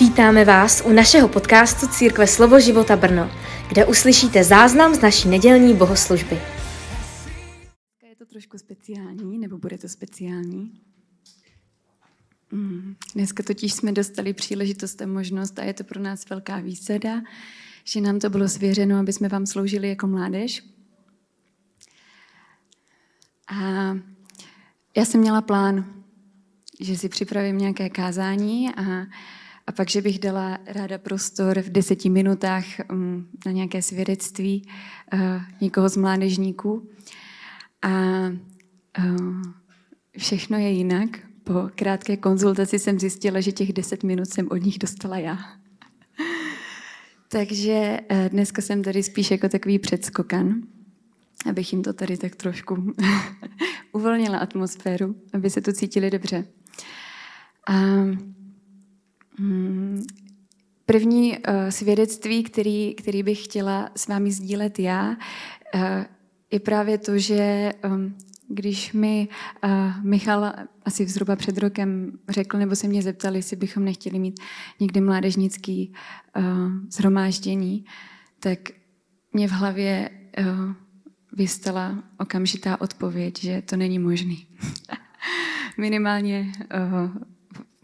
[0.00, 3.30] Vítáme vás u našeho podcastu Církve Slovo života Brno,
[3.68, 6.40] kde uslyšíte záznam z naší nedělní bohoslužby.
[8.08, 10.80] Je to trošku speciální, nebo bude to speciální?
[12.52, 17.22] Mm, dneska totiž jsme dostali příležitost a možnost a je to pro nás velká výsada,
[17.84, 20.62] že nám to bylo svěřeno, aby jsme vám sloužili jako mládež.
[23.48, 23.60] A
[24.96, 26.02] já jsem měla plán,
[26.80, 29.06] že si připravím nějaké kázání a
[29.66, 34.68] a pak, že bych dala ráda prostor v deseti minutách um, na nějaké svědectví
[35.12, 35.20] uh,
[35.60, 36.88] někoho z mládežníků.
[37.82, 37.90] A
[38.98, 39.42] uh,
[40.18, 41.08] všechno je jinak.
[41.44, 45.38] Po krátké konzultaci jsem zjistila, že těch deset minut jsem od nich dostala já.
[47.28, 50.62] Takže uh, dneska jsem tady spíš jako takový předskokan,
[51.48, 52.92] abych jim to tady tak trošku
[53.92, 56.44] uvolnila atmosféru, aby se tu cítili dobře.
[57.68, 57.72] A
[59.38, 60.02] Hmm,
[60.86, 65.08] první uh, svědectví, který, který bych chtěla s vámi sdílet já,
[65.74, 65.80] uh,
[66.52, 68.14] je právě to, že um,
[68.48, 69.28] když mi
[69.64, 69.70] uh,
[70.04, 70.52] Michal
[70.84, 74.40] asi zhruba před rokem řekl, nebo se mě zeptali, jestli bychom nechtěli mít
[74.80, 75.92] někdy mládežnický
[76.90, 77.84] zhromáždění,
[78.40, 78.58] tak
[79.32, 80.10] mě v hlavě
[81.32, 84.46] vystala okamžitá odpověď, že to není možný.
[85.78, 86.52] Minimálně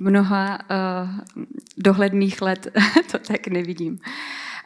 [0.02, 1.10] mnoha uh,
[1.78, 2.66] dohledných let
[3.10, 3.98] to tak nevidím.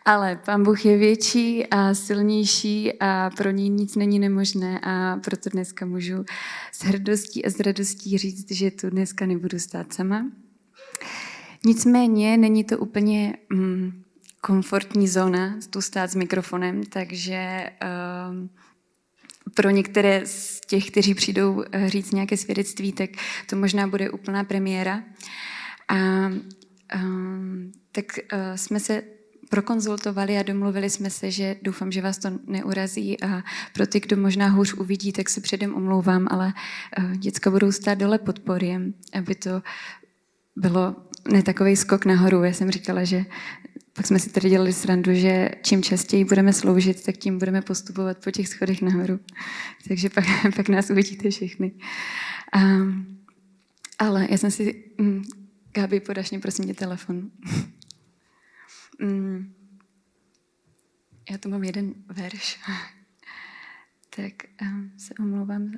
[0.04, 5.50] Ale Pán Bůh je větší a silnější a pro něj nic není nemožné a proto
[5.50, 6.24] dneska můžu
[6.72, 10.26] s hrdostí a s radostí říct, že tu dneska nebudu stát sama.
[11.64, 14.02] Nicméně není to úplně mm,
[14.40, 18.48] komfortní zóna tu stát s mikrofonem, takže uh,
[19.54, 23.10] pro některé z těch, kteří přijdou eh, říct nějaké svědectví, tak
[23.46, 25.02] to možná bude úplná premiéra.
[25.88, 26.26] A
[26.94, 29.02] um, tak uh, jsme se
[29.50, 33.42] prokonzultovali a domluvili jsme se, že doufám, že vás to neurazí a
[33.72, 36.52] pro ty, kdo možná hůř uvidí, tak se předem omlouvám, ale
[36.98, 38.38] uh, děcka budou stát dole pod
[39.12, 39.62] aby to
[40.56, 40.96] bylo
[41.32, 42.44] ne takový skok nahoru.
[42.44, 43.24] Já jsem říkala, že
[43.96, 48.24] pak jsme si tady dělali srandu, že čím častěji budeme sloužit, tak tím budeme postupovat
[48.24, 49.20] po těch schodech nahoru.
[49.88, 50.24] Takže pak,
[50.56, 51.72] pak nás uvidíte všechny.
[52.56, 53.18] Um,
[53.98, 54.84] ale já jsem si...
[54.98, 55.22] Um,
[55.72, 57.30] Gáby, podaš mě prosím tě telefon.
[59.02, 59.54] um,
[61.30, 62.60] já tu mám jeden verš.
[64.16, 65.72] tak um, se omlouvám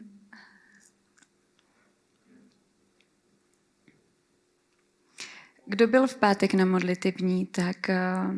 [5.70, 8.34] Kdo byl v pátek na modlitební, tak uh,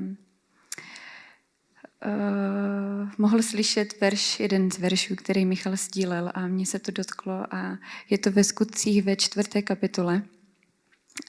[2.07, 7.55] uh, mohl slyšet verš, jeden z veršů, který Michal sdílel a mně se to dotklo
[7.55, 7.79] a
[8.11, 10.23] je to ve skutcích ve čtvrté kapitole.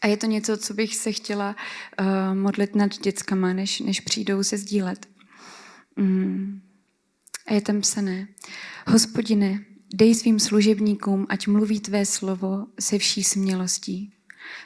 [0.02, 1.56] A je to něco, co bych se chtěla
[2.00, 5.10] uh, modlit nad dětskama, než, než přijdou se sdílet.
[5.96, 6.62] Mm.
[7.48, 8.28] A je tam psané,
[8.88, 9.60] hospodine,
[9.94, 14.14] dej svým služebníkům, ať mluví tvé slovo se vší smělostí.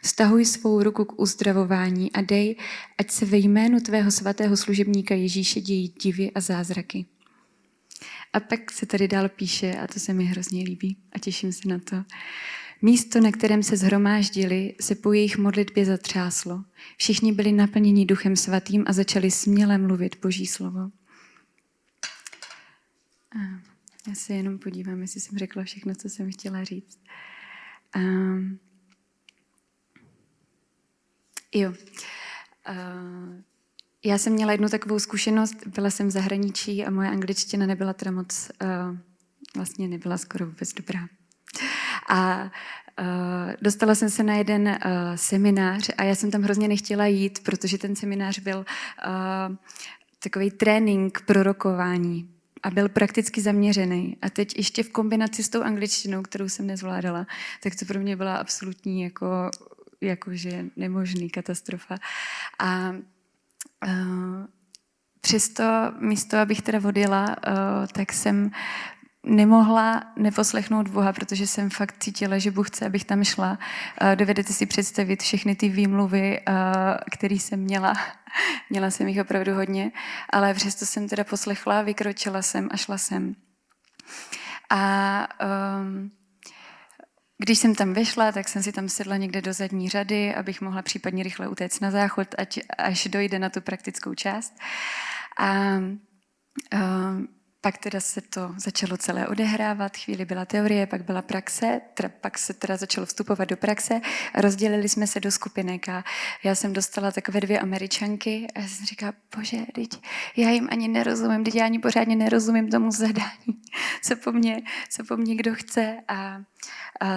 [0.04, 2.56] Stahuj svou ruku k uzdravování a dej,
[2.98, 7.06] ať se ve jménu tvého svatého služebníka Ježíše dějí divy a zázraky.
[8.34, 11.68] A pak se tady dál píše, a to se mi hrozně líbí a těším se
[11.68, 12.04] na to.
[12.82, 16.64] Místo, na kterém se zhromáždili, se po jejich modlitbě zatřáslo.
[16.98, 20.80] Všichni byli naplněni duchem svatým a začali směle mluvit Boží slovo.
[23.36, 23.40] A
[24.08, 27.00] já se jenom podívám, jestli jsem řekla všechno, co jsem chtěla říct.
[27.96, 28.60] Um,
[31.56, 31.70] Jo.
[31.70, 33.42] Uh,
[34.06, 38.12] já jsem měla jednu takovou zkušenost, byla jsem v zahraničí a moje angličtina nebyla teda
[38.12, 38.98] moc, uh,
[39.56, 41.00] vlastně nebyla skoro vůbec dobrá.
[42.10, 44.78] A uh, dostala jsem se na jeden uh,
[45.16, 49.56] seminář a já jsem tam hrozně nechtěla jít, protože ten seminář byl uh,
[50.24, 52.30] takový trénink pro rokování
[52.64, 54.18] a byl prakticky zaměřený.
[54.22, 57.28] A teď ještě v kombinaci s tou angličtinou, kterou jsem nezvládala,
[57.64, 59.52] tak to pro mě byla absolutní jako
[60.06, 61.96] jakože nemožný katastrofa.
[62.60, 64.46] A uh,
[65.22, 65.64] přesto
[66.00, 68.52] místo, abych teda odjela, uh, tak jsem
[69.24, 73.60] nemohla neposlechnout Boha, protože jsem fakt cítila, že Bůh chce, abych tam šla.
[74.02, 76.40] Uh, dovedete si představit všechny ty výmluvy,
[77.12, 77.94] které jsem měla.
[78.70, 79.92] měla jsem jich opravdu hodně,
[80.30, 83.36] ale přesto jsem teda poslechla, vykročila jsem a šla jsem.
[84.70, 85.28] A
[85.82, 86.12] um,
[87.38, 90.82] když jsem tam vešla, tak jsem si tam sedla někde do zadní řady, abych mohla
[90.82, 94.54] případně rychle utéct na záchod, ať, až dojde na tu praktickou část.
[95.40, 95.78] A, a
[97.66, 102.38] pak teda se to začalo celé odehrávat, chvíli byla teorie, pak byla praxe, teda, pak
[102.38, 104.02] se teda začalo vstupovat do praxe
[104.34, 106.04] a rozdělili jsme se do skupinek a
[106.44, 109.90] já jsem dostala takové dvě američanky a já jsem říkala, bože, teď
[110.38, 113.62] já jim ani nerozumím, teď já ani pořádně nerozumím tomu zadání,
[114.02, 116.42] co po mně, co po mně kdo chce a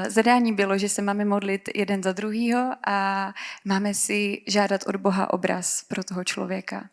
[0.08, 3.32] zadání bylo, že se máme modlit jeden za druhýho a
[3.64, 6.90] máme si žádat od Boha obraz pro toho člověka.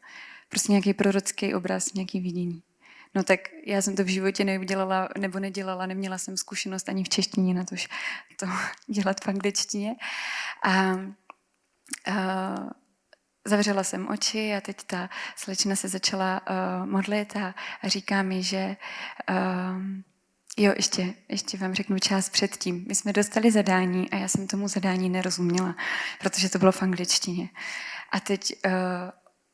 [0.49, 2.64] Prostě nějaký prorocký obraz, nějaký vidění.
[3.15, 7.09] No tak já jsem to v životě neudělala nebo nedělala, neměla jsem zkušenost ani v
[7.09, 7.75] češtině na to,
[8.39, 8.45] to
[8.94, 9.95] dělat v angličtině.
[10.63, 12.56] A, a
[13.47, 18.44] zavřela jsem oči a teď ta slečna se začala uh, modlit a, a říká mi,
[18.44, 18.77] že
[19.29, 19.81] uh,
[20.57, 22.85] jo, ještě, ještě vám řeknu část předtím.
[22.88, 25.75] My jsme dostali zadání a já jsem tomu zadání nerozuměla,
[26.19, 27.50] protože to bylo v angličtině.
[28.12, 28.71] A teď uh,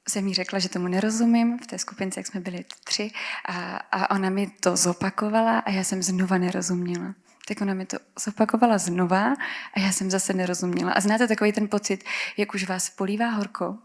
[0.10, 3.12] jsem jí řekla, že tomu nerozumím, v té skupince, jak jsme byli tři,
[3.46, 7.16] a, a ona mi to zopakovala a já jsem znova nerozuměla.
[7.48, 9.34] Tak ona mi to zopakovala znova
[9.74, 10.92] a já jsem zase nerozuměla.
[10.92, 12.04] A znáte takový ten pocit,
[12.38, 13.78] jak už vás polívá horko?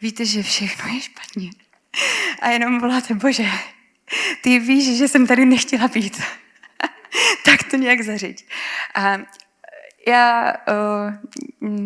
[0.00, 1.50] Víte, že všechno je špatně.
[2.40, 3.46] A jenom voláte, bože,
[4.42, 6.22] ty víš, že jsem tady nechtěla být.
[7.44, 8.48] tak to nějak zařiď.
[8.94, 9.18] A
[10.08, 10.54] já,
[11.60, 11.84] uh,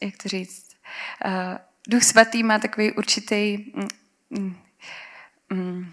[0.00, 0.76] jak to říct,
[1.24, 1.32] uh,
[1.86, 3.88] Duch svatý má takový určitý, mm,
[4.30, 4.56] mm,
[5.52, 5.92] mm,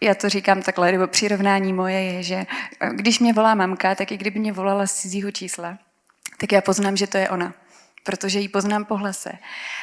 [0.00, 2.46] já to říkám takhle, nebo přirovnání moje je, že
[2.80, 5.78] eh, když mě volá mamka, tak i kdyby mě volala z cizího čísla,
[6.38, 7.54] tak já poznám, že to je ona
[8.08, 9.32] protože ji poznám po hlase.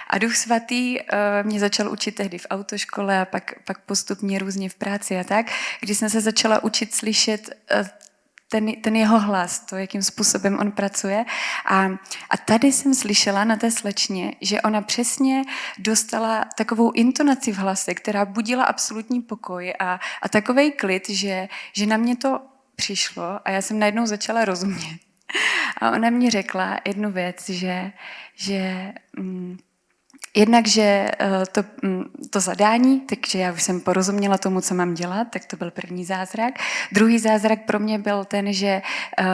[0.09, 1.05] A Duch Svatý uh,
[1.43, 5.45] mě začal učit tehdy v autoškole a pak, pak postupně různě v práci a tak,
[5.79, 7.87] když jsem se začala učit slyšet uh,
[8.55, 11.25] ten, ten jeho hlas, to, jakým způsobem on pracuje.
[11.65, 11.85] A,
[12.29, 15.43] a tady jsem slyšela na té slečně, že ona přesně
[15.77, 21.85] dostala takovou intonaci v hlase, která budila absolutní pokoj a, a takový klid, že, že
[21.85, 22.41] na mě to
[22.75, 24.99] přišlo a já jsem najednou začala rozumět.
[25.81, 27.91] A ona mě řekla jednu věc, že,
[28.35, 29.57] že mm,
[30.35, 30.81] Jednak, že
[31.19, 35.45] eh, to, mm, to zadání, takže já už jsem porozuměla tomu, co mám dělat, tak
[35.45, 36.53] to byl první zázrak.
[36.91, 38.81] Druhý zázrak pro mě byl ten, že
[39.19, 39.25] uh,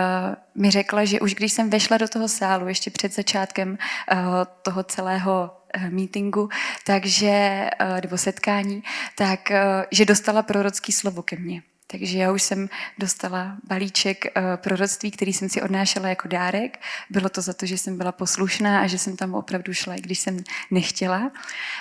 [0.55, 4.17] mi řekla, že už když jsem vešla do toho sálu, ještě před začátkem uh,
[4.61, 5.57] toho celého
[5.89, 6.49] meetingu,
[6.85, 7.69] takže,
[8.01, 8.83] nebo setkání,
[9.17, 9.51] tak,
[9.91, 11.61] že dostala prorocký slovo ke mně.
[11.91, 16.79] Takže já už jsem dostala balíček uh, proroctví, který jsem si odnášela jako dárek.
[17.09, 20.01] Bylo to za to, že jsem byla poslušná a že jsem tam opravdu šla, i
[20.01, 20.37] když jsem
[20.71, 21.31] nechtěla.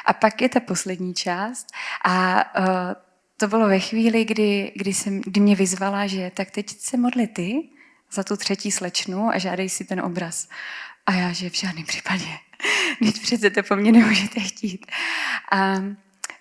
[0.07, 1.67] A pak je ta poslední část.
[2.05, 2.65] A uh,
[3.37, 7.27] to bylo ve chvíli, kdy, kdy, jsem, kdy mě vyzvala, že tak teď se modli
[7.27, 7.69] ty
[8.13, 10.49] za tu třetí slečnu a žádej si ten obraz.
[11.07, 12.29] A já, že v žádném případě.
[12.99, 14.87] Teď přece to po mně nemůžete chtít.
[15.53, 15.75] A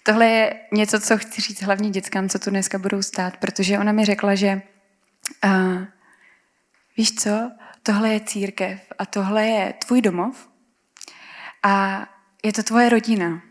[0.04, 3.92] Tohle je něco, co chci říct hlavně dětskám, co tu dneska budou stát, protože ona
[3.92, 4.62] mi řekla, že
[5.46, 5.84] uh,
[6.98, 7.52] víš co,
[7.84, 10.50] tohle je církev a tohle je tvůj domov
[11.64, 12.06] a
[12.44, 13.42] je to tvoje rodina.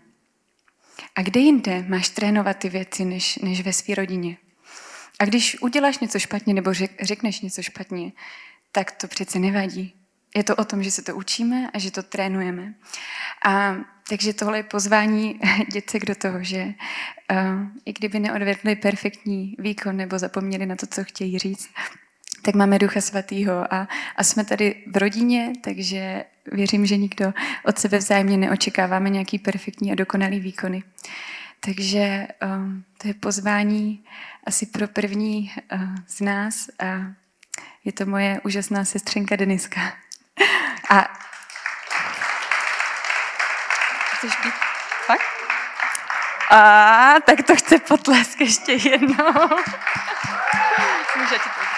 [1.15, 4.37] A kde jinde máš trénovat ty věci, než, než ve své rodině?
[5.19, 8.13] A když uděláš něco špatně nebo řek, řekneš něco špatně,
[8.73, 9.98] tak to přece nevadí.
[10.39, 12.75] Je to o tom, že se to učíme a že to trénujeme.
[13.45, 13.77] A
[14.09, 15.41] takže tohle je pozvání
[15.73, 21.05] děcek do toho, že uh, i kdyby neodvedli perfektní výkon nebo zapomněli na to, co
[21.05, 21.71] chtějí říct,
[22.43, 27.33] tak máme Ducha Svatýho a, a jsme tady v rodině, takže věřím, že nikdo
[27.65, 30.83] od sebe vzájemně neočekáváme nějaký perfektní a dokonalý výkony.
[31.61, 34.05] Takže um, to je pozvání
[34.45, 37.13] asi pro první uh, z nás a
[37.85, 39.81] je to moje úžasná sestřenka Deniska.
[40.91, 41.19] A
[44.19, 44.55] Chceš být?
[45.07, 45.23] Fakt?
[46.51, 49.49] A tak to chce potlesk ještě jednou.
[51.17, 51.69] Může ti to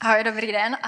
[0.00, 0.78] Ahoj, dobrý den.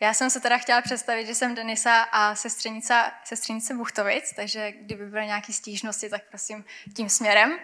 [0.00, 5.06] Já jsem se teda chtěla představit, že jsem Denisa a sestřenice, sestřenice Buchtovic, takže kdyby
[5.06, 7.58] byly nějaké stížnosti, tak prosím tím směrem.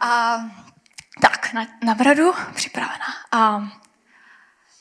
[0.00, 0.40] A
[1.20, 3.06] tak, na, na bradu připravená.
[3.32, 3.62] A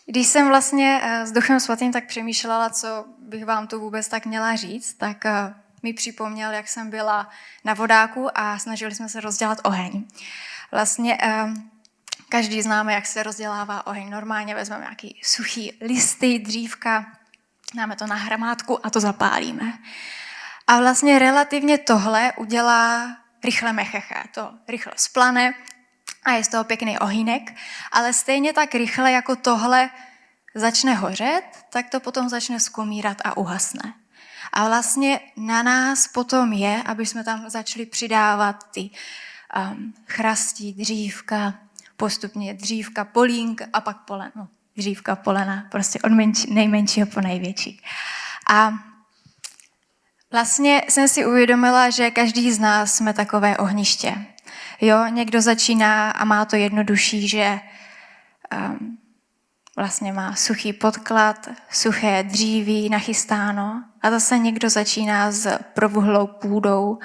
[0.05, 4.25] když jsem vlastně eh, s Duchem Svatým tak přemýšlela, co bych vám tu vůbec tak
[4.25, 7.29] měla říct, tak eh, mi připomněl, jak jsem byla
[7.63, 10.05] na vodáku a snažili jsme se rozdělat oheň.
[10.71, 11.53] Vlastně eh,
[12.29, 14.09] každý známe, jak se rozdělává oheň.
[14.09, 17.05] Normálně vezmeme nějaký suchý listy, dřívka,
[17.75, 19.73] dáme to na hramátku a to zapálíme.
[20.67, 24.23] A vlastně relativně tohle udělá rychle mecheche.
[24.33, 25.53] To rychle splane
[26.23, 27.53] a je z toho pěkný ohýnek,
[27.91, 29.89] ale stejně tak rychle jako tohle
[30.55, 33.93] začne hořet, tak to potom začne skomírat a uhasne.
[34.53, 38.89] A vlastně na nás potom je, aby jsme tam začali přidávat ty
[39.55, 41.53] um, chrastí, dřívka,
[41.99, 44.31] postupně dřívka, polínk a pak polen.
[44.35, 47.81] No, dřívka, polena, prostě od menči, nejmenšího po největší.
[48.49, 48.73] A
[50.31, 54.15] vlastně jsem si uvědomila, že každý z nás jsme takové ohniště.
[54.81, 57.59] Jo, někdo začíná a má to jednodušší, že
[58.55, 58.97] um,
[59.75, 66.99] vlastně má suchý podklad, suché dříví nachystáno a zase někdo začíná s provuhlou půdou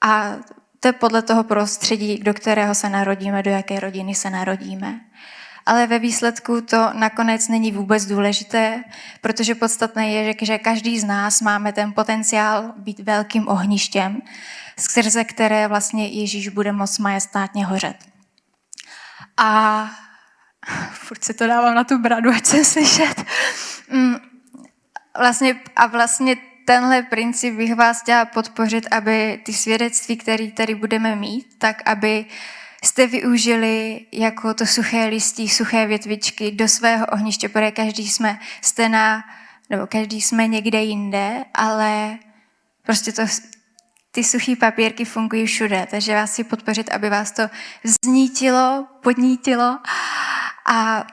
[0.00, 0.36] a
[0.84, 5.00] to je podle toho prostředí, do kterého se narodíme, do jaké rodiny se narodíme.
[5.66, 8.84] Ale ve výsledku to nakonec není vůbec důležité,
[9.20, 14.22] protože podstatné je, že každý z nás máme ten potenciál být velkým ohništěm,
[14.78, 17.96] skrze které vlastně Ježíš bude moct majestátně hořet.
[19.36, 19.90] A
[20.92, 23.24] furt si to dávám na tu bradu, ať se slyšet.
[23.88, 24.16] Mm,
[25.18, 31.16] vlastně, a vlastně tenhle princip bych vás chtěla podpořit, aby ty svědectví, které tady budeme
[31.16, 32.26] mít, tak aby
[32.84, 38.88] jste využili jako to suché listí, suché větvičky do svého ohniště, protože každý jsme jste
[38.88, 39.24] na,
[39.70, 42.18] nebo každý jsme někde jinde, ale
[42.82, 43.22] prostě to,
[44.10, 47.42] ty suché papírky fungují všude, takže vás si podpořit, aby vás to
[48.04, 49.78] znítilo, podnítilo
[50.66, 51.06] a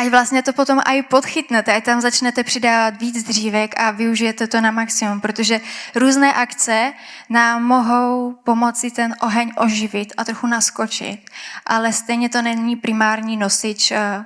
[0.00, 4.60] ať vlastně to potom i podchytnete, ať tam začnete přidávat víc dřívek a využijete to
[4.60, 5.60] na maximum, protože
[5.94, 6.92] různé akce
[7.28, 11.30] nám mohou pomoci ten oheň oživit a trochu naskočit,
[11.66, 14.24] ale stejně to není primární nosič, eh,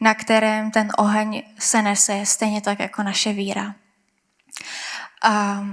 [0.00, 3.74] na kterém ten oheň se nese, stejně tak jako naše víra.
[5.22, 5.64] A,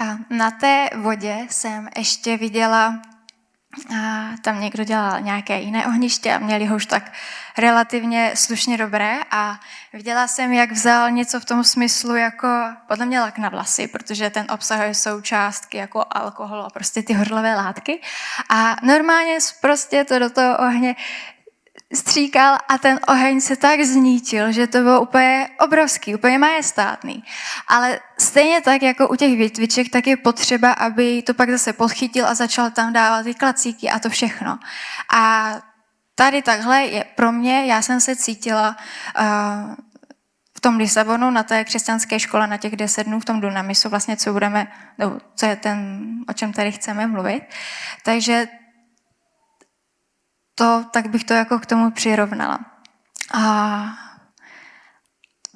[0.00, 3.11] a na té vodě jsem ještě viděla
[3.96, 7.12] a tam někdo dělal nějaké jiné ohniště a měli ho už tak
[7.58, 9.18] relativně slušně dobré.
[9.30, 9.60] A
[9.92, 12.48] viděla jsem, jak vzal něco v tom smyslu jako,
[12.88, 17.56] podle mě lak na vlasy, protože ten obsahuje součástky jako alkohol a prostě ty horlové
[17.56, 18.00] látky.
[18.48, 20.96] A normálně prostě to do toho ohně
[21.94, 27.24] stříkal a ten oheň se tak znítil, že to bylo úplně obrovský, úplně majestátný.
[27.68, 32.26] Ale stejně tak, jako u těch větviček, tak je potřeba, aby to pak zase podchytil
[32.26, 34.58] a začal tam dávat ty klacíky a to všechno.
[35.14, 35.52] A
[36.14, 38.76] tady takhle je pro mě, já jsem se cítila
[39.20, 39.74] uh,
[40.56, 44.16] v tom Lisabonu, na té křesťanské škole, na těch deset dnů, v tom Dunamisu, vlastně
[44.16, 44.66] co budeme,
[44.98, 47.42] no, co je ten, o čem tady chceme mluvit.
[48.04, 48.48] Takže
[50.54, 52.58] to, tak bych to jako k tomu přirovnala.
[53.34, 53.84] A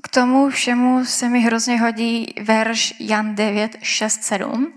[0.02, 4.74] k tomu všemu se mi hrozně hodí verš Jan 9, 6, 7.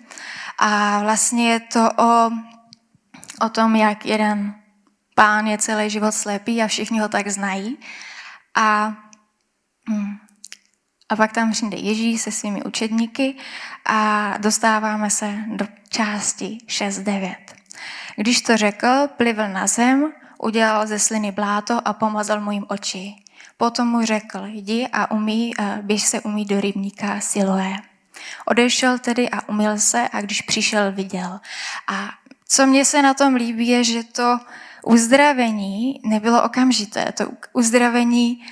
[0.60, 2.32] A vlastně je to o,
[3.46, 4.56] o tom, jak jeden
[5.16, 7.78] pán je celý život slepý a všichni ho tak znají.
[8.56, 8.96] A,
[9.90, 10.18] hm,
[11.10, 13.36] a pak tam přijde Ježíš se svými učedníky
[13.86, 17.59] a dostáváme se do části 6.9.
[18.16, 23.16] Když to řekl, plivl na zem, udělal ze sliny bláto a pomazal mu jim oči.
[23.58, 27.76] Potom mu řekl, jdi a umí, běž se umí do rybníka Siloé.
[28.46, 31.40] Odešel tedy a umyl se a když přišel, viděl.
[31.88, 32.10] A
[32.48, 34.40] co mě se na tom líbí, je, že to
[34.84, 37.12] uzdravení nebylo okamžité.
[37.12, 38.46] To uzdravení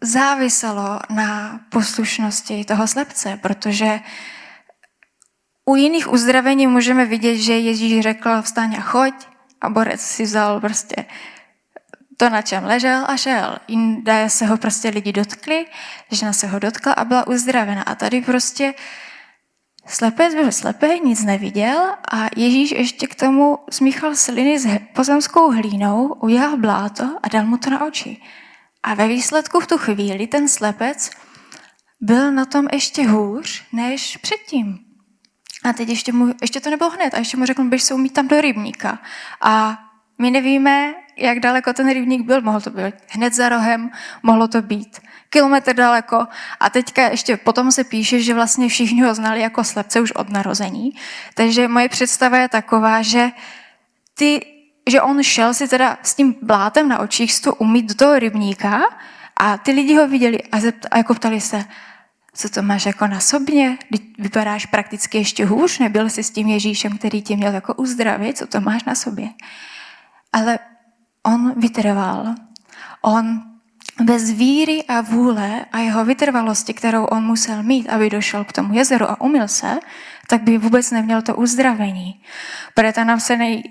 [0.00, 4.00] záviselo na poslušnosti toho slepce, protože
[5.64, 9.14] u jiných uzdravení můžeme vidět, že Ježíš řekl vstaň a choď
[9.60, 11.04] a borec si vzal prostě
[12.16, 13.58] to, na čem ležel a šel.
[13.68, 15.66] Jinde se ho prostě lidi dotkli,
[16.10, 17.82] žena se ho dotkla a byla uzdravena.
[17.82, 18.74] A tady prostě
[19.86, 26.06] slepec byl slepý, nic neviděl a Ježíš ještě k tomu smíchal sliny s pozemskou hlínou,
[26.06, 28.16] udělal bláto a dal mu to na oči.
[28.82, 31.10] A ve výsledku v tu chvíli ten slepec
[32.00, 34.91] byl na tom ještě hůř než předtím.
[35.64, 37.14] A teď ještě, mu, ještě to nebylo hned.
[37.14, 38.98] A ještě mu řekl, běž se umít tam do rybníka.
[39.40, 39.78] A
[40.18, 42.40] my nevíme, jak daleko ten rybník byl.
[42.40, 43.90] Mohl to být hned za rohem,
[44.22, 45.00] mohlo to být
[45.30, 46.26] kilometr daleko.
[46.60, 50.30] A teďka ještě potom se píše, že vlastně všichni ho znali jako slepce už od
[50.30, 50.94] narození.
[51.34, 53.30] Takže moje představa je taková, že
[54.14, 54.46] ty,
[54.88, 58.80] že on šel si teda s tím blátem na očích to umít do toho rybníka
[59.36, 61.64] a ty lidi ho viděli a, zept, a jako ptali se,
[62.34, 63.76] co to máš jako na sobě?
[64.18, 68.46] Vypadáš prakticky ještě hůř, nebyl jsi s tím Ježíšem, který tě měl jako uzdravit, co
[68.46, 69.28] to máš na sobě?
[70.32, 70.58] Ale
[71.22, 72.34] on vytrval.
[73.02, 73.42] On
[74.02, 78.74] bez víry a vůle a jeho vytrvalosti, kterou on musel mít, aby došel k tomu
[78.74, 79.78] jezeru a umyl se,
[80.28, 82.22] tak by vůbec neměl to uzdravení.
[82.74, 83.62] Protože tam se nej...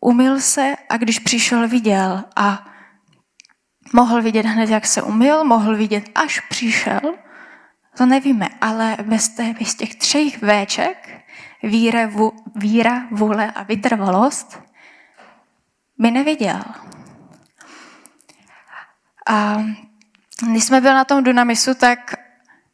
[0.00, 2.66] umyl se a když přišel, viděl a
[3.92, 7.00] mohl vidět hned, jak se umyl, mohl vidět, až přišel,
[7.96, 11.22] to nevíme, ale bez, té, bez těch třech véček,
[11.62, 14.62] víra, vů, víra, vůle a vytrvalost,
[15.98, 16.60] by neviděl.
[19.28, 19.64] A
[20.50, 22.14] když jsme byli na tom Dunamisu, tak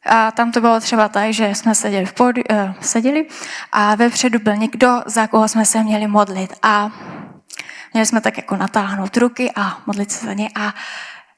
[0.07, 3.27] a tam to bylo třeba tak, že jsme seděli, v podi, uh, seděli
[3.71, 6.53] a vepředu byl někdo, za koho jsme se měli modlit.
[6.61, 6.91] A
[7.93, 10.49] měli jsme tak jako natáhnout ruky a modlit se za ně.
[10.55, 10.73] A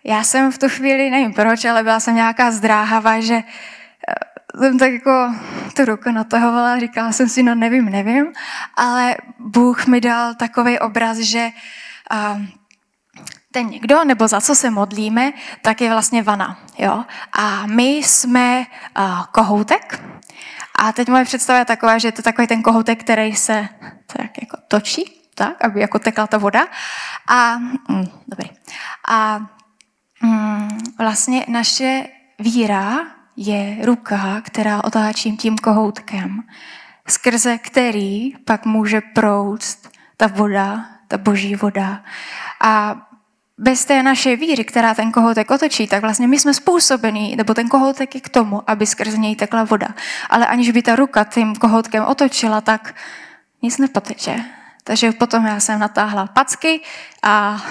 [0.03, 4.79] já jsem v tu chvíli, nevím proč, ale byla jsem nějaká zdráhavá, že eh, jsem
[4.79, 5.33] tak jako
[5.75, 8.33] tu ruku natahovala, říkala jsem si, no nevím, nevím,
[8.75, 11.49] ale Bůh mi dal takový obraz, že
[12.13, 12.41] uh,
[13.51, 16.59] ten někdo, nebo za co se modlíme, tak je vlastně vana.
[16.77, 17.05] Jo?
[17.33, 18.65] A my jsme
[18.99, 20.03] uh, kohoutek.
[20.79, 23.67] A teď moje představa je taková, že je to takový ten kohoutek, který se
[24.07, 26.67] tak jako točí, tak, aby jako tekla ta voda.
[27.27, 28.49] A, mm, dobrý.
[29.07, 29.39] A
[30.97, 32.07] vlastně naše
[32.39, 32.97] víra
[33.35, 36.43] je ruka, která otáčím tím kohoutkem,
[37.07, 42.03] skrze který pak může proust ta voda, ta boží voda.
[42.61, 42.95] A
[43.57, 47.67] bez té naše víry, která ten kohoutek otočí, tak vlastně my jsme způsobení, nebo ten
[47.67, 49.87] kohoutek je k tomu, aby skrze něj tekla voda.
[50.29, 52.95] Ale aniž by ta ruka tím kohoutkem otočila, tak
[53.61, 54.58] nic nepoteče.
[54.89, 56.81] Takže potom já jsem natáhla packy
[57.23, 57.61] a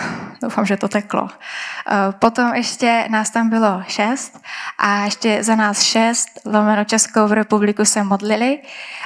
[0.42, 1.28] doufám, že to teklo.
[1.30, 4.40] Eh, potom ještě nás tam bylo šest
[4.78, 8.58] a ještě za nás šest, lomeno Českou republiku se modlili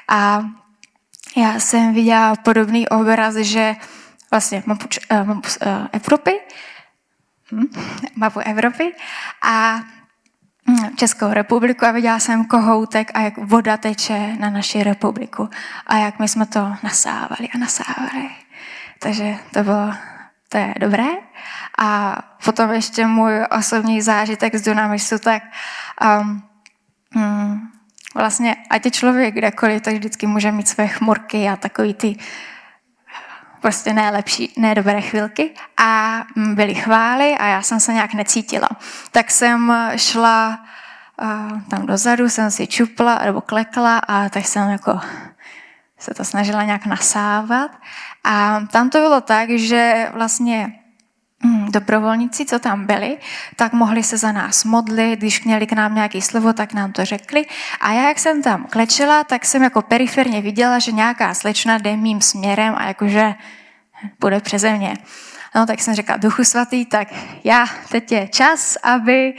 [0.08, 0.44] a
[1.36, 3.76] já jsem viděla podobný obraz, že
[4.30, 4.78] vlastně mám,
[5.12, 6.40] uh, mám uh, Evropy,
[7.52, 7.66] hm,
[8.16, 8.94] mapu Evropy.
[9.42, 9.80] A
[10.96, 15.48] Českou republiku a viděla jsem kohoutek a jak voda teče na naši republiku
[15.86, 18.30] a jak my jsme to nasávali a nasávali.
[18.98, 19.94] Takže to bylo,
[20.48, 21.08] to je dobré.
[21.78, 25.42] A potom ještě můj osobní zážitek z Dunamisu, tak
[26.20, 26.42] um,
[27.16, 27.72] um,
[28.14, 32.16] vlastně ať je člověk kdekoliv, tak vždycky může mít své chmurky a takový ty
[33.62, 38.14] prostě ne lepší, ne dobré chvilky a mm, byly chvály a já jsem se nějak
[38.14, 38.68] necítila.
[39.10, 40.58] Tak jsem šla
[41.70, 45.00] tam dozadu, jsem si čupla nebo klekla a tak jsem jako
[45.98, 47.70] se to snažila nějak nasávat.
[48.24, 50.81] A tam to bylo tak, že vlastně
[51.70, 53.18] dobrovolníci, co tam byli,
[53.56, 57.04] tak mohli se za nás modlit, když měli k nám nějaké slovo, tak nám to
[57.04, 57.46] řekli.
[57.80, 61.96] A já, jak jsem tam klečela, tak jsem jako periferně viděla, že nějaká slečna jde
[61.96, 63.34] mým směrem a jakože
[64.20, 64.96] bude přeze mě.
[65.54, 67.08] No, tak jsem řekla, duchu svatý, tak
[67.44, 69.34] já, teď je čas, aby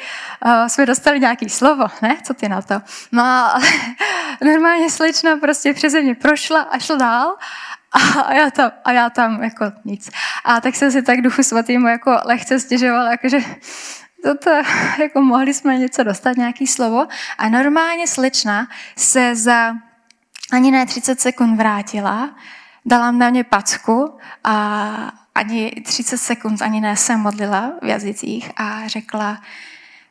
[0.45, 2.17] uh, jsme dostali nějaký slovo, ne?
[2.23, 2.81] Co ty na to?
[3.11, 3.59] No a
[4.45, 7.35] normálně slečna prostě přeze mě prošla a šla dál
[8.25, 10.09] a já tam, a já tam jako nic.
[10.45, 13.37] A tak jsem si tak duchu svatýmu jako lehce stěžovala, jakože
[14.23, 14.49] toto,
[14.99, 17.07] jako mohli jsme něco dostat, nějaký slovo.
[17.37, 19.75] A normálně slečna se za
[20.51, 22.35] ani ne 30 sekund vrátila,
[22.85, 28.87] dala na mě packu a ani 30 sekund ani ne se modlila v jazycích a
[28.87, 29.41] řekla,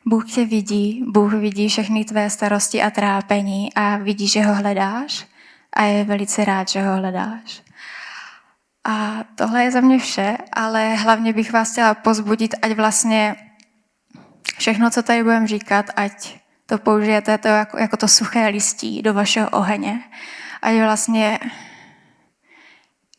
[0.07, 5.27] Bůh tě vidí, Bůh vidí všechny tvé starosti a trápení a vidí, že ho hledáš
[5.73, 7.63] a je velice rád, že ho hledáš.
[8.85, 13.37] A tohle je za mě vše, ale hlavně bych vás chtěla pozbudit, ať vlastně
[14.59, 19.15] všechno, co tady budeme říkat, ať to použijete to jako, jako to suché listí do
[19.15, 20.01] vašeho ohně.
[20.63, 21.39] Ať vlastně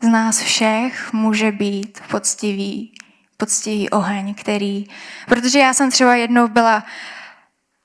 [0.04, 2.94] z nás všech může být poctivý,
[3.38, 4.86] poctivý oheň, který,
[5.28, 6.84] protože já jsem třeba jednou byla,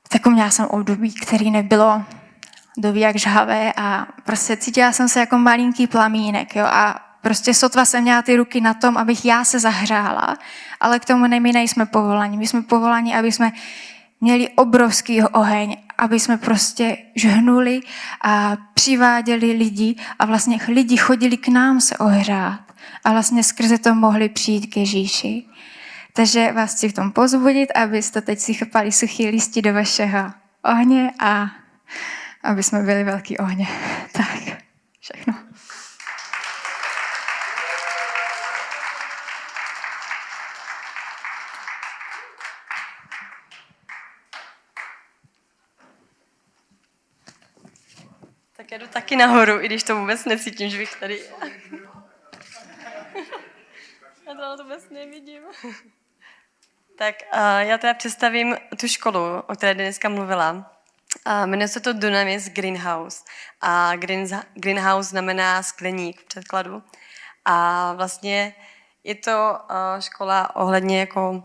[0.09, 2.05] takovou měla jsem období, který nebylo
[2.77, 7.85] doví jak žhavé a prostě cítila jsem se jako malinký plamínek, jo, a prostě sotva
[7.85, 10.39] jsem měla ty ruky na tom, abych já se zahřála,
[10.81, 12.37] ale k tomu ne, my nejsme povolani.
[12.37, 13.53] My jsme povolani, aby jsme
[14.21, 17.81] měli obrovský oheň, aby jsme prostě žhnuli
[18.25, 22.61] a přiváděli lidi a vlastně lidi chodili k nám se ohřát
[23.05, 25.45] a vlastně skrze to mohli přijít k Ježíši.
[26.13, 30.33] Takže vás chci v tom pozbudit, abyste teď si chopali suchý listí do vašeho
[30.65, 31.47] ohně a
[32.43, 33.69] aby jsme byli velký ohně.
[34.13, 34.63] Tak,
[35.01, 35.48] všechno.
[48.79, 51.21] Já jdu taky nahoru, i když to vůbec necítím, že bych tady...
[54.27, 55.43] já to, to vůbec nevidím.
[56.99, 60.53] tak uh, já teda představím tu školu, o které dneska mluvila.
[60.53, 63.25] Uh, jmenuje se to Dunamis Greenhouse.
[63.61, 66.83] A green, greenhouse znamená skleník v předkladu.
[67.45, 68.55] A vlastně
[69.05, 71.45] je to uh, škola ohledně jako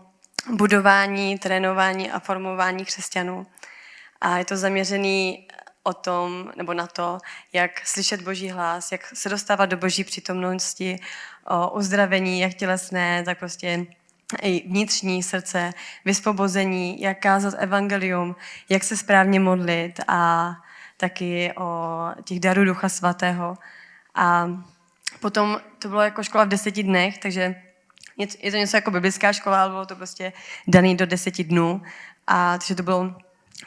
[0.50, 3.46] budování, trénování a formování křesťanů.
[4.20, 5.43] A je to zaměřený
[5.86, 7.18] o tom, nebo na to,
[7.52, 10.98] jak slyšet Boží hlas, jak se dostávat do Boží přítomnosti,
[11.46, 13.86] o uzdravení, jak tělesné, tak prostě
[14.42, 15.72] i vnitřní srdce,
[16.04, 18.36] vysvobození, jak kázat evangelium,
[18.68, 20.50] jak se správně modlit a
[20.96, 23.58] taky o těch darů Ducha Svatého.
[24.14, 24.48] A
[25.20, 27.54] potom to bylo jako škola v deseti dnech, takže
[28.16, 30.32] je to něco jako biblická škola, ale bylo to prostě
[30.66, 31.82] daný do deseti dnů.
[32.26, 33.14] A takže to bylo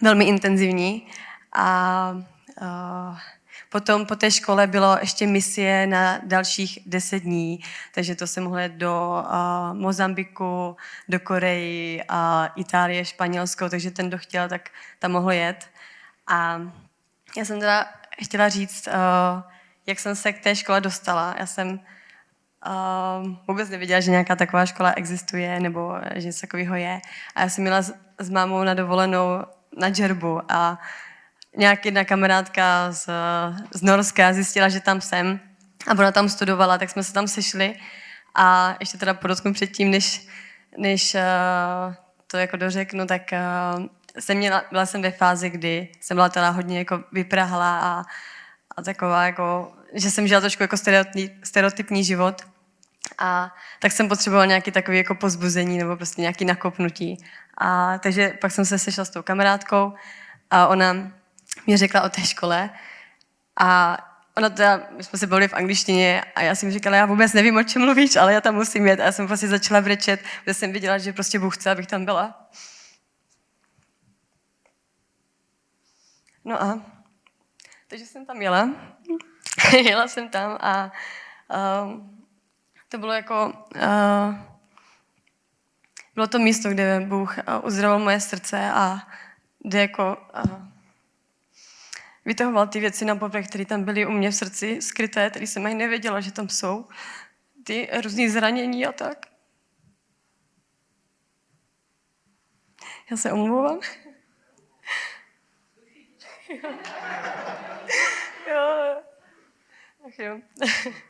[0.01, 1.08] velmi intenzivní.
[1.53, 2.12] A
[2.62, 3.17] uh,
[3.69, 7.60] potom po té škole bylo ještě misie na dalších deset dní,
[7.93, 10.77] takže to jsem mohla do uh, Mozambiku,
[11.10, 12.03] do Koreji,
[12.55, 15.69] Itálie, Španělsko, takže ten, kdo chtěl, tak tam mohl jet.
[16.27, 16.62] A
[17.38, 17.86] já jsem teda
[18.23, 19.41] chtěla říct, uh,
[19.88, 21.36] jak jsem se k té škole dostala.
[21.39, 21.79] Já jsem
[23.47, 27.01] vůbec nevěděla, že nějaká taková škola existuje nebo že něco takového je.
[27.36, 29.43] A já jsem měla s, s mámou na dovolenou
[29.77, 30.79] na Džerbu a
[31.57, 33.09] nějak jedna kamarádka z,
[33.73, 35.39] z Norska zjistila, že tam jsem
[35.87, 37.75] a ona tam studovala, tak jsme se tam sešli
[38.35, 40.27] a ještě teda podotknu předtím, než,
[40.77, 41.93] než uh,
[42.27, 43.85] to jako dořeknu, tak uh,
[44.19, 48.03] jsem měla, byla jsem ve fázi, kdy jsem byla teda hodně jako vyprahla a,
[48.77, 52.41] a taková jako, že jsem žila trošku jako stereotypní, stereotypní život.
[53.19, 57.17] A tak jsem potřebovala nějaký takový jako pozbuzení nebo prostě nějaký nakopnutí.
[57.57, 59.93] A takže pak jsem se sešla s tou kamarádkou
[60.51, 61.11] a ona
[61.67, 62.69] mě řekla o té škole
[63.60, 63.97] a
[64.38, 67.58] ona teda, my jsme se bavili v angličtině a já jsem říkala, já vůbec nevím,
[67.58, 68.99] o čem mluvíš, ale já tam musím jet.
[68.99, 72.06] A já jsem prostě začala brečet, protože jsem viděla, že prostě Bůh chce, abych tam
[72.06, 72.49] byla.
[76.45, 76.82] No a
[77.88, 78.69] takže jsem tam jela.
[79.84, 80.91] jela jsem tam a
[81.53, 82.01] uh,
[82.89, 84.36] to bylo jako, uh,
[86.15, 89.08] bylo to místo, kde Bůh uh, uzdravoval moje srdce a
[89.63, 90.76] kde jako uh,
[92.27, 95.65] vytahoval ty věci na povrch, které tam byly u mě v srdci skryté, které jsem
[95.65, 96.87] ani nevěděla, že tam jsou.
[97.63, 99.25] Ty různé zranění a tak.
[103.11, 103.79] Já se omlouvám.
[108.49, 109.01] jo.
[110.07, 110.39] Ach jo.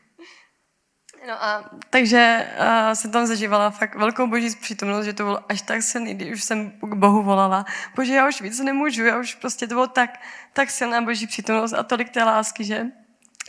[1.27, 5.61] No a takže uh, jsem tam zažívala fakt velkou boží přítomnost, že to bylo až
[5.61, 7.65] tak silný, když už jsem k Bohu volala.
[7.95, 10.09] Bože, já už víc nemůžu, já už prostě to bylo tak,
[10.53, 12.85] tak silná boží přítomnost a tolik té lásky, že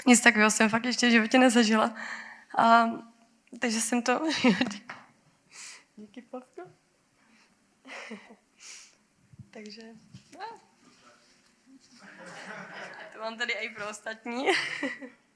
[0.07, 1.95] nic takového jsem fakt ještě v životě nezažila.
[2.59, 2.91] A,
[3.61, 4.21] takže jsem to...
[5.97, 6.63] Díky, Pavko.
[9.51, 9.83] takže...
[13.13, 14.47] To mám tady i pro ostatní.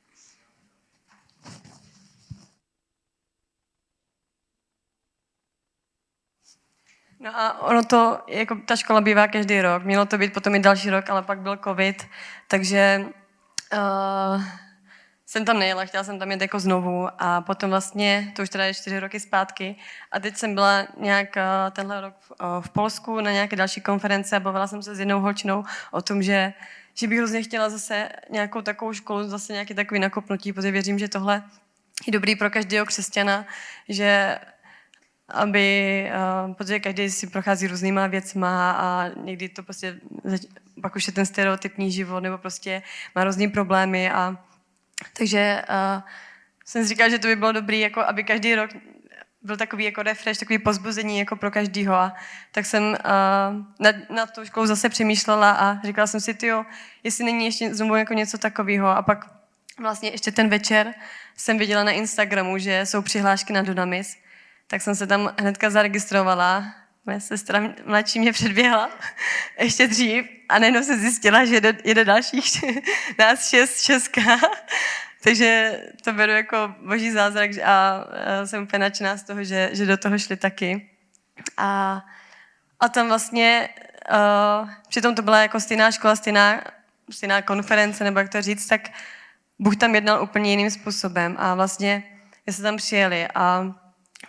[7.23, 9.85] No a ono to, jako ta škola bývá každý rok.
[9.85, 12.07] Mělo to být potom i další rok, ale pak byl covid,
[12.49, 13.05] takže
[13.73, 14.43] uh,
[15.27, 18.65] jsem tam nejela, chtěla jsem tam jít jako znovu a potom vlastně, to už teda
[18.65, 19.77] je čtyři roky zpátky
[20.13, 23.81] a teď jsem byla nějak uh, tenhle rok v, uh, v Polsku na nějaké další
[23.81, 26.53] konference a bavila jsem se s jednou holčinou o tom, že,
[26.95, 31.09] že bych hrozně chtěla zase nějakou takovou školu, zase nějaký takový nakopnutí, protože věřím, že
[31.09, 31.43] tohle
[32.07, 33.45] je dobrý pro každého křesťana,
[33.89, 34.39] že
[35.29, 36.11] aby,
[36.47, 40.01] uh, protože každý si prochází různýma věcma a někdy to prostě,
[40.83, 42.83] pak už je ten stereotypní život, nebo prostě
[43.15, 44.37] má různý problémy a
[45.19, 46.03] takže uh,
[46.65, 48.71] jsem si říkala, že to by bylo dobrý, jako aby každý rok
[49.43, 51.95] byl takový jako refresh, takový pozbuzení jako pro každýho.
[51.95, 52.15] A
[52.53, 52.97] tak jsem uh,
[53.79, 56.65] nad, nad tou školou zase přemýšlela a říkala jsem si, jo,
[57.05, 58.89] jestli není ještě znovu jako něco takového.
[58.89, 59.31] A pak
[59.81, 60.95] vlastně ještě ten večer
[61.37, 64.17] jsem viděla na Instagramu, že jsou přihlášky na Dunamis
[64.73, 66.75] tak jsem se tam hnedka zaregistrovala.
[67.07, 68.91] Moje sestra mladší mě předběhla
[69.59, 72.65] ještě dřív a najednou se zjistila, že jede, jede dalších
[73.19, 74.23] nás šest Česká.
[75.23, 78.05] Takže to beru jako boží zázrak a
[78.45, 80.91] jsem úplně nadšená z toho, že, že do toho šli taky.
[81.57, 82.03] A,
[82.81, 83.69] a tam vlastně,
[84.63, 86.65] uh, přitom to byla jako stejná škola, stejná,
[87.11, 88.81] stejná konference, nebo jak to říct, tak
[89.59, 91.37] Bůh tam jednal úplně jiným způsobem.
[91.39, 92.03] A vlastně
[92.47, 93.75] my jsme tam přijeli a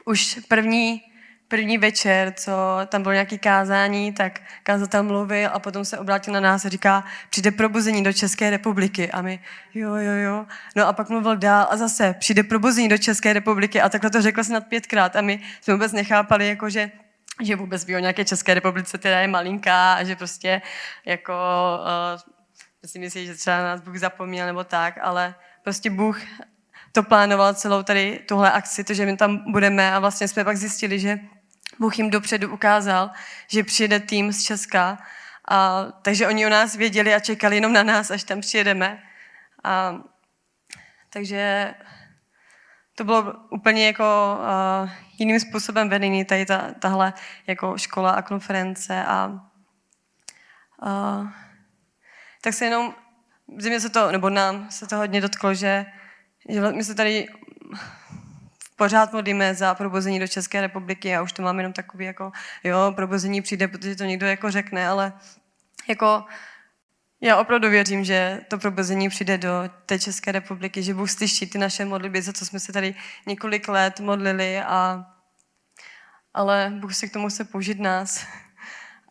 [0.06, 1.02] už první,
[1.48, 2.52] první večer, co
[2.88, 7.04] tam bylo nějaké kázání, tak kázatel mluvil a potom se obrátil na nás a říká,
[7.30, 9.12] přijde probuzení do České republiky.
[9.12, 9.40] A my,
[9.74, 10.46] jo, jo, jo.
[10.76, 14.22] No a pak mluvil dál a zase, přijde probuzení do České republiky a takhle to
[14.22, 16.92] řekl snad pětkrát a my jsme vůbec nechápali, jako že
[17.42, 20.62] že vůbec ví o nějaké České republice, která je malinká a že prostě
[21.06, 21.34] jako,
[22.14, 22.22] uh,
[22.86, 26.22] si myslí, že třeba nás Bůh zapomněl nebo tak, ale prostě Bůh
[26.94, 30.58] to plánoval celou tady tuhle akci, to, že my tam budeme a vlastně jsme pak
[30.58, 31.20] zjistili, že
[31.80, 33.12] Bůh jim dopředu ukázal,
[33.48, 34.98] že přijede tým z Česka,
[35.48, 39.04] a, takže oni o nás věděli a čekali jenom na nás, až tam přijedeme.
[39.64, 39.96] A,
[41.10, 41.74] takže
[42.96, 44.38] to bylo úplně jako
[44.84, 47.14] uh, jiným způsobem vedení tady ta, tahle
[47.48, 49.28] jako škola a konference a
[50.86, 51.28] uh,
[52.42, 52.96] tak se jenom,
[53.48, 55.86] mě se to, nebo nám se to hodně dotklo, že,
[56.50, 57.28] že my se tady
[58.76, 62.32] pořád modlíme za probuzení do České republiky a už to máme jenom takový jako,
[62.64, 65.14] jo, probuzení přijde, protože to někdo jako řekne, ale
[65.90, 66.26] jako
[67.22, 69.50] já opravdu věřím, že to probuzení přijde do
[69.86, 72.96] té České republiky, že Bůh slyší ty naše modlitby, za co jsme se tady
[73.28, 75.06] několik let modlili, a,
[76.34, 78.26] ale Bůh se k tomu chce použít nás.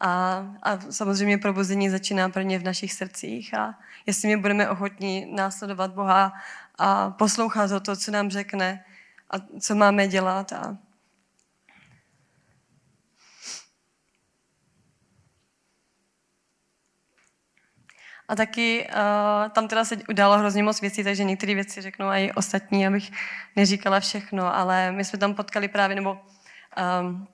[0.04, 3.74] A, a samozřejmě probuzení začíná prvně v našich srdcích a
[4.06, 6.32] jestli my budeme ochotní následovat Boha
[6.78, 8.84] a poslouchat o to, co nám řekne
[9.30, 10.78] a co máme dělat a
[18.28, 22.32] A taky uh, tam teda se událo hrozně moc věcí, takže některé věci řeknu i
[22.32, 23.10] ostatní, abych
[23.56, 26.18] neříkala všechno, ale my jsme tam potkali právě, nebo
[27.00, 27.28] um,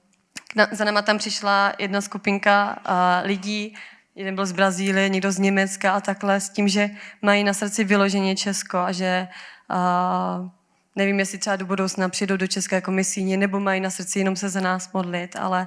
[0.70, 3.76] za náma tam přišla jedna skupinka uh, lidí,
[4.18, 6.90] jeden byl z Brazílie, někdo z Německa a takhle, s tím, že
[7.22, 9.28] mají na srdci vyloženě Česko a že
[9.70, 10.48] uh,
[10.96, 14.48] nevím, jestli třeba do budoucna přijdou do České komisíně, nebo mají na srdci jenom se
[14.48, 15.66] za nás modlit, ale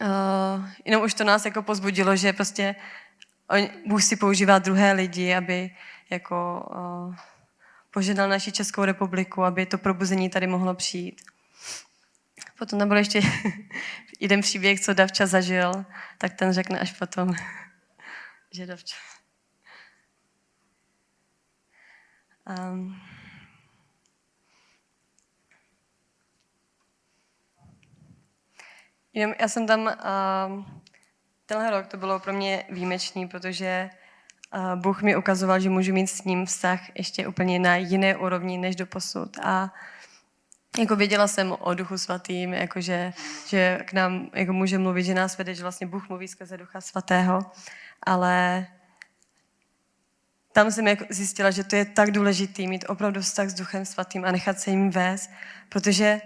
[0.00, 2.74] uh, jenom už to nás jako pozbudilo, že prostě
[3.50, 5.70] on, Bůh si používá druhé lidi, aby
[6.10, 7.14] jako uh,
[7.90, 11.20] požádal naši Českou republiku, aby to probuzení tady mohlo přijít.
[12.58, 13.20] Potom tam byl ještě
[14.20, 15.72] jeden příběh, co Davča zažil,
[16.18, 17.34] tak ten řekne až potom,
[18.52, 18.96] že Davča.
[22.70, 23.00] Um,
[29.12, 30.82] jenom já jsem tam um,
[31.46, 33.90] Tenhle rok to bylo pro mě výjimečný, protože
[34.74, 38.76] Bůh mi ukazoval, že můžu mít s ním vztah ještě úplně na jiné úrovni než
[38.76, 39.38] do posud.
[39.38, 39.72] A
[40.78, 43.12] jako věděla jsem o Duchu Svatým, jako že,
[43.46, 46.80] že k nám jako může mluvit, že nás vede, že vlastně Bůh mluví skrze Ducha
[46.80, 47.40] Svatého,
[48.02, 48.66] ale
[50.52, 54.24] tam jsem jako zjistila, že to je tak důležité mít opravdu vztah s Duchem Svatým
[54.24, 55.30] a nechat se jim vést,
[55.68, 56.20] protože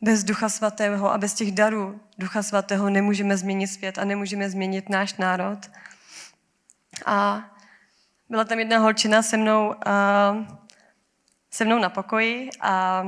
[0.00, 4.88] bez Ducha Svatého a bez těch darů Ducha Svatého nemůžeme změnit svět a nemůžeme změnit
[4.88, 5.58] náš národ.
[7.06, 7.50] A
[8.28, 10.46] byla tam jedna holčina se mnou, uh,
[11.50, 13.04] se mnou na pokoji a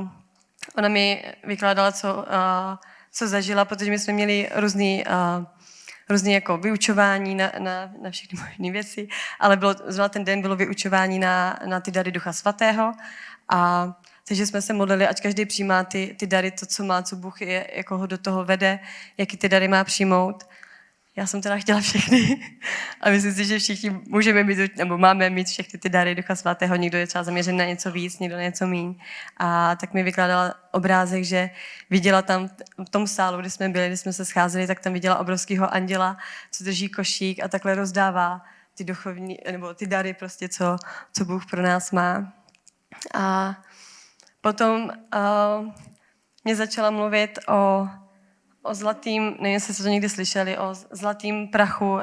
[0.77, 2.23] ona mi vykládala, co, uh,
[3.11, 5.45] co zažila, protože my jsme měli různý, uh,
[6.09, 9.07] různý jako vyučování na, na, na všechny možné věci,
[9.39, 12.93] ale bylo, zrovna ten den bylo vyučování na, na ty dary Ducha Svatého
[13.49, 13.91] a
[14.27, 17.41] takže jsme se modlili, ať každý přijímá ty, ty dary, to, co má, co Bůh
[17.41, 18.79] je, jako ho do toho vede,
[19.17, 20.43] jaký ty dary má přijmout.
[21.15, 22.53] Já jsem teda chtěla všechny
[23.01, 26.75] a myslím si, že všichni můžeme mít, nebo máme mít všechny ty dary Ducha Svatého.
[26.75, 28.95] Někdo je třeba zaměřen na něco víc, někdo na něco míň.
[29.37, 31.49] A tak mi vykládala obrázek, že
[31.89, 32.49] viděla tam
[32.85, 36.17] v tom sálu, kde jsme byli, kde jsme se scházeli, tak tam viděla obrovského anděla,
[36.51, 38.41] co drží košík a takhle rozdává
[38.75, 40.77] ty duchovní, nebo ty dary prostě, co,
[41.13, 42.33] co Bůh pro nás má.
[43.13, 43.55] A
[44.43, 45.73] Potom uh,
[46.43, 47.87] mě začala mluvit o,
[48.63, 52.01] o zlatým, nevím, jestli jste to někdy slyšeli, o zlatým prachu uh,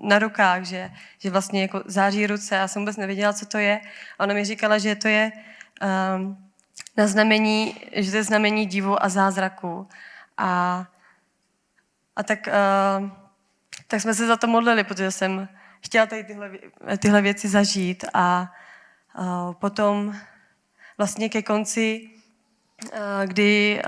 [0.00, 2.54] na rukách, že, že vlastně jako září ruce.
[2.54, 3.80] Já jsem vůbec nevěděla, co to je.
[4.18, 5.32] A ona mi říkala, že to je
[6.16, 6.48] um,
[6.96, 9.88] na znamení, že to je znamení divu a zázraku.
[10.36, 10.84] A,
[12.16, 13.10] a tak, uh,
[13.86, 15.48] tak jsme se za to modlili, protože jsem
[15.84, 16.50] chtěla tady tyhle,
[16.98, 18.04] tyhle věci zažít.
[18.14, 18.52] A
[19.18, 20.16] uh, potom
[20.98, 22.17] vlastně ke konci, eh,
[23.24, 23.82] kdy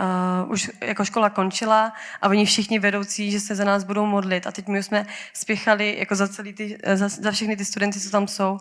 [0.44, 4.46] uh, už jako škola končila a oni všichni vedoucí, že se za nás budou modlit.
[4.46, 8.00] A teď my jsme spěchali jako za, celý ty, eh, za, za všechny ty studenty,
[8.00, 8.59] co tam jsou.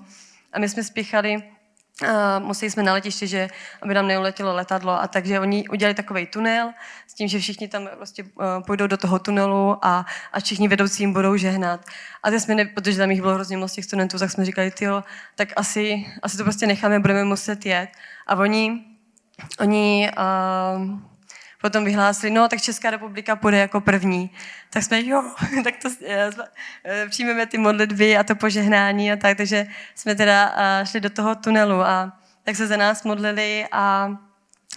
[0.54, 1.44] A my jsme spěchali
[2.04, 3.48] Uh, museli jsme na letiště, že
[3.82, 6.72] aby nám neuletělo letadlo a takže oni udělali takový tunel
[7.08, 8.30] s tím, že všichni tam prostě uh,
[8.66, 11.86] půjdou do toho tunelu a, a všichni vedoucí jim budou žehnat.
[12.24, 14.72] A teď jsme, ne, protože tam jich bylo hrozně moc těch studentů, tak jsme říkali,
[14.72, 15.04] tyjo,
[15.36, 17.90] tak asi, asi to prostě necháme, budeme muset jet.
[18.28, 18.89] A oni,
[19.60, 21.00] oni uh,
[21.62, 24.32] potom vyhlásili, no tak Česká republika půjde jako první.
[24.70, 25.24] Tak jsme, jo,
[25.64, 30.88] tak to eh, přijmeme ty modlitby a to požehnání a tak, takže jsme teda uh,
[30.88, 34.12] šli do toho tunelu a tak se za nás modlili a,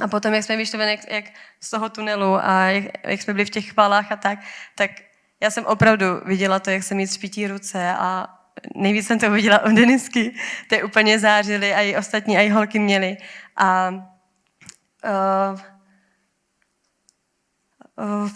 [0.01, 1.25] a potom, jak jsme vyšli ven, jak, jak
[1.61, 4.38] z toho tunelu a jak, jak jsme byli v těch chvalách a tak,
[4.75, 4.90] tak
[5.40, 8.38] já jsem opravdu viděla to, jak se mi třpítí ruce a
[8.75, 10.35] nejvíc jsem to viděla od Denisky,
[10.72, 13.16] je úplně zářily a i ostatní, a i holky měly.
[13.57, 14.12] A uh,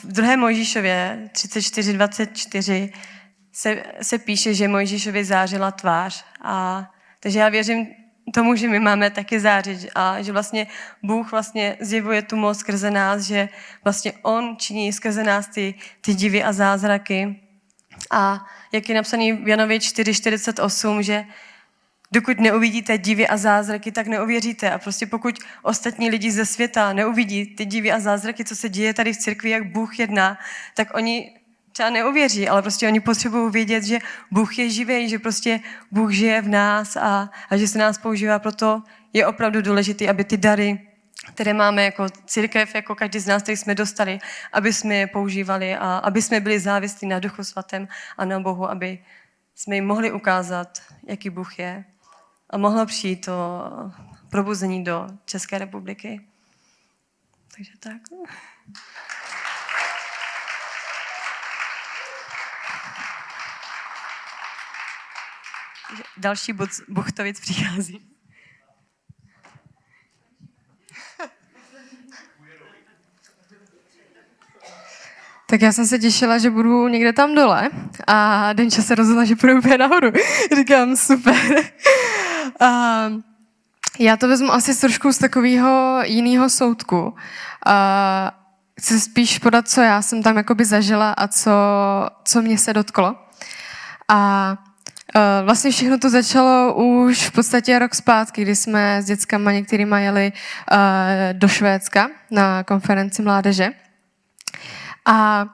[0.02, 2.92] v druhé Mojžíšově 34.24
[3.52, 6.24] se, se píše, že Mojžíšově zářila tvář.
[6.42, 7.86] A, takže já věřím
[8.34, 10.66] tomu, že my máme taky zářit a že vlastně
[11.02, 13.48] Bůh vlastně zjevuje tu moc skrze nás, že
[13.84, 17.40] vlastně On činí skrze nás ty, ty divy a zázraky.
[18.10, 21.24] A jak je napsaný v Janově 4.48, že
[22.12, 24.70] dokud neuvidíte divy a zázraky, tak neuvěříte.
[24.70, 28.94] A prostě pokud ostatní lidi ze světa neuvidí ty divy a zázraky, co se děje
[28.94, 30.38] tady v církvi, jak Bůh jedná,
[30.74, 31.34] tak oni
[31.72, 33.98] třeba neuvěří, ale prostě oni potřebují vědět, že
[34.30, 38.38] Bůh je živý, že prostě Bůh žije v nás a, a že se nás používá.
[38.38, 40.80] Proto je opravdu důležité, aby ty dary,
[41.34, 44.18] které máme jako církev, jako každý z nás, který jsme dostali,
[44.52, 47.88] aby jsme je používali a aby jsme byli závislí na Duchu Svatém
[48.18, 48.98] a na Bohu, aby
[49.54, 51.84] jsme jim mohli ukázat, jaký Bůh je.
[52.50, 53.70] A mohlo přijít to
[54.30, 56.26] probuzení do České republiky.
[57.56, 58.02] Takže tak.
[66.16, 66.52] Další
[66.88, 68.16] Buchtovic přichází.
[75.48, 77.70] Tak já jsem se těšila, že budu někde tam dole
[78.06, 80.12] a Denča se rozhodla, že půjdu úplně nahoru.
[80.56, 81.34] Říkám, super.
[82.60, 83.10] A
[83.98, 87.14] já to vezmu asi trošku z takového jiného soudku.
[87.66, 88.32] A
[88.80, 91.50] chci spíš podat, co já jsem tam jakoby zažila a co,
[92.24, 93.14] co mě se dotklo.
[94.08, 94.56] A
[95.16, 99.98] Eh, vlastně všechno to začalo už v podstatě rok zpátky, kdy jsme s dětskama některýma
[99.98, 100.32] jeli
[100.72, 103.68] eh, do Švédska na konferenci mládeže.
[105.04, 105.46] A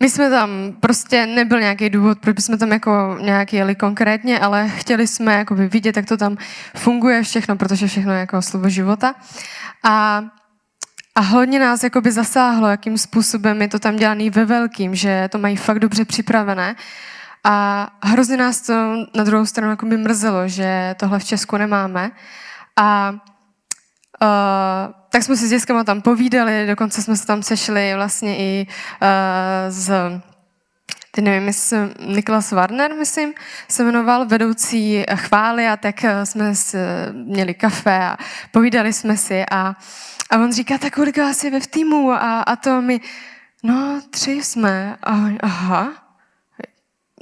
[0.00, 4.68] my jsme tam, prostě nebyl nějaký důvod, proč jsme tam jako nějak jeli konkrétně, ale
[4.68, 6.36] chtěli jsme jakoby vidět, jak to tam
[6.76, 9.14] funguje všechno, protože všechno je jako slovo života.
[9.84, 10.22] A
[11.18, 15.38] a hodně nás jakoby zasáhlo, jakým způsobem je to tam dělané ve velkým, že to
[15.38, 16.76] mají fakt dobře připravené.
[17.44, 18.72] A hrozně nás to
[19.14, 22.10] na druhou stranu jako by mrzelo, že tohle v Česku nemáme.
[22.76, 23.14] A
[24.22, 28.66] uh, tak jsme si s dětskama tam povídali, dokonce jsme se tam sešli vlastně i
[28.66, 29.08] uh,
[29.68, 29.90] z
[31.10, 33.34] teď nevím, jestli Niklas Warner, myslím,
[33.68, 36.52] se jmenoval, vedoucí chvály a tak jsme
[37.12, 38.16] měli kafe a
[38.52, 39.76] povídali jsme si a,
[40.30, 43.00] a on říká, tak kolik vás je ve v týmu a, a to my,
[43.62, 46.07] no tři jsme, a, aha,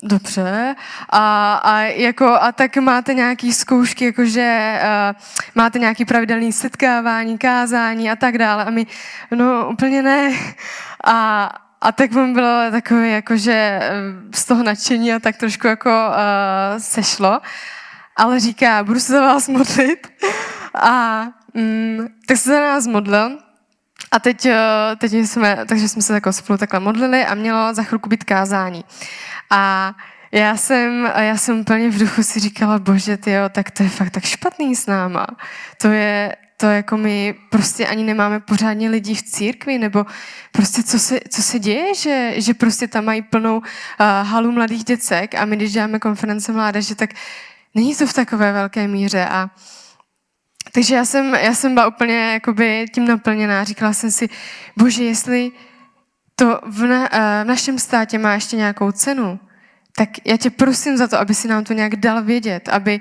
[0.02, 0.74] Dobře.
[1.10, 5.20] A, a, jako, a tak máte nějaké zkoušky, jakože uh,
[5.54, 8.64] máte nějaké pravidelné setkávání, kázání a tak dále.
[8.64, 8.86] A my,
[9.34, 10.32] no úplně ne.
[11.04, 13.90] A, a tak mu bylo takové, jakože eh,
[14.34, 17.40] z toho nadšení a tak trošku jako uh, sešlo.
[18.16, 20.08] Ale říká, budu se za vás modlit.
[20.74, 23.38] A mm, tak se za nás modlil.
[24.10, 24.48] A teď,
[24.98, 28.84] teď jsme, takže jsme se jako spolu takhle modlili a mělo za chvilku být kázání.
[29.50, 29.94] A
[30.32, 33.88] já jsem, já jsem úplně v duchu si říkala, bože, ty jo, tak to je
[33.88, 35.26] fakt tak špatný s náma.
[35.82, 40.06] To je, to jako my prostě ani nemáme pořádně lidí v církvi, nebo
[40.52, 43.64] prostě co se, co se děje, že, že prostě tam mají plnou uh,
[44.22, 47.10] halu mladých děcek a my, když děláme konference mládeže, tak
[47.74, 49.50] není to v takové velké míře a
[50.72, 53.64] takže já jsem, já jsem byla úplně jakoby tím naplněná.
[53.64, 54.28] Říkala jsem si,
[54.76, 55.52] bože, jestli
[56.36, 59.40] to v, na, eh, v našem státě má ještě nějakou cenu,
[59.96, 63.00] tak já tě prosím za to, aby si nám to nějak dal vědět, aby,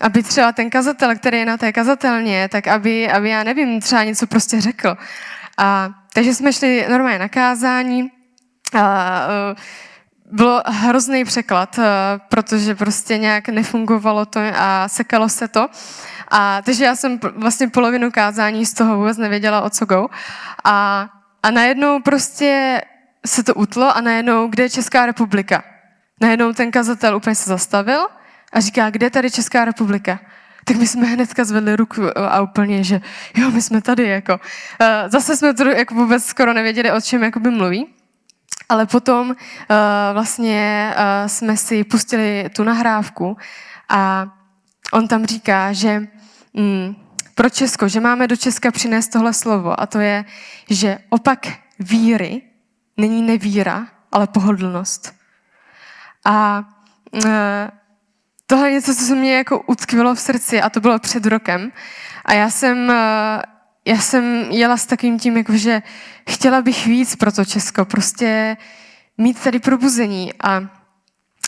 [0.00, 4.04] aby třeba ten kazatel, který je na té kazatelně, tak aby, aby já nevím, třeba
[4.04, 4.96] něco prostě řekl.
[5.58, 8.10] A, takže jsme šli normálně na kázání.
[8.74, 9.54] A, a, eh,
[10.32, 11.84] bylo hrozný překlad, eh,
[12.28, 15.68] protože prostě nějak nefungovalo to a sekalo se to.
[16.30, 20.08] A, takže já jsem vlastně polovinu kázání z toho vůbec nevěděla, o co go.
[20.64, 21.08] A
[21.42, 22.80] a najednou prostě
[23.26, 25.64] se to utlo a najednou, kde je Česká republika?
[26.20, 28.06] Najednou ten kazatel úplně se zastavil
[28.52, 30.20] a říká, kde je tady Česká republika?
[30.64, 33.00] Tak my jsme hnedka zvedli ruku a úplně, že
[33.36, 34.40] jo, my jsme tady, jako.
[34.80, 37.86] Eh, zase jsme to jako vůbec skoro nevěděli, o čem jakoby mluví.
[38.68, 39.36] Ale potom uh,
[40.12, 43.36] vlastně uh, jsme si pustili tu nahrávku
[43.88, 44.26] a
[44.92, 46.06] on tam říká, že
[46.54, 46.94] mm,
[47.34, 50.24] pro Česko, že máme do Česka přinést tohle slovo a to je,
[50.70, 51.46] že opak
[51.78, 52.42] víry
[52.96, 55.14] není nevíra, ale pohodlnost.
[56.24, 56.64] A
[57.24, 57.70] e,
[58.46, 61.72] tohle je něco, co se mě jako utkvilo v srdci a to bylo před rokem.
[62.24, 63.42] A já jsem, e,
[63.84, 65.82] já jsem jela s takým tím, jako, že
[66.30, 68.56] chtěla bych víc pro to Česko, prostě
[69.18, 70.32] mít tady probuzení.
[70.42, 70.81] A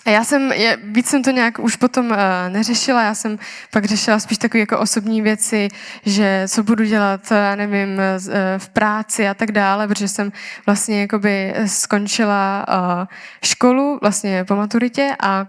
[0.04, 2.16] a já jsem, je, víc jsem to nějak už potom uh,
[2.48, 3.38] neřešila, já jsem
[3.70, 5.68] pak řešila spíš takové jako osobní věci,
[6.06, 10.32] že co budu dělat, já nevím, uh, v práci a tak dále, protože jsem
[10.66, 13.06] vlastně jakoby skončila uh,
[13.44, 15.46] školu vlastně po maturitě a,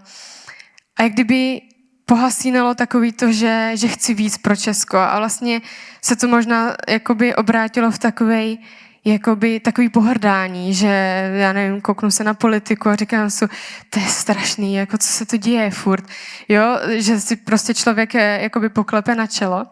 [0.96, 1.60] a jak kdyby
[2.06, 4.96] pohasínalo takový to, že, že chci víc pro Česko.
[4.98, 5.60] A vlastně
[6.02, 8.58] se to možná jakoby obrátilo v takovej,
[9.06, 10.86] jakoby takový pohrdání, že
[11.34, 13.46] já nevím, kouknu se na politiku a říkám si,
[13.90, 16.04] to je strašný, jako co se to děje furt,
[16.48, 19.66] jo, že si prostě člověk je, jakoby poklepe na čelo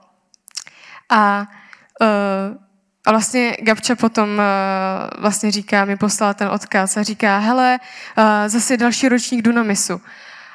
[1.10, 1.46] a
[2.00, 2.56] uh,
[3.06, 7.78] a vlastně Gabča potom uh, vlastně říká, mi poslala ten odkaz a říká, hele,
[8.18, 10.00] uh, zase další ročník Dunamisu.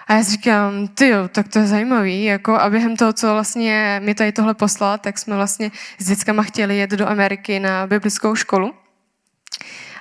[0.09, 3.33] A já si říkám, ty jo, tak to je zajímavý, jako a během toho, co
[3.33, 7.87] vlastně mi tady tohle poslal, tak jsme vlastně s dětskama chtěli jet do Ameriky na
[7.87, 8.73] biblickou školu.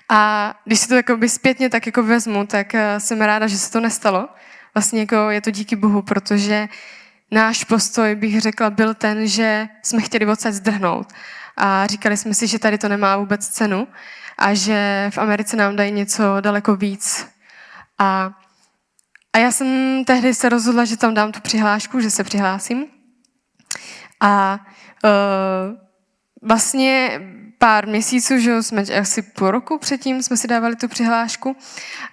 [0.08, 3.58] A když si to jako by zpětně tak jako vezmu, tak eh, jsem ráda, že
[3.58, 4.28] se to nestalo.
[4.74, 6.68] Vlastně jako je to díky Bohu, protože
[7.30, 11.12] náš postoj, bych řekla, byl ten, že jsme chtěli odsaď zdrhnout.
[11.56, 13.88] A říkali jsme si, že tady to nemá vůbec cenu
[14.38, 17.26] a že v Americe nám dají něco daleko víc.
[17.98, 18.37] A
[19.32, 22.86] a já jsem tehdy se rozhodla, že tam dám tu přihlášku, že se přihlásím.
[24.20, 24.60] A
[25.04, 25.76] uh,
[26.42, 27.20] vlastně
[27.58, 31.56] pár měsíců, že jsme asi po roku předtím jsme si dávali tu přihlášku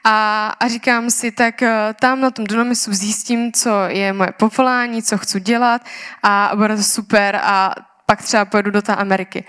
[0.03, 1.67] a, a říkám si, tak uh,
[1.99, 5.81] tam na tom Dunamisu zjistím, co je moje povolání, co chci dělat
[6.23, 9.45] a bude to super a pak třeba pojedu do té Ameriky.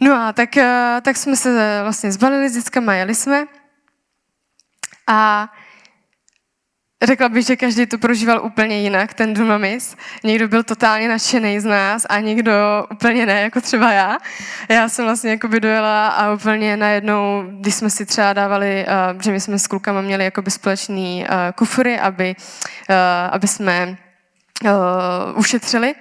[0.00, 3.44] No a tak, uh, tak jsme se vlastně zbalili s dětskama, jeli jsme
[5.06, 5.48] a
[7.02, 9.96] Řekla bych, že každý to prožíval úplně jinak, ten Dunamis.
[10.24, 12.52] Někdo byl totálně nadšený z nás a někdo
[12.92, 14.18] úplně ne, jako třeba já.
[14.68, 19.32] Já jsem vlastně jakoby dojela a úplně najednou, když jsme si třeba dávali, uh, že
[19.32, 22.36] my jsme s klukama měli jakoby společný uh, kufry, aby,
[22.90, 22.96] uh,
[23.30, 23.96] aby jsme
[25.34, 25.94] ušetřili.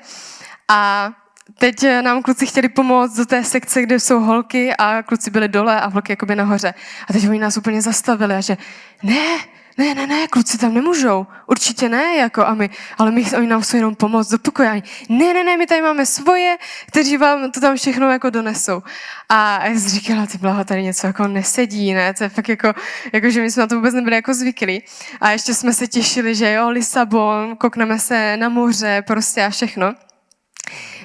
[0.67, 1.11] A
[1.57, 5.81] teď nám kluci chtěli pomoct do té sekce, kde jsou holky a kluci byli dole
[5.81, 6.73] a holky jakoby nahoře.
[7.09, 8.57] A teď oni nás úplně zastavili a že
[9.03, 9.37] ne,
[9.81, 13.63] ne, ne, ne, kluci tam nemůžou, určitě ne, jako a my, ale my, oni nám
[13.63, 14.81] jsou jenom pomoct do pokoje.
[15.09, 16.57] Ne, ne, ne, my tady máme svoje,
[16.87, 18.83] kteří vám to tam všechno jako donesou.
[19.29, 22.73] A já jsem říkala, ty blaho, tady něco jako nesedí, ne, to je fakt jako,
[23.13, 24.83] jako, že my jsme na to vůbec nebyli jako zvyklí.
[25.21, 29.93] A ještě jsme se těšili, že jo, Lisabon, koukneme se na moře, prostě a všechno.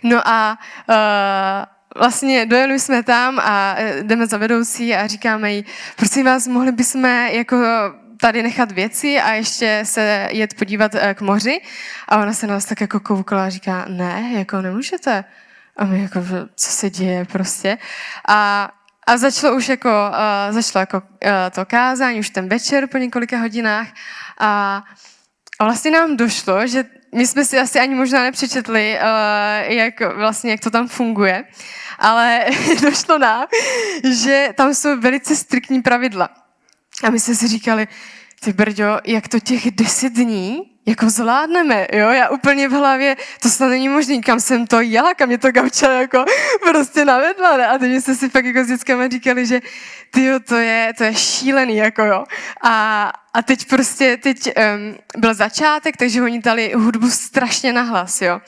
[0.03, 0.59] No a
[0.89, 5.65] uh, vlastně dojeli jsme tam a eh, jdeme za vedoucí a říkáme jí,
[5.97, 7.57] prosím vás, mohli bychom jako
[8.21, 11.61] tady nechat věci a ještě se jet podívat eh, k moři.
[12.09, 15.25] A ona se nás tak jako koukala a říká, ne, jako nemůžete.
[15.77, 16.21] A my jako,
[16.55, 17.79] co se děje prostě.
[18.29, 18.71] A,
[19.07, 23.39] a začalo už jako, uh, začalo jako uh, to kázání, už ten večer po několika
[23.39, 23.89] hodinách.
[24.39, 24.83] A,
[25.59, 28.99] a vlastně nám došlo, že my jsme si asi ani možná nepřečetli,
[29.69, 31.45] jak vlastně, jak to tam funguje,
[31.99, 32.45] ale
[32.83, 33.47] došlo nám,
[34.13, 36.46] že tam jsou velice striktní pravidla.
[37.03, 37.89] A my jsme si říkali,
[38.41, 43.49] ty brďo, jak to těch deset dní jako zvládneme, jo, já úplně v hlavě, to
[43.49, 46.25] snad není možný, kam jsem to jela, kam mě to gauča jako
[46.71, 47.67] prostě navedla, ne?
[47.67, 49.61] A teď jsme si fakt jako s dětskama říkali, že
[50.11, 52.25] ty to je, to je šílený, jako jo.
[52.63, 58.41] A, a teď prostě, teď um, byl začátek, takže oni dali hudbu strašně nahlas, jo.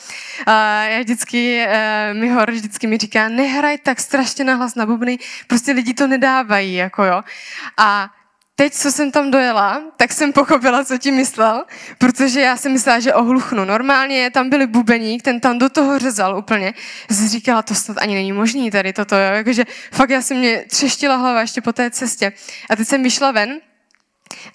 [0.47, 5.73] A já vždycky, uh, Mihor vždycky mi říká, nehraj tak strašně nahlas na bubny, prostě
[5.73, 7.23] lidi to nedávají, jako jo.
[7.77, 8.11] A
[8.61, 11.65] teď, co jsem tam dojela, tak jsem pochopila, co ti myslel,
[11.99, 13.65] protože já jsem myslela, že ohluchnu.
[13.65, 16.75] Normálně tam byli bubeník, ten tam do toho řezal úplně.
[17.11, 19.33] Já jsem říkala, to snad ani není možný tady toto, jo?
[19.33, 22.33] Jakože fakt já jsem mě třeštila hlava ještě po té cestě.
[22.71, 23.61] A teď jsem vyšla ven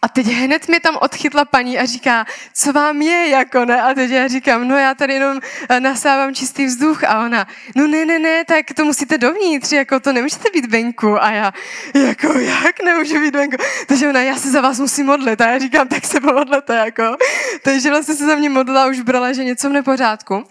[0.02, 3.82] a teď hned mě tam odchytla paní a říká, co vám je, jako ne?
[3.82, 7.04] A teď já říkám, no já tady jenom eh, nasávám čistý vzduch.
[7.04, 11.24] A ona, no ne, ne, ne, tak to musíte dovnitř, jako to nemůžete být venku.
[11.24, 11.54] A já,
[11.94, 13.58] jako jak nemůžu být venku?
[13.88, 15.42] Takže ona, já se za vás musím modlit.
[15.42, 17.18] A já říkám, tak se pomodlete, jako.
[17.64, 20.44] Takže vlastně se za mě modlila, už brala, že něco v nepořádku.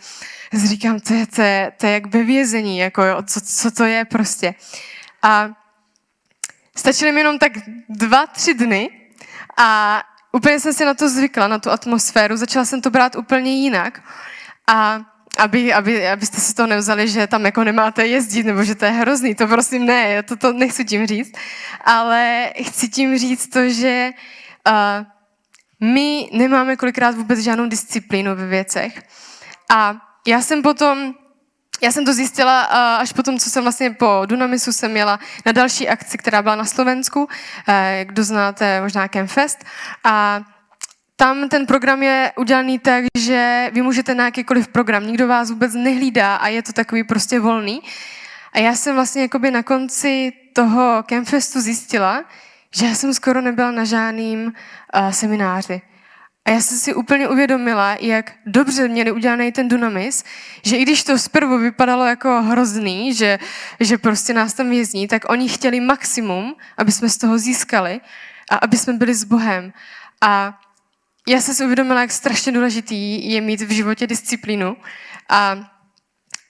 [0.52, 3.84] Říkám, to je, to je, to je jak ve vězení, jako jo, co, co to
[3.84, 4.54] je prostě.
[5.22, 5.50] A
[6.76, 7.52] stačily mi jenom tak
[7.88, 9.01] dva, tři dny,
[9.56, 12.36] a úplně jsem si na to zvykla, na tu atmosféru.
[12.36, 14.02] Začala jsem to brát úplně jinak.
[14.66, 15.00] A
[15.38, 18.90] aby, aby, abyste si to nevzali, že tam jako nemáte jezdit, nebo že to je
[18.90, 19.34] hrozný.
[19.34, 21.32] To prosím ne, já to, to nechci tím říct.
[21.84, 24.10] Ale chci tím říct to, že
[24.68, 25.06] uh,
[25.88, 29.02] my nemáme kolikrát vůbec žádnou disciplínu ve věcech.
[29.70, 29.96] A
[30.26, 31.14] já jsem potom
[31.82, 32.62] já jsem to zjistila
[32.96, 36.64] až potom, co jsem vlastně po Dunamisu jsem měla na další akci, která byla na
[36.64, 37.28] Slovensku,
[37.68, 39.64] eh, kdo znáte možná Campfest.
[40.04, 40.40] A
[41.16, 45.74] tam ten program je udělaný tak, že vy můžete na jakýkoliv program, nikdo vás vůbec
[45.74, 47.82] nehlídá a je to takový prostě volný.
[48.52, 52.24] A já jsem vlastně jakoby na konci toho Campfestu zjistila,
[52.74, 55.82] že já jsem skoro nebyla na žádným uh, semináři.
[56.44, 60.24] A já jsem si úplně uvědomila, jak dobře měli udělaný ten Dunamis,
[60.64, 63.38] že i když to zprvu vypadalo jako hrozný, že,
[63.80, 68.00] že prostě nás tam vězní, tak oni chtěli maximum, aby jsme z toho získali
[68.50, 69.72] a aby jsme byli s Bohem.
[70.20, 70.60] A
[71.28, 74.76] já jsem si uvědomila, jak strašně důležitý je mít v životě disciplínu.
[75.28, 75.70] A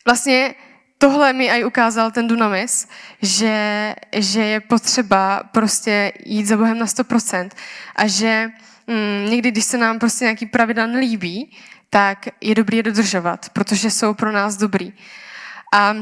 [0.05, 0.55] vlastně
[0.99, 2.89] tohle mi aj ukázal ten Dunamis,
[3.23, 7.51] že, že je potřeba prostě jít za Bohem na 100%
[7.97, 8.51] a že
[8.87, 11.57] mm, někdy, když se nám prostě nějaký pravidla nelíbí,
[11.91, 14.93] tak je dobrý je dodržovat, protože jsou pro nás dobrý.
[15.75, 15.95] A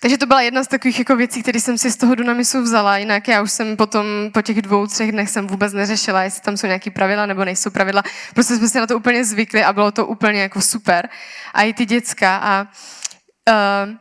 [0.00, 2.98] takže to byla jedna z takových jako věcí, které jsem si z toho Dunamisu vzala,
[2.98, 6.56] jinak já už jsem potom po těch dvou, třech dnech jsem vůbec neřešila, jestli tam
[6.56, 8.02] jsou nějaké pravidla nebo nejsou pravidla.
[8.34, 11.08] Prostě jsme si na to úplně zvykli a bylo to úplně jako super.
[11.54, 12.36] A i ty děcka.
[12.36, 12.66] A
[13.48, 13.94] uh,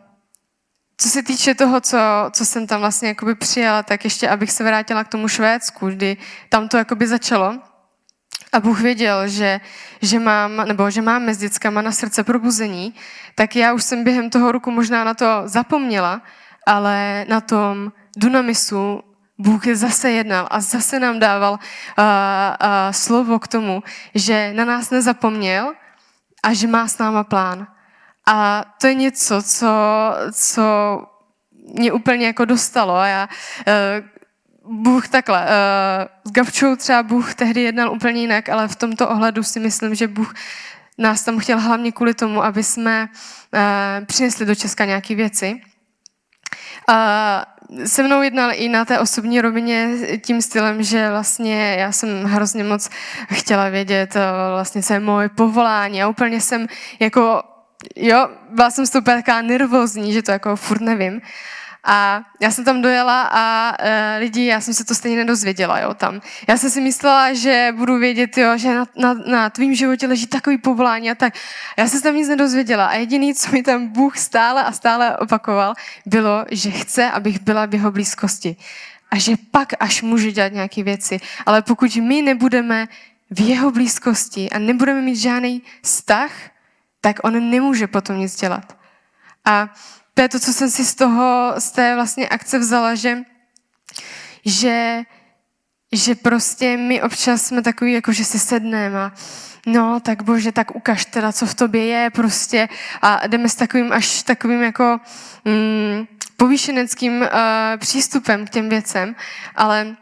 [0.98, 1.98] co se týče toho, co,
[2.32, 6.18] co jsem tam vlastně jakoby přijala, tak ještě abych se vrátila k tomu Švédsku, kdy
[6.50, 7.60] tam to jakoby začalo.
[8.56, 9.60] A Bůh věděl, že,
[10.02, 12.96] že mám, nebo že máme s dětskama na srdce probuzení,
[13.36, 16.22] tak já už jsem během toho roku možná na to zapomněla,
[16.68, 19.04] ale na tom Dunamisu
[19.38, 23.84] Bůh je zase jednal a zase nám dával uh, uh, slovo k tomu,
[24.16, 25.74] že na nás nezapomněl
[26.44, 27.68] a že má s náma plán.
[28.28, 29.70] A to je něco, co,
[30.32, 30.64] co
[31.80, 32.96] mě úplně jako dostalo.
[32.96, 33.30] A já,
[33.68, 34.15] uh,
[34.70, 35.50] Bůh takhle, uh,
[36.24, 40.08] s Gavčou třeba Bůh tehdy jednal úplně jinak, ale v tomto ohledu si myslím, že
[40.08, 40.34] Bůh
[40.98, 45.62] nás tam chtěl hlavně kvůli tomu, aby jsme uh, přinesli do Česka nějaké věci.
[46.90, 49.90] Uh, se mnou jednal i na té osobní rovině
[50.26, 52.90] tím stylem, že vlastně já jsem hrozně moc
[53.34, 54.18] chtěla vědět
[54.56, 56.68] vlastně, co je moje povolání a úplně jsem
[57.00, 57.44] jako,
[57.96, 61.22] jo, byla jsem z toho taková nervózní, že to jako furt nevím.
[61.86, 63.88] A já jsem tam dojela a uh,
[64.20, 66.22] lidi, já jsem se to stejně nedozvěděla, jo, tam.
[66.48, 70.28] Já jsem si myslela, že budu vědět, jo, že na, na, na tvým životě leží
[70.28, 71.34] takový povolání a tak.
[71.78, 75.18] Já jsem se tam nic nedozvěděla a jediný, co mi tam Bůh stále a stále
[75.18, 75.74] opakoval,
[76.06, 78.56] bylo, že chce, abych byla v jeho blízkosti.
[79.12, 81.20] A že pak až můžu dělat nějaké věci.
[81.46, 82.88] Ale pokud my nebudeme
[83.32, 86.32] v jeho blízkosti a nebudeme mít žádný vztah,
[87.02, 88.78] tak on nemůže potom nic dělat.
[89.46, 89.70] A
[90.16, 93.18] to je to, co jsem si z toho, z té vlastně akce vzala, že,
[94.46, 95.04] že,
[95.92, 99.12] že prostě my občas jsme takový, jako že si sedneme a
[99.66, 102.70] no, tak bože, tak ukaž teda, co v tobě je prostě
[103.02, 105.00] a jdeme s takovým až takovým jako
[105.46, 106.08] mm,
[106.38, 107.28] povýšeneckým uh,
[107.78, 109.16] přístupem k těm věcem,
[109.56, 109.96] ale,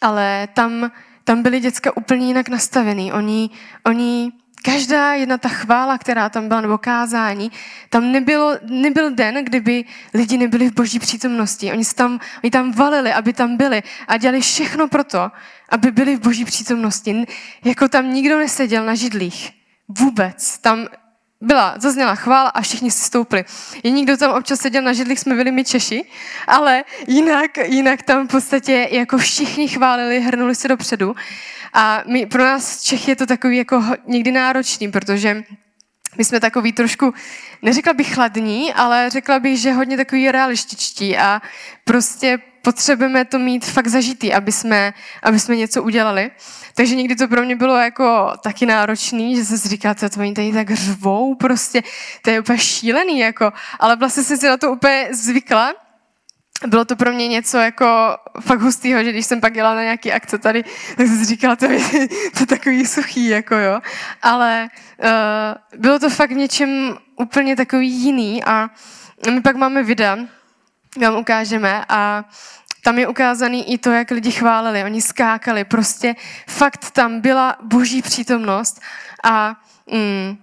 [0.00, 0.90] ale tam,
[1.24, 3.12] tam byly děcka úplně jinak nastavený.
[3.12, 3.50] Oni,
[3.86, 4.32] oni
[4.64, 7.52] každá jedna ta chvála, která tam byla, nebo kázání,
[7.88, 9.84] tam nebylo, nebyl den, kdyby
[10.14, 11.72] lidi nebyli v boží přítomnosti.
[11.72, 15.30] Oni, tam, oni tam valili, aby tam byli a dělali všechno pro to,
[15.68, 17.24] aby byli v boží přítomnosti.
[17.64, 19.52] Jako tam nikdo neseděl na židlích.
[19.88, 20.58] Vůbec.
[20.58, 20.86] Tam
[21.40, 23.44] byla, zazněla chvála a všichni si stoupili.
[23.74, 26.04] Jediný, kdo tam občas seděl na židlích, jsme byli my Češi,
[26.46, 31.14] ale jinak, jinak tam v podstatě jako všichni chválili, hrnuli se dopředu.
[31.74, 35.44] A my, pro nás Čech je to takový jako někdy náročný, protože
[36.18, 37.14] my jsme takový trošku,
[37.62, 41.42] neřekla bych chladní, ale řekla bych, že hodně takový realističtí a
[41.84, 46.30] prostě potřebujeme to mít fakt zažitý, aby jsme, aby jsme něco udělali.
[46.74, 50.52] Takže někdy to pro mě bylo jako taky náročný, že si říkala, to oni tady
[50.52, 51.82] tak řvou prostě,
[52.22, 53.52] to je úplně šílený, jako.
[53.80, 55.74] ale vlastně jsem si na to úplně zvykla
[56.66, 60.12] bylo to pro mě něco jako fakt hustýho, že když jsem pak jela na nějaký
[60.12, 60.62] akce tady,
[60.96, 63.80] tak jsem si říkala, to je, to je takový suchý, jako jo.
[64.22, 64.68] Ale
[65.02, 68.70] uh, bylo to fakt něčem úplně takový jiný a
[69.30, 70.18] my pak máme videa,
[71.00, 72.24] vám ukážeme a
[72.82, 76.16] tam je ukázaný i to, jak lidi chválili, oni skákali, prostě
[76.48, 78.80] fakt tam byla boží přítomnost
[79.24, 79.56] a
[79.90, 80.36] mm,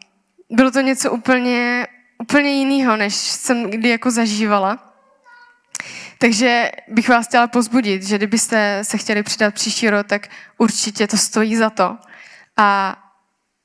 [0.49, 1.87] bylo to něco úplně,
[2.17, 4.90] úplně jiného, než jsem kdy jako zažívala.
[6.21, 11.17] Takže bych vás chtěla pozbudit, že kdybyste se chtěli přidat příští rok, tak určitě to
[11.17, 11.97] stojí za to.
[12.57, 12.97] A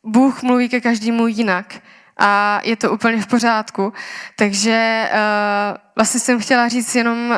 [0.05, 1.75] Bůh mluví ke každému jinak
[2.17, 3.93] a je to úplně v pořádku.
[4.37, 7.37] Takže uh, vlastně jsem chtěla říct jenom uh,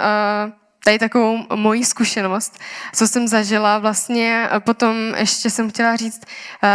[0.85, 2.59] tady takovou moji zkušenost,
[2.95, 3.79] co jsem zažila.
[3.79, 6.23] Vlastně potom ještě jsem chtěla říct
[6.63, 6.69] uh,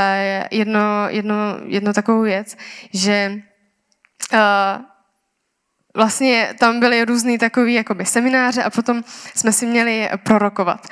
[0.51, 1.35] jedno, jedno,
[1.65, 2.57] jedno takovou věc,
[2.93, 3.33] že
[4.33, 4.39] uh,
[5.93, 9.03] vlastně tam byly různý takový jakoby semináře a potom
[9.35, 10.87] jsme si měli prorokovat.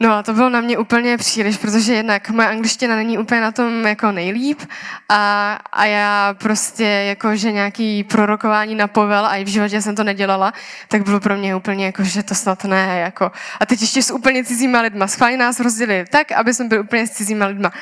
[0.00, 3.52] No a to bylo na mě úplně příliš, protože jednak moje angličtina není úplně na
[3.52, 4.60] tom jako nejlíp
[5.08, 9.96] a, a já prostě jako, že nějaký prorokování na povel a i v životě jsem
[9.96, 10.52] to nedělala,
[10.88, 13.32] tak bylo pro mě úplně jako, že to snad ne, jako.
[13.60, 15.06] A teď ještě s úplně cizíma lidma.
[15.06, 17.72] Schválně nás rozdělili tak, aby jsme byli úplně s cizíma lidma.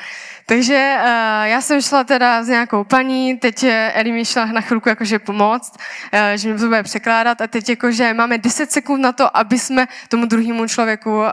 [0.49, 1.05] Takže uh,
[1.43, 5.19] já jsem šla teda s nějakou paní, teď eh, Eli mi šla na chvilku jakože
[5.19, 5.77] pomoct,
[6.13, 9.59] uh, že mi to bude překládat a teď jakože máme 10 sekund na to, aby
[9.59, 11.27] jsme tomu druhému člověku uh,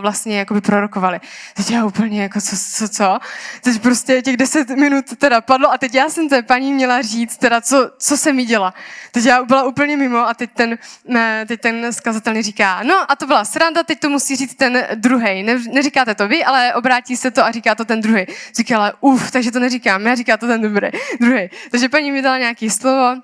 [0.00, 1.20] vlastně jakoby prorokovali.
[1.54, 3.18] Teď já úplně jako co, co, co?
[3.60, 7.36] Teď prostě těch 10 minut teda padlo a teď já jsem té paní měla říct
[7.36, 8.74] teda, co, co se mi děla.
[9.12, 13.16] Teď já byla úplně mimo a teď ten, ne, teď ten skazatel říká, no a
[13.16, 15.42] to byla sranda, teď to musí říct ten druhý.
[15.42, 18.26] Ne, neříkáte to vy, ale obrátí se to a říká to ten druhý
[18.60, 20.88] říkala, uf, takže to neříkám, já říká to ten dobrý,
[21.20, 21.50] druhý.
[21.70, 23.16] Takže paní mi dala nějaké slovo,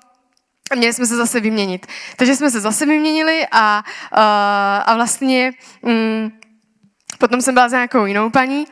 [0.71, 1.87] a měli jsme se zase vyměnit.
[2.15, 6.31] Takže jsme se zase vyměnili a, a, a vlastně mm,
[7.17, 8.65] potom jsem byla za nějakou jinou paní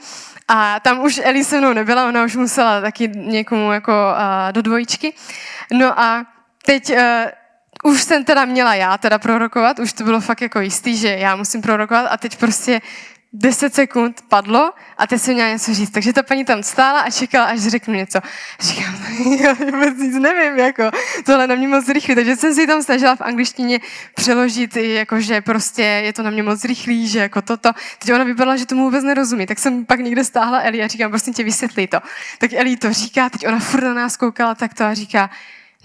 [0.48, 4.62] a tam už Eli se mnou nebyla, ona už musela taky někomu jako a, do
[4.62, 5.14] dvojičky.
[5.74, 6.26] No a
[6.66, 7.26] teď a,
[7.84, 11.36] už jsem teda měla já teda prorokovat, už to bylo fakt jako jistý, že já
[11.36, 12.82] musím prorokovat a teď prostě
[13.38, 15.90] 10 sekund padlo a teď jsem měla něco říct.
[15.90, 18.20] Takže ta paní tam stála a čekala, až řeknu něco.
[18.60, 18.96] Říkám,
[19.40, 20.84] já vůbec nic nevím, jako,
[21.26, 22.16] tohle na mě moc rychlý.
[22.16, 23.80] Takže jsem si tam snažila v angličtině
[24.16, 27.72] přeložit, jako, že prostě je to na mě moc rychlý, že jako toto.
[28.00, 29.46] Teď ona vypadala, že tomu vůbec nerozumí.
[29.46, 32.00] Tak jsem pak někde stáhla Eli a říkám, prostě tě vysvětlí to.
[32.38, 35.30] Tak Eli to říká, teď ona furt na nás koukala takto a říká,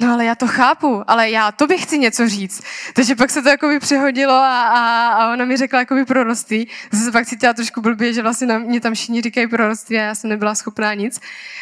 [0.01, 2.63] no ale já to chápu, ale já to bych chci něco říct.
[2.95, 6.69] Takže pak se to jakoby přehodilo a, a, a ona mi řekla jakoby proroctví.
[6.93, 10.03] Zase se pak cítila trošku blbě, že vlastně na mě tam všichni říkají proroctví a
[10.03, 11.21] já jsem nebyla schopná nic.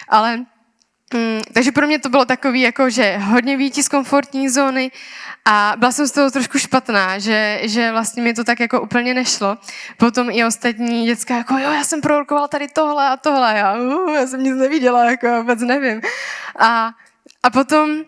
[0.09, 0.37] Ale
[1.15, 4.91] mm, takže pro mě to bylo takový, jako, že hodně výjít z komfortní zóny
[5.45, 9.15] a byla jsem z toho trošku špatná, že, že vlastně mi to tak jako úplně
[9.15, 9.59] nešlo.
[9.97, 14.15] Potom i ostatní děcka jako, jo, já jsem prorokoval tady tohle a tohle, já, uh,
[14.15, 16.01] já jsem nic neviděla, jako vůbec nevím.
[16.59, 16.91] A,
[17.43, 18.05] a potom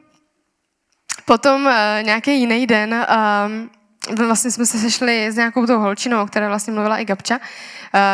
[1.25, 3.07] Potom uh, nějaký jiný den,
[3.47, 3.71] um,
[4.27, 7.41] vlastně jsme se sešli s nějakou tou holčinou, která vlastně mluvila i Gabča, uh,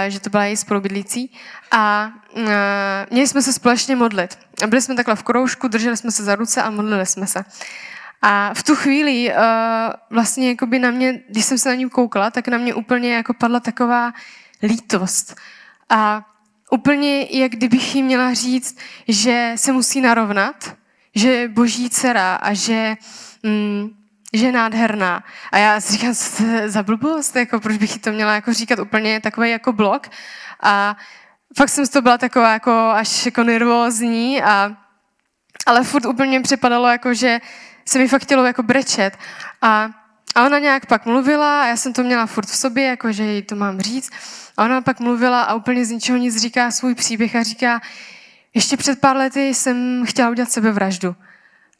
[0.08, 1.32] že to byla její spolubydlící.
[1.70, 2.42] A uh,
[3.10, 4.38] měli jsme se společně modlit.
[4.66, 7.44] Byli jsme takhle v kroužku, drželi jsme se za ruce a modlili jsme se.
[8.22, 9.36] A v tu chvíli uh,
[10.10, 13.34] vlastně jakoby na mě, když jsem se na ní koukala, tak na mě úplně jako
[13.34, 14.12] padla taková
[14.62, 15.36] lítost.
[15.90, 16.26] A
[16.70, 18.78] úplně jak kdybych jí měla říct,
[19.08, 20.76] že se musí narovnat,
[21.16, 22.96] že je boží dcera a že,
[23.42, 23.88] mm,
[24.32, 25.24] že je nádherná.
[25.52, 28.52] A já si říkám, co to za blbost, jako, proč bych jí to měla jako
[28.52, 30.06] říkat úplně takový jako blok.
[30.62, 30.96] A
[31.56, 34.76] fakt jsem z toho byla taková jako až jako nervózní, a,
[35.66, 37.40] ale furt úplně připadalo jako, že
[37.88, 39.18] se mi fakt chtělo jako brečet.
[39.62, 39.90] A,
[40.34, 43.24] a ona nějak pak mluvila a já jsem to měla furt v sobě, jako že
[43.24, 44.10] jí to mám říct.
[44.56, 47.80] A ona pak mluvila a úplně z ničeho nic říká svůj příběh a říká,
[48.56, 51.16] ještě před pár lety jsem chtěla udělat sebevraždu.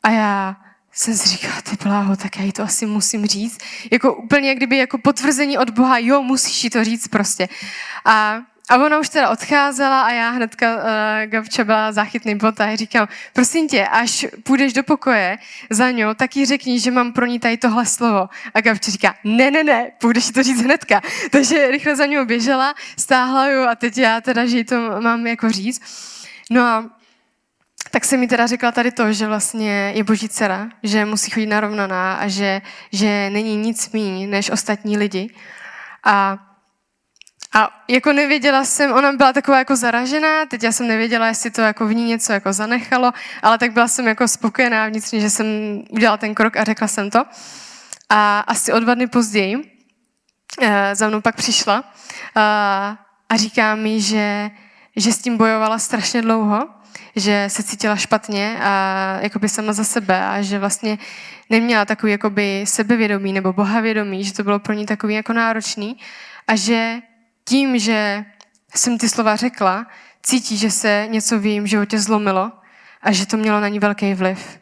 [0.02, 0.56] A já
[0.92, 3.58] jsem si říkala, ty bláho, tak já jí to asi musím říct.
[3.90, 7.48] Jako úplně kdyby jako potvrzení od Boha, jo, musíš jí to říct prostě.
[8.04, 10.82] A, a ona už teda odcházela a já hnedka, uh,
[11.26, 15.38] Gavča byla záchytný bod a říkám, prosím tě, až půjdeš do pokoje
[15.70, 18.28] za ňou, tak jí řekni, že mám pro ní tady tohle slovo.
[18.54, 21.00] A Gavča říká, ne, ne, ne, půjdeš to říct hnedka.
[21.30, 25.26] Takže rychle za ňou běžela, stáhla ju a teď já teda, že jí to mám
[25.26, 25.80] jako říct.
[26.50, 26.90] No a
[27.90, 31.46] tak se mi teda řekla tady to, že vlastně je boží dcera, že musí chodit
[31.46, 35.34] narovnaná a že, že není nic míň než ostatní lidi.
[36.04, 36.38] A,
[37.54, 41.60] a jako nevěděla jsem, ona byla taková jako zaražená, teď já jsem nevěděla, jestli to
[41.60, 45.46] jako v ní něco jako zanechalo, ale tak byla jsem jako spokojená vnitřně, že jsem
[45.90, 47.24] udělala ten krok a řekla jsem to.
[48.08, 49.56] A asi o dva dny později
[50.62, 51.84] eh, za mnou pak přišla
[52.34, 54.50] a, a říká mi, že
[54.96, 56.68] že s tím bojovala strašně dlouho,
[57.16, 60.98] že se cítila špatně a jakoby sama za sebe a že vlastně
[61.50, 65.96] neměla takový jakoby sebevědomí nebo bohavědomí, že to bylo pro ní takový jako náročný
[66.46, 66.98] a že
[67.44, 68.24] tím, že
[68.74, 69.86] jsem ty slova řekla,
[70.22, 72.52] cítí, že se něco v jejím životě zlomilo
[73.02, 74.58] a že to mělo na ní velký vliv.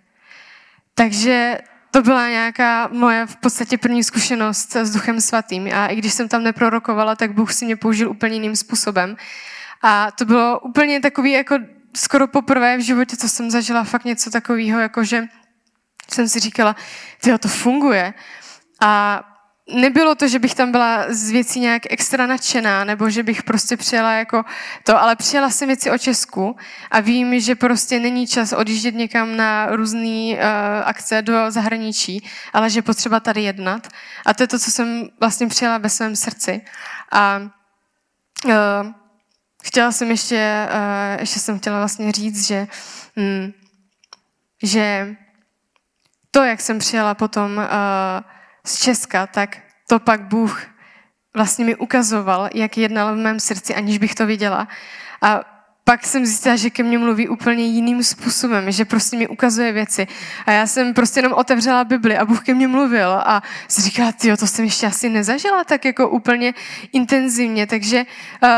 [0.95, 1.59] Takže
[1.91, 5.69] to byla nějaká moje v podstatě první zkušenost s Duchem Svatým.
[5.75, 9.17] A i když jsem tam neprorokovala, tak Bůh si mě použil úplně jiným způsobem.
[9.87, 11.59] A to bylo úplně takový jako
[11.97, 15.25] skoro poprvé v životě, co jsem zažila fakt něco takového, jako že
[16.11, 16.77] jsem si říkala,
[17.21, 18.15] tyjo, to funguje.
[18.81, 19.23] A
[19.75, 23.77] nebylo to, že bych tam byla z věcí nějak extra nadšená, nebo že bych prostě
[23.77, 24.45] přijela jako
[24.85, 26.57] to, ale přijela jsem věci o Česku
[26.91, 30.39] a vím, že prostě není čas odjíždět někam na různé uh,
[30.85, 33.89] akce do zahraničí, ale že potřeba tady jednat.
[34.27, 36.61] A to je to, co jsem vlastně přijela ve svém srdci.
[37.13, 37.41] A
[38.45, 38.53] uh,
[39.65, 42.67] chtěla jsem ještě, uh, ještě jsem chtěla vlastně říct, že,
[43.17, 43.53] um,
[44.63, 45.17] že
[46.31, 47.65] to, jak jsem přijela potom uh,
[48.67, 49.59] z Česka, tak
[49.89, 50.63] to pak Bůh
[51.35, 54.69] vlastně mi ukazoval, jak jednal v mém srdci, aniž bych to viděla.
[55.23, 55.41] A
[55.85, 60.07] pak jsem zjistila, že ke mně mluví úplně jiným způsobem, že prostě mi ukazuje věci.
[60.47, 64.13] A já jsem prostě jenom otevřela Bibli a Bůh ke mně mluvil a si říkala,
[64.13, 66.55] ty to jsem ještě asi nezažila tak jako úplně
[66.93, 67.67] intenzivně.
[67.67, 68.05] Takže
[68.43, 68.49] uh,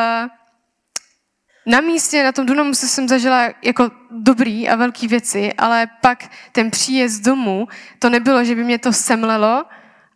[1.66, 6.70] na místě, na tom Dunamu jsem zažila jako dobrý a velký věci, ale pak ten
[6.70, 9.64] příjezd domů, to nebylo, že by mě to semlelo,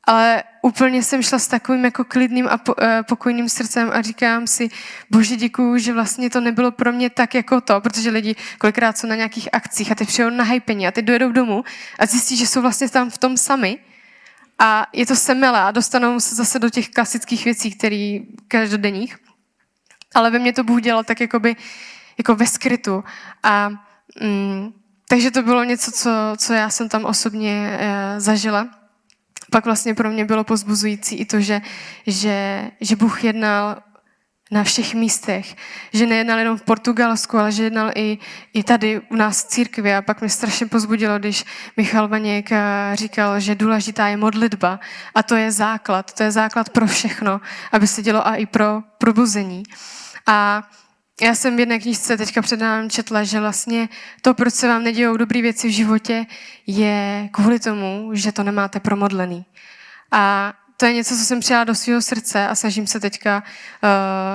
[0.05, 4.69] ale úplně jsem šla s takovým jako klidným a eh, pokojným srdcem a říkám si,
[5.11, 9.07] bože děkuju, že vlastně to nebylo pro mě tak jako to, protože lidi kolikrát jsou
[9.07, 11.65] na nějakých akcích a teď přijou na hypení a teď dojedou domů
[11.99, 13.79] a zjistí, že jsou vlastně tam v tom sami
[14.59, 19.19] a je to semela a dostanou se zase do těch klasických věcí, které každodenních.
[20.15, 21.57] Ale ve mně to Bůh dělal tak jakoby,
[22.19, 23.05] jako ve skrytu.
[23.43, 23.69] A,
[24.23, 24.73] mm,
[25.09, 28.69] takže to bylo něco, co, co já jsem tam osobně e, zažila
[29.51, 31.61] pak vlastně pro mě bylo pozbuzující i to, že,
[32.07, 33.83] že, že Bůh jednal
[34.51, 35.57] na všech místech.
[35.93, 38.19] Že nejednal jenom v Portugalsku, ale že jednal i,
[38.53, 39.95] i tady u nás v církvi.
[39.95, 41.45] A pak mě strašně pozbudilo, když
[41.77, 44.81] Michal Vaněk eh, říkal, že důležitá je modlitba.
[45.15, 46.13] A to je základ.
[46.13, 47.41] To je základ pro všechno,
[47.73, 49.63] aby se dělo a i pro probuzení.
[50.27, 50.63] A
[51.23, 53.89] já jsem v jedné knížce teďka před nám četla, že vlastně
[54.23, 56.27] to, proč se vám nedějou dobré věci v životě,
[56.67, 59.45] je kvůli tomu, že to nemáte promodlený.
[60.13, 63.91] A to je něco, co jsem přijala do svého srdce a snažím se teďka uh,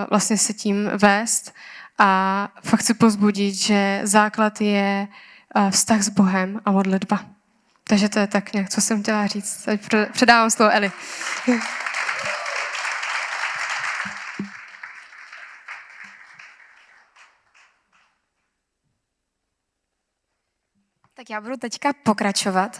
[0.09, 1.53] vlastně se tím vést.
[1.97, 5.07] A fakt chci pozbudit, že základ je
[5.55, 7.25] uh, vztah s Bohem a modlitba.
[7.83, 9.63] Takže to je tak nějak, co jsem chtěla říct.
[9.65, 9.81] Teď
[10.11, 10.91] předávám slovo Eli.
[21.13, 22.79] Tak já budu teďka pokračovat.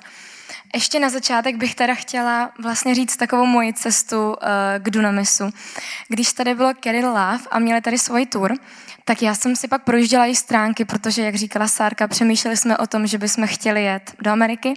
[0.74, 4.36] Ještě na začátek bych teda chtěla vlastně říct takovou moji cestu uh,
[4.80, 5.50] k Dunamisu.
[6.08, 8.54] Když tady bylo Kerry Love a měli tady svůj tour,
[9.06, 12.88] tak já jsem si pak projížděla i stránky, protože, jak říkala Sárka, přemýšleli jsme o
[12.88, 14.74] tom, že bychom chtěli jet do Ameriky.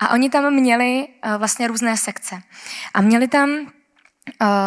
[0.00, 2.42] A oni tam měli uh, vlastně různé sekce.
[2.94, 3.66] A měli tam uh,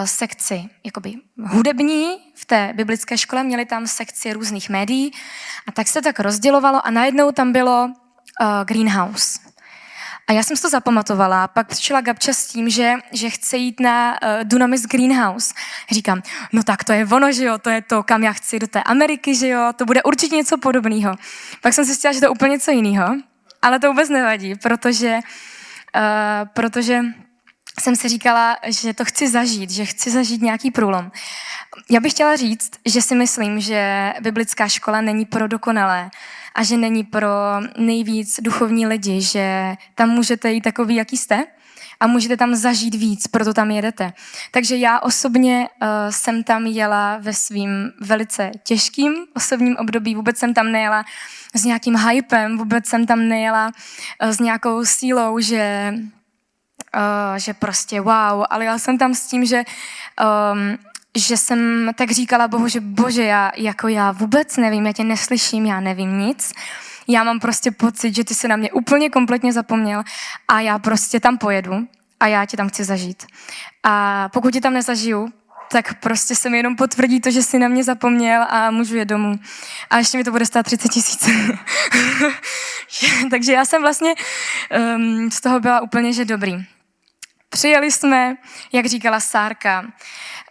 [0.06, 1.14] sekci jakoby
[1.46, 5.12] hudební v té biblické škole, měli tam sekci různých médií
[5.68, 9.40] a tak se tak rozdělovalo a najednou tam bylo uh, Greenhouse.
[10.28, 11.48] A já jsem si to zapamatovala.
[11.48, 15.54] Pak přišla Gabča s tím, že, že chce jít na uh, Dunamis Greenhouse.
[15.92, 16.22] Říkám,
[16.54, 18.84] no tak to je ono, že jo, to je to, kam já chci do té
[18.84, 21.16] Ameriky, že jo, to bude určitě něco podobného.
[21.62, 23.16] Pak jsem zjistila, že to je úplně něco jiného,
[23.62, 25.20] ale to vůbec nevadí, protože,
[25.96, 27.02] uh, protože
[27.80, 31.12] jsem si říkala, že to chci zažít, že chci zažít nějaký průlom.
[31.90, 36.10] Já bych chtěla říct, že si myslím, že biblická škola není pro dokonalé,
[36.58, 37.30] a že není pro
[37.78, 41.46] nejvíc duchovní lidi, že tam můžete jít takový, jaký jste
[42.00, 44.14] a můžete tam zažít víc, proto tam jedete.
[44.52, 50.54] Takže já osobně uh, jsem tam jela ve svým velice těžkým osobním období, vůbec jsem
[50.54, 51.06] tam nejela
[51.56, 53.72] s nějakým hypem, vůbec jsem tam nejela
[54.24, 55.94] uh, s nějakou sílou, že
[56.96, 60.78] Uh, že prostě wow, ale já jsem tam s tím, že um,
[61.18, 65.66] že jsem tak říkala Bohu, že bože, já, jako já vůbec nevím, já tě neslyším,
[65.66, 66.54] já nevím nic.
[67.08, 70.04] Já mám prostě pocit, že ty se na mě úplně kompletně zapomněl
[70.48, 71.88] a já prostě tam pojedu
[72.20, 73.26] a já tě tam chci zažít.
[73.84, 75.30] A pokud tě tam nezažiju,
[75.72, 79.06] tak prostě se mi jenom potvrdí to, že jsi na mě zapomněl a můžu je
[79.06, 79.40] domů.
[79.90, 81.30] A ještě mi to bude stát 30 tisíc.
[83.32, 84.14] Takže já jsem vlastně
[84.96, 86.77] um, z toho byla úplně, že dobrý.
[87.50, 88.36] Přijeli jsme,
[88.74, 89.86] jak říkala Sárka,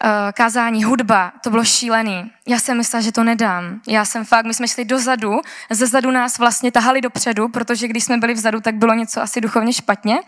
[0.05, 2.30] Eh, kázání, hudba, to bylo šílený.
[2.49, 3.80] Já jsem myslela, že to nedám.
[3.88, 5.40] Já jsem fakt, my jsme šli dozadu,
[5.70, 9.40] ze zadu nás vlastně tahali dopředu, protože když jsme byli vzadu, tak bylo něco asi
[9.40, 10.18] duchovně špatně.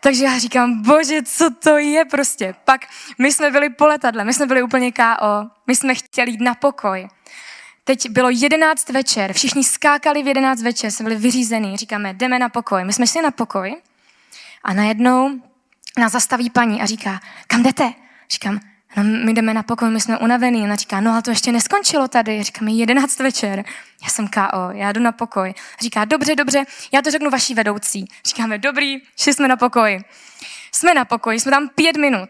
[0.00, 2.54] Takže já říkám, bože, co to je prostě.
[2.64, 2.80] Pak
[3.18, 6.54] my jsme byli po letadle, my jsme byli úplně KO, my jsme chtěli jít na
[6.54, 7.08] pokoj.
[7.84, 12.48] Teď bylo jedenáct večer, všichni skákali v jedenáct večer, jsme byli vyřízení, říkáme, jdeme na
[12.48, 12.84] pokoj.
[12.84, 13.76] My jsme šli na pokoj
[14.64, 15.30] a najednou
[15.98, 17.92] nás zastaví paní a říká, kam jdete?
[18.30, 18.60] Říkám,
[18.96, 20.62] No, my jdeme na pokoj, my jsme unavený.
[20.62, 22.42] Ona říká, no ale to ještě neskončilo tady.
[22.42, 23.64] Říká mi, jedenáct večer.
[24.02, 25.54] Já jsem KO, já jdu na pokoj.
[25.80, 28.08] Říká, dobře, dobře, já to řeknu vaší vedoucí.
[28.26, 30.04] Říkáme, dobrý, šli jsme na pokoj.
[30.72, 32.28] Jsme na pokoji, jsme tam pět minut.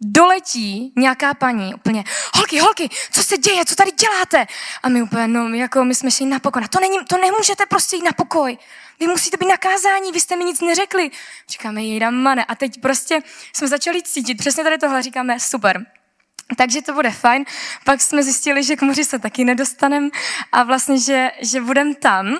[0.00, 4.46] Doletí nějaká paní, úplně, holky, holky, co se děje, co tady děláte?
[4.82, 6.68] A my úplně, no, jako my jsme šli na pokoj.
[6.68, 8.58] to, není, to nemůžete prostě jít na pokoj
[9.00, 11.10] vy musíte být nakázání, vy jste mi nic neřekli.
[11.48, 12.44] Říkáme, jejda mane.
[12.44, 13.22] A teď prostě
[13.52, 15.86] jsme začali cítit přesně tady tohle, říkáme, super,
[16.56, 17.44] takže to bude fajn.
[17.84, 20.10] Pak jsme zjistili, že k moři se taky nedostanem
[20.52, 22.38] a vlastně, že, že budem tam.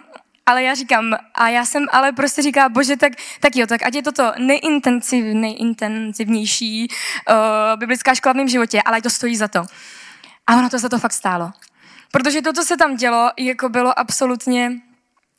[0.49, 3.95] Ale já říkám, a já jsem ale prostě říká, bože, tak, tak jo, tak ať
[3.95, 7.37] je to to nejintensiv, nejintenzivnější uh,
[7.79, 9.67] biblická škola v mém životě, ale ať to stojí za to.
[10.47, 11.51] A ono to za to fakt stálo.
[12.13, 14.73] Protože to, co se tam dělo, jako bylo absolutně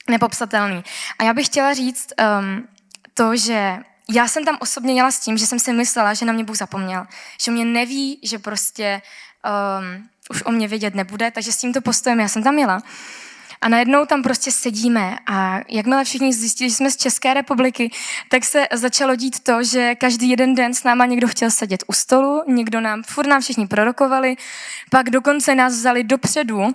[0.10, 0.84] nepopsatelný.
[1.20, 2.68] A já bych chtěla říct um,
[3.14, 3.78] to, že
[4.10, 6.57] já jsem tam osobně jela s tím, že jsem si myslela, že na mě Bůh
[6.57, 7.07] zapomněl.
[7.41, 9.01] Že mě neví, že prostě
[9.45, 12.82] um, už o mě vědět nebude, takže s tímto postojem já jsem tam jela.
[13.62, 17.91] A najednou tam prostě sedíme a jakmile všichni zjistili, že jsme z České republiky,
[18.30, 21.93] tak se začalo dít to, že každý jeden den s náma někdo chtěl sedět u
[21.93, 24.36] stolu, někdo nám, furt nám všichni prorokovali,
[24.89, 26.68] pak dokonce nás vzali dopředu,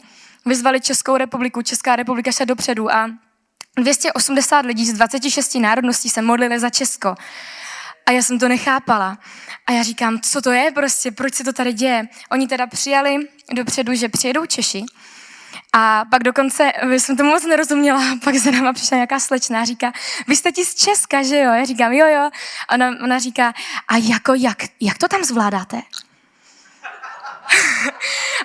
[0.46, 3.10] vyzvali Českou republiku, Česká republika šla dopředu a
[3.76, 7.14] 280 lidí z 26 národností se modlili za Česko.
[8.06, 9.18] A já jsem to nechápala.
[9.66, 12.08] A já říkám, co to je prostě, proč se to tady děje?
[12.30, 13.16] Oni teda přijali
[13.52, 14.84] dopředu, že přijedou Češi.
[15.76, 19.92] A pak dokonce, jsem tomu moc nerozuměla, pak za náma přišla nějaká slečna a říká,
[20.26, 21.52] vy jste ti z Česka, že jo?
[21.52, 22.30] Já říkám, jo, jo.
[22.68, 23.54] A ona, ona říká,
[23.88, 25.82] a jako, jak, jak to tam zvládáte?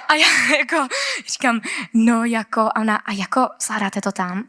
[0.07, 0.87] A já jako
[1.27, 1.61] říkám,
[1.93, 4.43] no jako, ona, a jako zvládáte to tam?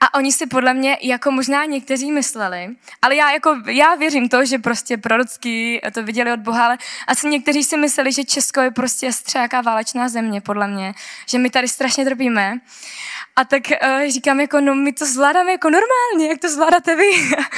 [0.00, 2.68] A oni si podle mě, jako možná někteří mysleli,
[3.02, 7.28] ale já jako, já věřím to, že prostě prorocky to viděli od Boha, ale asi
[7.28, 10.94] někteří si mysleli, že Česko je prostě střejaká válečná země, podle mě,
[11.28, 12.60] že my tady strašně trpíme.
[13.36, 17.10] A tak uh, říkám jako, no my to zvládáme jako normálně, jak to zvládáte vy?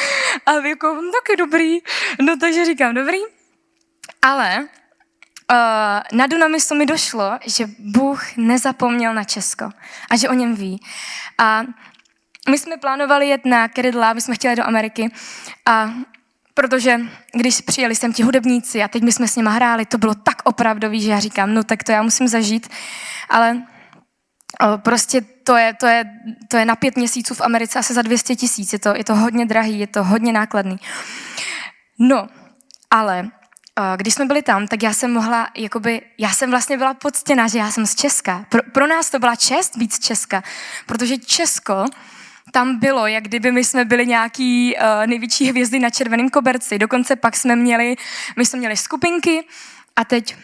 [0.47, 1.79] a vy jako, no, taky dobrý.
[2.21, 3.19] No takže říkám, dobrý.
[4.23, 4.69] Ale
[5.53, 9.71] uh, na Dunamisu mi došlo, že Bůh nezapomněl na Česko
[10.11, 10.81] a že o něm ví.
[11.39, 11.63] A
[12.51, 15.11] my jsme plánovali jet na Keridla, my jsme chtěli do Ameriky
[15.67, 15.91] a
[16.55, 17.01] protože
[17.33, 20.43] když přijeli sem ti hudebníci a teď my jsme s nimi hráli, to bylo tak
[20.45, 22.69] opravdový, že já říkám, no tak to já musím zažít,
[23.29, 23.63] ale
[24.61, 26.05] o, prostě to je, to, je,
[26.49, 29.15] to je na pět měsíců v Americe asi za 200 tisíc, je to, je to
[29.15, 30.77] hodně drahý, je to hodně nákladný.
[31.99, 32.29] No,
[32.91, 33.31] ale
[33.97, 37.59] když jsme byli tam, tak já jsem mohla, jakoby, já jsem vlastně byla poctěna, že
[37.59, 38.47] já jsem z Česka.
[38.49, 40.43] Pro, pro nás to byla čest být z Česka,
[40.87, 41.85] protože Česko
[42.53, 46.79] tam bylo, jak kdyby my jsme byli nějaký uh, největší hvězdy na červeném koberci.
[46.79, 47.97] Dokonce pak jsme měli,
[48.37, 49.45] my jsme měli skupinky
[49.97, 50.37] a teď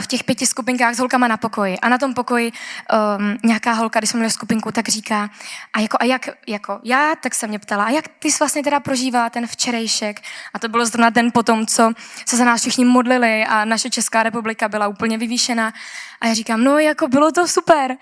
[0.00, 1.78] v těch pěti skupinkách s holkama na pokoji.
[1.78, 5.30] A na tom pokoji um, nějaká holka, když jsme měli skupinku, tak říká,
[5.72, 8.62] a jako, a jak, jako já, tak se mě ptala, a jak ty jsi vlastně
[8.62, 10.20] teda prožívá ten včerejšek?
[10.54, 11.92] A to bylo zrovna den potom, co
[12.26, 15.72] se za nás všichni modlili a naše Česká republika byla úplně vyvýšená.
[16.20, 17.96] A já říkám, no jako bylo to super.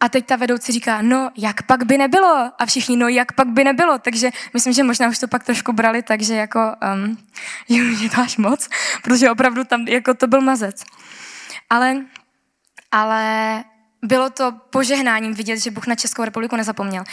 [0.00, 2.50] A teď ta vedoucí říká, no jak pak by nebylo?
[2.58, 3.98] A všichni, no jak pak by nebylo?
[3.98, 6.60] Takže myslím, že možná už to pak trošku brali, takže jako,
[6.94, 7.18] um,
[7.98, 8.68] že to až moc,
[9.02, 10.84] protože opravdu tam jako to byl mazec.
[11.70, 11.96] Ale,
[12.90, 13.64] ale
[14.02, 17.04] bylo to požehnáním vidět, že Bůh na Českou republiku nezapomněl.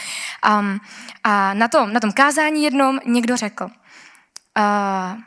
[0.58, 0.80] Um,
[1.24, 3.70] a na tom, na tom kázání jednom někdo řekl, uh,
[5.14, 5.20] uh,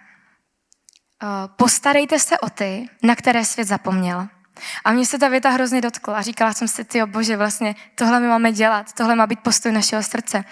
[1.56, 4.28] postarejte se o ty, na které svět zapomněl.
[4.84, 8.20] A mě se ta věta hrozně dotkla a říkala jsem si, ty bože, vlastně tohle
[8.20, 10.44] my máme dělat, tohle má být postoj našeho srdce.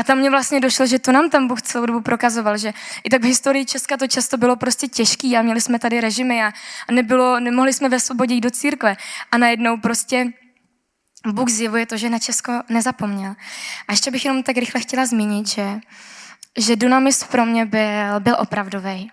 [0.00, 2.72] A tam mě vlastně došlo, že to nám tam Bůh celou dobu prokazoval, že
[3.04, 6.42] i tak v historii Česka to často bylo prostě těžký a měli jsme tady režimy
[6.42, 6.52] a,
[6.90, 8.96] nebylo, nemohli jsme ve svobodě jít do církve.
[9.32, 10.32] A najednou prostě
[11.26, 13.34] Bůh zjevuje to, že na Česko nezapomněl.
[13.88, 15.80] A ještě bych jenom tak rychle chtěla zmínit, že,
[16.58, 19.10] že Dunamis pro mě byl, byl opravdový.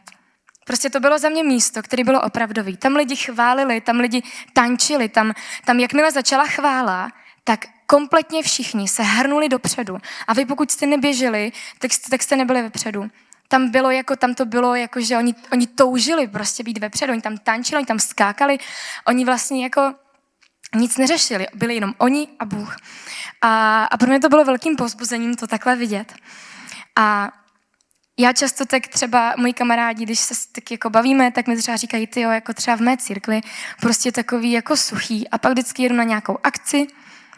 [0.65, 2.77] Prostě to bylo za mě místo, které bylo opravdový.
[2.77, 4.23] Tam lidi chválili, tam lidi
[4.53, 5.33] tančili, tam,
[5.65, 7.11] tam jakmile začala chvála,
[7.43, 9.97] tak kompletně všichni se hrnuli dopředu.
[10.27, 13.11] A vy pokud jste neběželi, tak jste, tak jste nebyli vepředu.
[13.47, 17.21] Tam bylo jako, tam to bylo jako, že oni, oni toužili prostě být vepředu, oni
[17.21, 18.57] tam tančili, oni tam skákali,
[19.07, 19.93] oni vlastně jako
[20.75, 22.75] nic neřešili, byli jenom oni a Bůh.
[23.41, 26.13] A, a pro mě to bylo velkým pozbuzením to takhle vidět.
[26.95, 27.31] A
[28.19, 32.07] já často tak třeba moji kamarádi, když se tak jako bavíme, tak mi třeba říkají,
[32.07, 33.41] ty jo, jako třeba v mé církvi,
[33.79, 36.87] prostě takový jako suchý a pak vždycky jedu na nějakou akci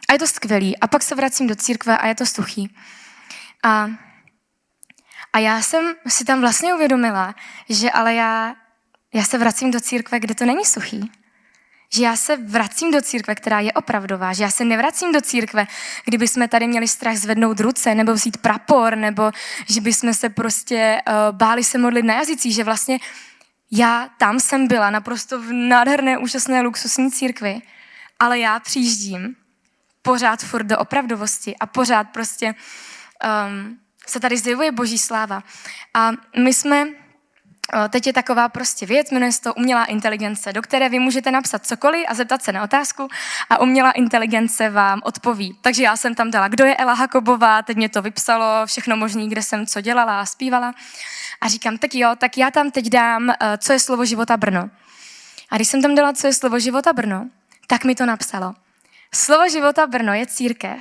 [0.10, 0.78] a je to skvělý.
[0.78, 2.76] A pak se vracím do církve a je to suchý.
[3.64, 3.90] A,
[5.34, 7.36] a já jsem si tam vlastně uvědomila,
[7.70, 8.56] že ale já,
[9.14, 11.12] já se vracím do církve, kde to není suchý.
[11.94, 15.68] Že já se vracím do církve, která je opravdová, že já se nevracím do církve,
[16.06, 19.32] kdyby jsme tady měli strach zvednout ruce, nebo vzít prapor, nebo
[19.70, 23.00] že bychom se prostě uh, báli se modlit na jazycích, že vlastně
[23.72, 27.62] já tam jsem byla naprosto v nádherné, úžasné, luxusní církvi,
[28.20, 29.36] ale já přijíždím
[30.10, 35.44] pořád furt do opravdovosti a pořád prostě um, se tady zjevuje boží sláva.
[35.94, 36.88] A my jsme
[37.90, 41.66] teď je taková prostě věc, jmenuje se to umělá inteligence, do které vy můžete napsat
[41.66, 43.08] cokoliv a zeptat se na otázku
[43.50, 45.58] a umělá inteligence vám odpoví.
[45.62, 49.28] Takže já jsem tam dala, kdo je Ela Hakobová, teď mě to vypsalo, všechno možné,
[49.28, 50.74] kde jsem co dělala a zpívala.
[51.42, 54.70] A říkám, tak jo, tak já tam teď dám, co je slovo života Brno.
[55.50, 57.30] A když jsem tam dala, co je slovo života Brno,
[57.68, 58.54] tak mi to napsalo.
[59.14, 60.80] Slovo života Brno je církev,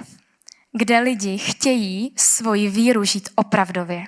[0.72, 4.05] kde lidi chtějí svoji víru žít opravdově.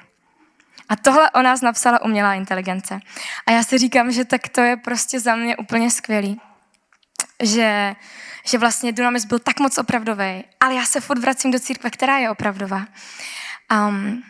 [0.89, 3.01] A tohle o nás napsala umělá inteligence.
[3.47, 6.41] A já si říkám, že tak to je prostě za mě úplně skvělý.
[7.43, 7.95] Že,
[8.45, 12.19] že vlastně Dunamis byl tak moc opravdový, ale já se furt vracím do církve, která
[12.19, 12.87] je opravdová.
[13.73, 14.23] Um,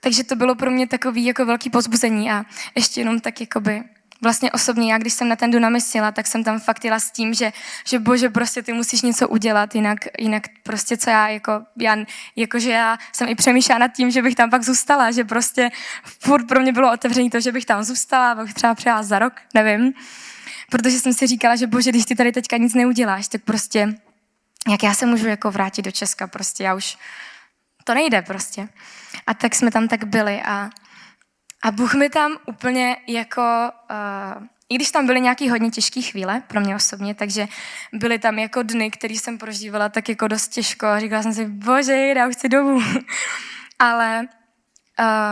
[0.00, 2.44] takže to bylo pro mě takový jako velký pozbuzení a
[2.74, 3.82] ještě jenom tak jakoby
[4.22, 7.10] vlastně osobně, já když jsem na ten Dunamis jela, tak jsem tam fakt jela s
[7.10, 7.52] tím, že,
[7.86, 11.96] že bože, prostě ty musíš něco udělat, jinak, jinak prostě co já, jako, já,
[12.36, 15.70] jako že já jsem i přemýšlela nad tím, že bych tam pak zůstala, že prostě
[16.04, 19.32] furt pro mě bylo otevřený to, že bych tam zůstala, bych třeba přijela za rok,
[19.54, 19.92] nevím.
[20.70, 23.94] Protože jsem si říkala, že bože, když ty tady teďka nic neuděláš, tak prostě,
[24.70, 26.98] jak já se můžu jako vrátit do Česka, prostě já už,
[27.84, 28.68] to nejde prostě.
[29.26, 30.70] A tak jsme tam tak byli a
[31.66, 33.42] a Bůh mi tam úplně jako,
[33.90, 37.48] uh, i když tam byly nějaké hodně těžké chvíle pro mě osobně, takže
[37.92, 41.92] byly tam jako dny, které jsem prožívala tak jako dost těžko říkala jsem si, bože,
[41.92, 42.80] já už chci domů.
[43.78, 44.28] Ale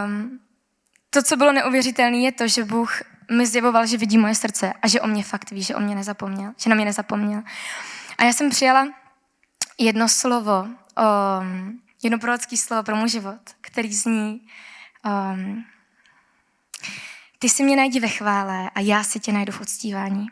[0.06, 0.40] um,
[1.10, 4.88] to, co bylo neuvěřitelné, je to, že Bůh mi zjevoval, že vidí moje srdce a
[4.88, 7.42] že o mě fakt ví, že o mě nezapomněl, že na mě nezapomněl.
[8.18, 8.88] A já jsem přijala
[9.78, 10.66] jedno slovo,
[11.40, 14.46] um, jedno prorocké slovo pro můj život, který zní,
[15.06, 15.64] um,
[17.44, 20.26] ty si mě najdi ve chvále a já si tě najdu v uctívání.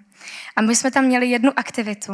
[0.57, 2.13] A my jsme tam měli jednu aktivitu,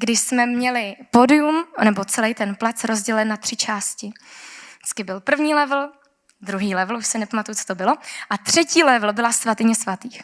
[0.00, 4.10] když jsme měli podium, nebo celý ten plac rozdělen na tři části.
[4.78, 5.92] Vždycky byl první level,
[6.40, 7.94] druhý level, už se nepamatuju, co to bylo,
[8.30, 10.22] a třetí level byla svatyně svatých.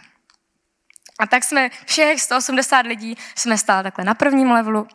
[1.18, 4.88] A tak jsme všech 180 lidí jsme stáli takhle na prvním levelu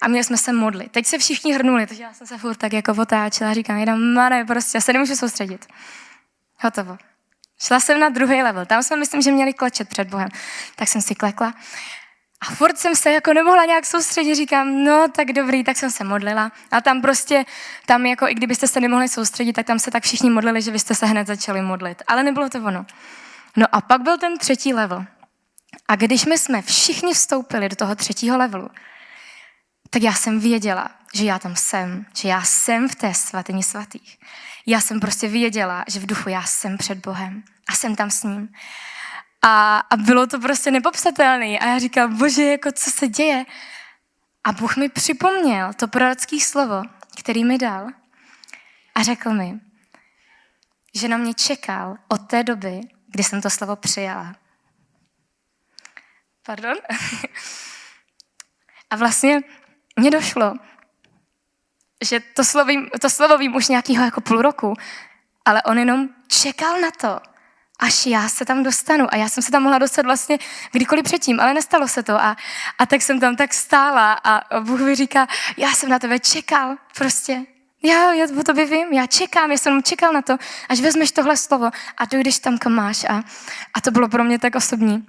[0.00, 0.92] a měli jsme se modlit.
[0.92, 4.44] Teď se všichni hrnuli, takže já jsem se furt tak jako otáčela říkám, jenom mane,
[4.44, 5.66] prostě já se nemůžu soustředit.
[6.60, 7.07] Hotovo.
[7.62, 8.66] Šla jsem na druhý level.
[8.66, 10.28] Tam jsme, myslím, že měli klečet před Bohem.
[10.76, 11.54] Tak jsem si klekla.
[12.40, 16.04] A furt jsem se jako nemohla nějak soustředit, říkám, no tak dobrý, tak jsem se
[16.04, 16.52] modlila.
[16.70, 17.44] A tam prostě,
[17.86, 20.94] tam jako i kdybyste se nemohli soustředit, tak tam se tak všichni modlili, že byste
[20.94, 22.02] se hned začali modlit.
[22.06, 22.86] Ale nebylo to ono.
[23.56, 25.04] No a pak byl ten třetí level.
[25.88, 28.70] A když my jsme všichni vstoupili do toho třetího levelu,
[29.90, 34.18] tak já jsem věděla, že já tam jsem, že já jsem v té svatyni svatých
[34.70, 38.22] já jsem prostě věděla, že v duchu já jsem před Bohem a jsem tam s
[38.22, 38.54] ním.
[39.42, 41.58] A, a bylo to prostě nepopsatelné.
[41.58, 43.44] A já říkám, bože, jako co se děje?
[44.44, 46.82] A Bůh mi připomněl to prorocké slovo,
[47.20, 47.86] který mi dal
[48.94, 49.60] a řekl mi,
[50.94, 54.34] že na mě čekal od té doby, kdy jsem to slovo přijala.
[56.46, 56.76] Pardon?
[58.90, 59.40] A vlastně
[59.96, 60.54] mě došlo,
[62.04, 64.74] že to, slovím, to slovo vím už nějakého jako půl roku,
[65.44, 67.20] ale on jenom čekal na to,
[67.78, 69.06] až já se tam dostanu.
[69.10, 70.38] A já jsem se tam mohla dostat vlastně
[70.72, 72.20] kdykoliv předtím, ale nestalo se to.
[72.20, 72.36] A,
[72.78, 75.26] a tak jsem tam tak stála a Bůh mi říká,
[75.56, 77.42] já jsem na tebe čekal prostě.
[77.82, 80.36] Já, já o tobě vím, já čekám, já jsem čekal na to,
[80.68, 83.04] až vezmeš tohle slovo a dojdeš tam, kam máš.
[83.04, 83.22] A,
[83.74, 85.06] a to bylo pro mě tak osobní.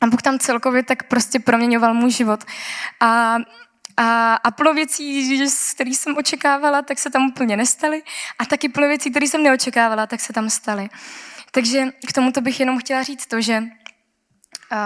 [0.00, 2.44] A Bůh tam celkově tak prostě proměňoval můj život.
[3.00, 3.36] A
[3.96, 5.38] a, a plno věcí,
[5.74, 8.02] které jsem očekávala, tak se tam úplně nestaly.
[8.38, 10.88] A taky plno věcí, které jsem neočekávala, tak se tam staly.
[11.50, 13.62] Takže k tomuto bych jenom chtěla říct to, že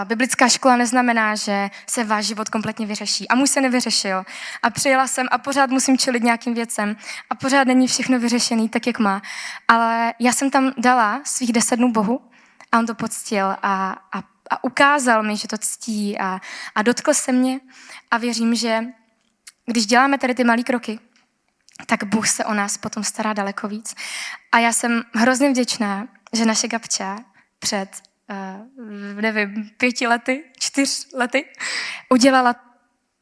[0.05, 3.29] biblická škola neznamená, že se váš život kompletně vyřeší.
[3.29, 4.25] A můj se nevyřešil.
[4.63, 6.97] A přijela jsem a pořád musím čelit nějakým věcem.
[7.31, 9.23] A pořád není všechno vyřešené tak, jak má.
[9.69, 12.21] Ale já jsem tam dala svých deset dnů Bohu
[12.73, 13.57] a on to poctil a,
[14.13, 14.19] a,
[14.51, 16.41] a ukázal mi, že to ctí a,
[16.75, 17.61] a dotkl se mě
[18.11, 18.81] a věřím, že
[19.71, 20.99] když děláme tady ty malé kroky,
[21.87, 23.95] tak Bůh se o nás potom stará daleko víc.
[24.53, 27.17] A já jsem hrozně vděčná, že naše Gabča
[27.59, 27.89] před,
[28.31, 31.45] uh, nevím, pěti lety, čtyř lety,
[32.09, 32.55] udělala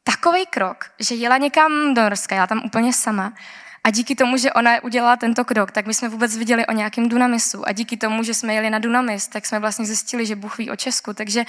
[0.03, 3.33] takový krok, že jela někam do Norska, já tam úplně sama,
[3.83, 7.09] a díky tomu, že ona udělala tento krok, tak my jsme vůbec viděli o nějakém
[7.09, 7.67] Dunamisu.
[7.67, 10.71] A díky tomu, že jsme jeli na Dunamis, tak jsme vlastně zjistili, že Bůh ví
[10.71, 11.13] o Česku.
[11.13, 11.45] Takže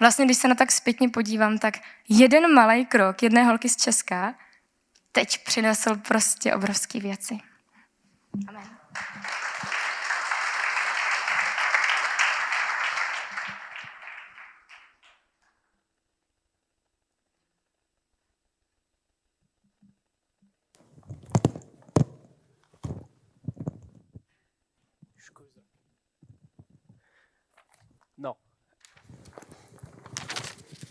[0.00, 1.78] vlastně, když se na tak zpětně podívám, tak
[2.08, 4.34] jeden malý krok jedné holky z Česka
[5.12, 7.38] teď přinesl prostě obrovské věci.
[8.48, 8.64] Amen.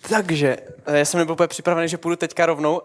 [0.10, 2.80] Takže, eh, já jsem nebyl úplně připravený, že půjdu teďka rovnou.
[2.80, 2.84] Uh,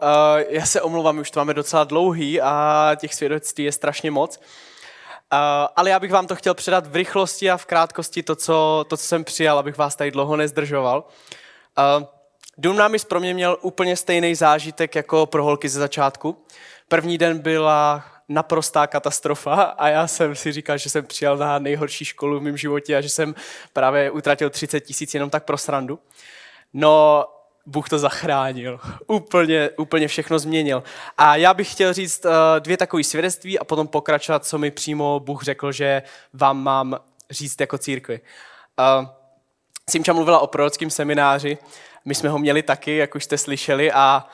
[0.49, 4.37] já se omlouvám, už to máme docela dlouhý a těch svědectví je strašně moc.
[4.37, 5.39] Uh,
[5.77, 8.97] ale já bych vám to chtěl předat v rychlosti a v krátkosti to, co, to,
[8.97, 11.05] co jsem přijal, abych vás tady dlouho nezdržoval.
[11.99, 12.07] Uh,
[12.59, 16.45] Dům námis pro mě měl úplně stejný zážitek jako pro holky ze začátku.
[16.89, 22.05] První den byla naprostá katastrofa a já jsem si říkal, že jsem přijal na nejhorší
[22.05, 23.35] školu v mém životě a že jsem
[23.73, 25.99] právě utratil 30 tisíc jenom tak pro srandu.
[26.75, 27.25] No,
[27.67, 28.81] Bůh to zachránil.
[29.07, 30.83] Úplně, úplně všechno změnil.
[31.19, 35.21] A já bych chtěl říct uh, dvě takové svědectví a potom pokračovat, co mi přímo
[35.21, 36.03] Bůh řekl, že
[36.33, 36.97] vám mám
[37.31, 38.21] říct jako církvi.
[39.01, 39.07] Uh,
[39.91, 41.59] Simča mluvila o prorockém semináři,
[42.05, 44.27] my jsme ho měli taky, jak už jste slyšeli, a,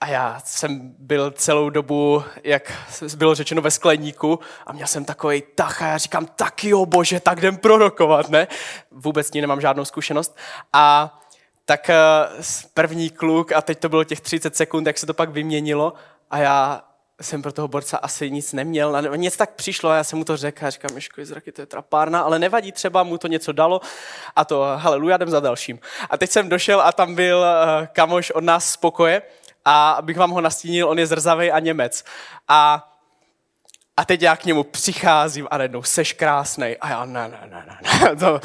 [0.00, 2.72] a já jsem byl celou dobu, jak
[3.16, 7.20] bylo řečeno, ve skleníku a měl jsem takový tach a já říkám, tak jo bože,
[7.20, 8.46] tak jdem prorokovat, ne?
[8.90, 10.36] Vůbec ní nemám žádnou zkušenost.
[10.72, 11.18] A
[11.64, 11.96] tak eh,
[12.74, 15.92] první kluk a teď to bylo těch 30 sekund, jak se to pak vyměnilo
[16.30, 16.84] a já
[17.20, 18.96] jsem pro toho borca asi nic neměl.
[18.96, 21.62] A nic tak přišlo a já jsem mu to řekl a říkám, Miško, zraky, to
[21.62, 23.80] je trapárna, ale nevadí, třeba mu to něco dalo
[24.36, 25.78] a to, haleluja, jdem za dalším.
[26.10, 29.22] A teď jsem došel a tam byl uh, kamoš od nás z pokoje
[29.64, 32.04] a abych vám ho nastínil, on je zrzavý a Němec.
[32.48, 32.90] A
[33.96, 36.76] a teď já k němu přicházím a najednou seš krásnej.
[36.80, 38.16] A já ne, ne, ne, ne.
[38.20, 38.40] To,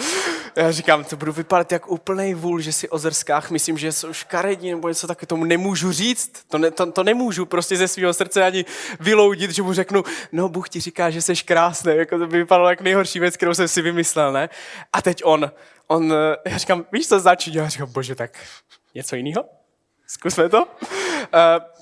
[0.55, 4.13] já říkám, to budu vypadat jak úplný vůl, že si o zrskách myslím, že jsou
[4.13, 6.31] škaredí nebo něco taky tomu nemůžu říct.
[6.47, 8.65] To, ne, to, to nemůžu prostě ze svého srdce ani
[8.99, 11.95] vyloudit, že mu řeknu, no Bůh ti říká, že seš krásný.
[11.95, 14.49] Jako to by vypadalo jak nejhorší věc, kterou jsem si vymyslel, ne?
[14.93, 15.51] A teď on,
[15.87, 16.13] on,
[16.45, 17.53] já říkám, víš, co značí?
[17.53, 18.39] Já říkám, bože, tak
[18.95, 19.45] něco jiného?
[20.07, 20.65] Zkusme to.
[20.65, 20.67] Uh,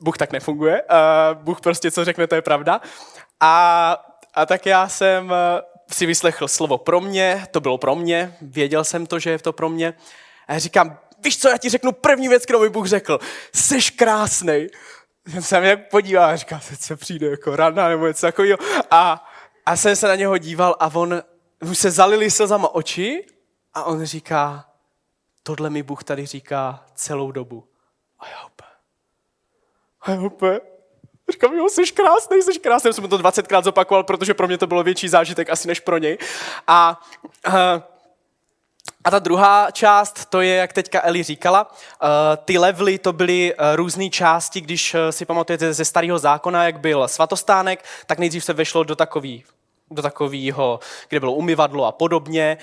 [0.00, 0.82] Bůh tak nefunguje.
[0.82, 2.80] Uh, Bůh prostě, co řekne, to je pravda.
[3.40, 3.96] A,
[4.34, 8.84] a tak já jsem eh, si vyslechl slovo pro mě, to bylo pro mě, věděl
[8.84, 9.94] jsem to, že je to pro mě.
[10.48, 13.18] A já říkám, víš co, já ti řeknu první věc, kterou mi Bůh řekl.
[13.54, 14.70] Seš krásnej.
[15.28, 18.58] Jsem se jak podíval a říkal, se přijde jako rana nebo něco takového.
[18.90, 19.28] A,
[19.66, 21.22] a jsem se na něho díval a on,
[21.70, 23.26] už se zalili slzama oči
[23.74, 24.64] a on říká,
[25.42, 27.68] tohle mi Bůh tady říká celou dobu.
[28.18, 28.46] A já
[30.06, 30.60] a já úplně,
[31.30, 32.92] Říkám, jo, jsi krásný, jsi krásný.
[32.92, 35.98] Jsem mu to 20krát zopakoval, protože pro mě to bylo větší zážitek asi než pro
[35.98, 36.18] něj.
[36.66, 37.00] A,
[37.48, 37.54] uh,
[39.04, 42.08] a ta druhá část, to je, jak teďka Eli říkala, uh,
[42.44, 47.08] ty levely to byly uh, různé části, když si pamatujete ze starého zákona, jak byl
[47.08, 49.44] svatostánek, tak nejdřív se vešlo do takový
[49.90, 52.58] do takového, kde bylo umyvadlo a podobně,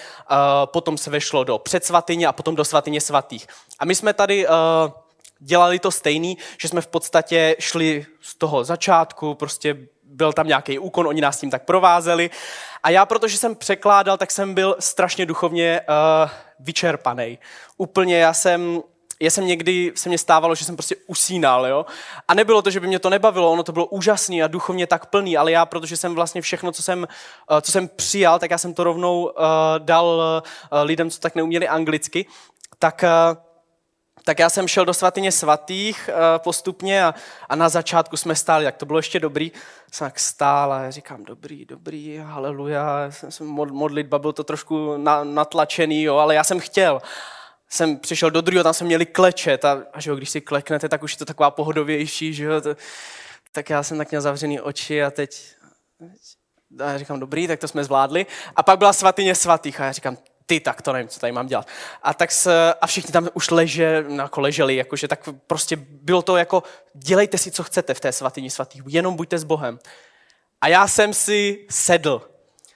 [0.66, 3.48] potom se vešlo do předsvatyně a potom do svatyně svatých.
[3.80, 4.48] A my jsme tady
[5.44, 10.80] dělali to stejný, že jsme v podstatě šli z toho začátku, prostě byl tam nějaký
[10.80, 12.30] úkon, oni nás tím tak provázeli.
[12.84, 16.30] A já, protože jsem překládal, tak jsem byl strašně duchovně uh,
[16.60, 17.39] vyčerpaný.
[17.78, 18.82] Úplně já jsem,
[19.20, 21.86] já jsem někdy, se mě stávalo, že jsem prostě usínal, jo.
[22.28, 25.06] A nebylo to, že by mě to nebavilo, ono to bylo úžasný a duchovně tak
[25.06, 28.58] plný, ale já, protože jsem vlastně všechno, co jsem, uh, co jsem přijal, tak já
[28.58, 29.32] jsem to rovnou uh,
[29.78, 32.26] dal uh, lidem, co tak neuměli anglicky,
[32.80, 33.53] tak uh,
[34.26, 37.13] tak já jsem šel do svatyně svatých uh, postupně a,
[37.49, 39.51] a na začátku jsme stáli, tak to bylo ještě dobrý.
[39.91, 45.24] Jsem tak stál a říkám, dobrý, dobrý, haleluja, jsem, jsem modlitba, byl to trošku na,
[45.24, 47.01] natlačený, jo, ale já jsem chtěl.
[47.69, 50.89] Jsem přišel do druhého, tam jsme měli klečet a, a že jo, když si kleknete,
[50.89, 52.76] tak už je to taková pohodovější, že jo, to,
[53.51, 55.55] tak já jsem tak měl zavřený oči a teď,
[56.80, 58.26] a já říkám, dobrý, tak to jsme zvládli.
[58.55, 61.48] A pak byla svatyně svatých a já říkám, ty, tak to nevím, co tady mám
[61.48, 61.68] dělat.
[62.03, 66.38] A, tak se, a všichni tam už leže, jako leželi, jakože tak prostě bylo to
[66.38, 66.64] jako,
[66.94, 69.80] dělejte si, co chcete v té svatyni svatých, jenom buďte s Bohem.
[70.61, 72.22] A já jsem si sedl.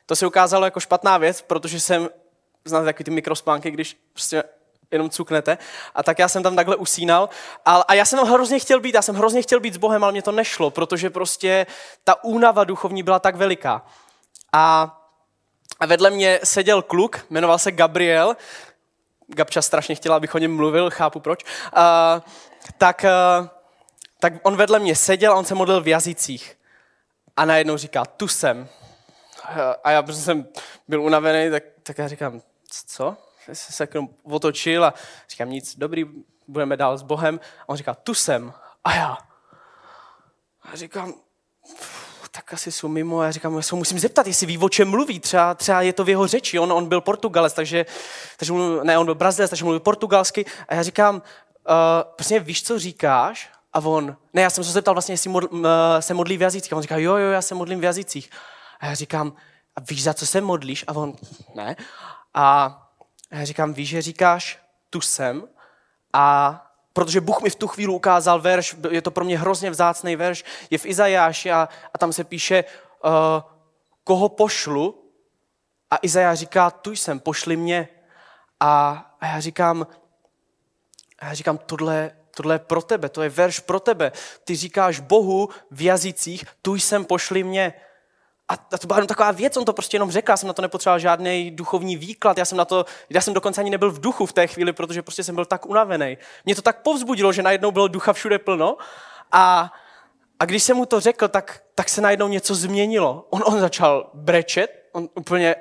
[0.06, 2.10] To se ukázalo jako špatná věc, protože jsem,
[2.66, 4.44] znáte takový ty mikrospánky, když prostě
[4.92, 5.58] jenom cuknete.
[5.96, 7.30] A tak já jsem tam takhle usínal.
[7.66, 10.04] A, a já jsem tam hrozně chtěl být, já jsem hrozně chtěl být s Bohem,
[10.04, 11.66] ale mě to nešlo, protože prostě
[12.04, 13.86] ta únava duchovní byla tak veliká.
[14.54, 14.94] A
[15.80, 18.38] a vedle mě seděl kluk, jmenoval se Gabriel.
[19.28, 21.44] Gabča strašně chtěla, abych o něm mluvil, chápu proč.
[21.44, 22.22] Uh,
[22.78, 23.06] tak,
[23.40, 23.48] uh,
[24.20, 26.58] tak on vedle mě seděl a on se modlil v jazycích.
[27.38, 28.70] A najednou říká, tu jsem.
[29.84, 30.48] A já, protože jsem
[30.88, 32.42] byl unavený, tak, tak já říkám,
[32.88, 33.18] co?
[33.48, 33.88] Já jsem se
[34.24, 34.94] otočil a
[35.30, 36.06] říkám, nic, dobrý,
[36.48, 37.40] budeme dál s Bohem.
[37.62, 38.54] A on říká, tu jsem.
[38.84, 39.18] A já.
[40.62, 41.14] A říkám,
[42.38, 43.24] tak asi jsou mimo.
[43.24, 45.20] Já říkám, já se musím zeptat, jestli ví, o čem mluví.
[45.20, 46.60] Třeba, třeba je to v jeho řeči.
[46.60, 47.86] On, on byl Portugalec, takže,
[48.38, 50.46] takže mluvil, ne, on byl Brazilec, takže mluvil portugalsky.
[50.68, 51.22] A já říkám, uh,
[52.16, 53.50] prostě víš, co říkáš?
[53.74, 55.66] A on, ne, já jsem se zeptal vlastně, jestli modl, uh,
[56.00, 56.74] se modlí v jazycích.
[56.74, 58.30] A on říká, jo, jo, já se modlím v jazycích.
[58.80, 59.34] A já říkám,
[59.76, 60.86] a víš, za co se modlíš?
[60.88, 61.14] A on,
[61.56, 61.76] ne.
[62.34, 62.78] A
[63.32, 64.60] A já říkám, víš, že říkáš,
[64.90, 65.48] tu jsem
[66.14, 66.67] a
[66.98, 70.44] protože Bůh mi v tu chvíli ukázal verš, je to pro mě hrozně vzácný verš,
[70.70, 72.64] je v Izajáši a, a tam se píše,
[73.06, 73.12] uh,
[74.04, 75.12] koho pošlu
[75.92, 77.88] a Izajáš říká, tu jsem, pošli mě.
[78.60, 79.88] A, a já říkám,
[81.20, 84.12] a já říkám, tohle, tohle je pro tebe, to je verš pro tebe.
[84.44, 87.74] Ty říkáš Bohu v jazycích, tu jsem, pošli mě.
[88.50, 90.62] A to byla jenom taková věc, on to prostě jenom řekl, já jsem na to
[90.62, 94.26] nepotřeboval žádný duchovní výklad, já jsem na to, já jsem dokonce ani nebyl v duchu
[94.26, 96.18] v té chvíli, protože prostě jsem byl tak unavený.
[96.46, 98.78] Mě to tak povzbudilo, že najednou bylo ducha všude plno
[99.32, 99.74] a,
[100.40, 103.28] a když jsem mu to řekl, tak, tak se najednou něco změnilo.
[103.30, 105.56] On, on začal brečet, on úplně,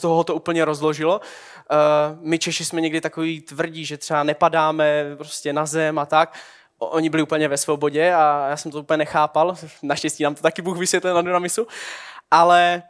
[0.00, 1.20] toho to úplně rozložilo.
[1.20, 6.34] Uh, my Češi jsme někdy takový tvrdí, že třeba nepadáme prostě na zem a tak.
[6.78, 9.54] Oni byli úplně ve svobodě a já jsem to úplně nechápal.
[9.82, 11.66] Naštěstí nám to taky Bůh vysvětlil na dynamisu
[12.34, 12.82] ale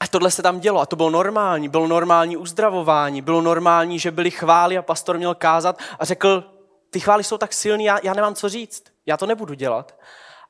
[0.00, 1.68] a tohle se tam dělo a to bylo normální.
[1.68, 6.44] Bylo normální uzdravování, bylo normální, že byly chvály a pastor měl kázat a řekl,
[6.90, 9.94] ty chvály jsou tak silný, já, já nemám co říct, já to nebudu dělat.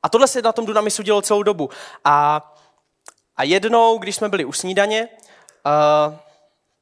[0.03, 1.69] A tohle se na tom Dunamisu dělo celou dobu.
[2.05, 2.41] A,
[3.37, 6.15] a jednou, když jsme byli u snídaně, uh,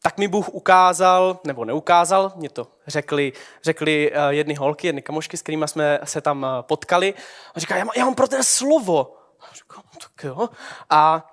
[0.02, 3.34] tak mi Bůh ukázal, nebo neukázal, mě to řekli,
[3.64, 7.14] řekli uh, jedny holky, jedny kamošky, s kterými jsme se tam uh, potkali.
[7.56, 9.19] A říká, já, má, já mám pro tebe slovo.
[9.42, 10.50] A říkám, tak jo.
[10.90, 11.32] A,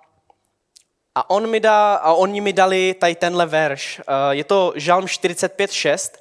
[1.14, 4.00] a, on mi dá, a oni mi dali tady tenhle verš.
[4.00, 6.18] Eh, je to Žalm 45.6.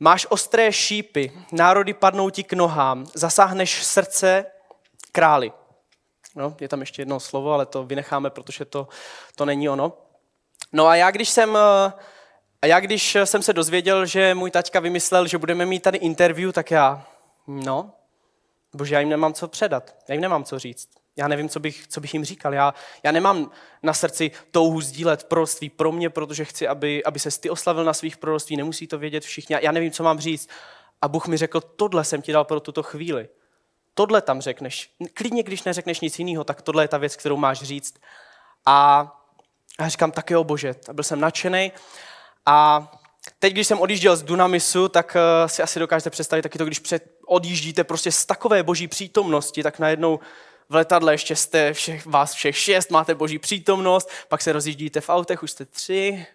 [0.00, 4.44] Máš ostré šípy, národy padnou ti k nohám, zasáhneš srdce
[5.12, 5.52] králi.
[6.36, 8.88] No, je tam ještě jedno slovo, ale to vynecháme, protože to,
[9.34, 9.92] to není ono.
[10.72, 11.92] No a já když jsem, eh,
[12.62, 16.52] a já když jsem se dozvěděl, že můj taťka vymyslel, že budeme mít tady interview,
[16.52, 17.04] tak já,
[17.46, 17.92] no,
[18.74, 20.88] bože, já jim nemám co předat, já jim nemám co říct.
[21.16, 22.54] Já nevím, co bych, co bych jim říkal.
[22.54, 23.50] Já, já nemám
[23.82, 27.92] na srdci touhu sdílet proroctví pro mě, protože chci, aby, aby se ty oslavil na
[27.92, 28.56] svých proroctví.
[28.56, 29.56] Nemusí to vědět všichni.
[29.62, 30.48] Já nevím, co mám říct.
[31.02, 33.28] A Bůh mi řekl, tohle jsem ti dal pro tuto chvíli.
[33.94, 34.90] Tohle tam řekneš.
[35.14, 37.94] Klidně, když neřekneš nic jiného, tak tohle je ta věc, kterou máš říct.
[38.66, 39.06] A
[39.80, 40.74] já říkám, tak jo, bože.
[40.88, 41.72] A byl jsem nadšený.
[42.46, 42.90] A
[43.38, 46.78] teď, když jsem odjížděl z Dunamisu, tak uh, si asi dokážete představit taky to, když
[46.78, 50.20] před, odjíždíte prostě z takové boží přítomnosti, tak najednou
[50.68, 55.08] v letadle ještě jste všech, vás všech šest, máte boží přítomnost, pak se rozjíždíte v
[55.08, 56.26] autech, už jste tři.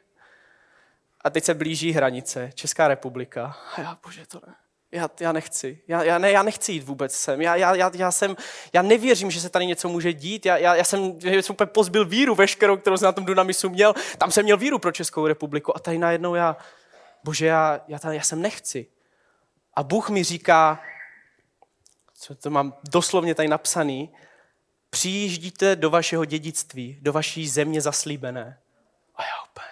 [1.21, 3.57] A teď se blíží hranice, Česká republika.
[3.75, 4.53] A já, bože, to ne.
[4.95, 5.79] Já, já nechci.
[5.87, 7.41] Já, já, ne, já nechci jít vůbec sem.
[7.41, 8.35] Já, já, já, já, jsem,
[8.73, 10.45] já nevěřím, že se tady něco může dít.
[10.45, 13.69] Já, já, já, jsem, já jsem úplně pozbil víru veškerou, kterou jsem na tom Dunamisu
[13.69, 13.93] měl.
[14.17, 15.77] Tam jsem měl víru pro Českou republiku.
[15.77, 16.57] A tady najednou já,
[17.23, 18.87] bože, já, já, tady, já sem nechci.
[19.73, 20.81] A Bůh mi říká,
[22.13, 24.09] co to mám doslovně tady napsaný,
[24.89, 28.59] přijíždíte do vašeho dědictví, do vaší země zaslíbené.
[29.15, 29.67] A já úplně,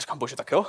[0.00, 0.66] já říkám, bože, tak jo,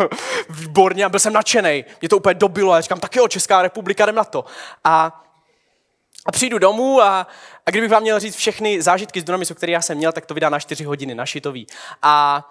[0.48, 4.04] výborně, a byl jsem nadšený, mě to úplně dobilo, a říkám, tak jo, Česká republika,
[4.04, 4.44] jdem na to.
[4.84, 5.22] A,
[6.26, 7.26] a přijdu domů a,
[7.66, 10.34] a kdybych vám měl říct všechny zážitky z Dunamisu, které já jsem měl, tak to
[10.34, 11.66] vydá na 4 hodiny, na šitový.
[12.02, 12.44] A,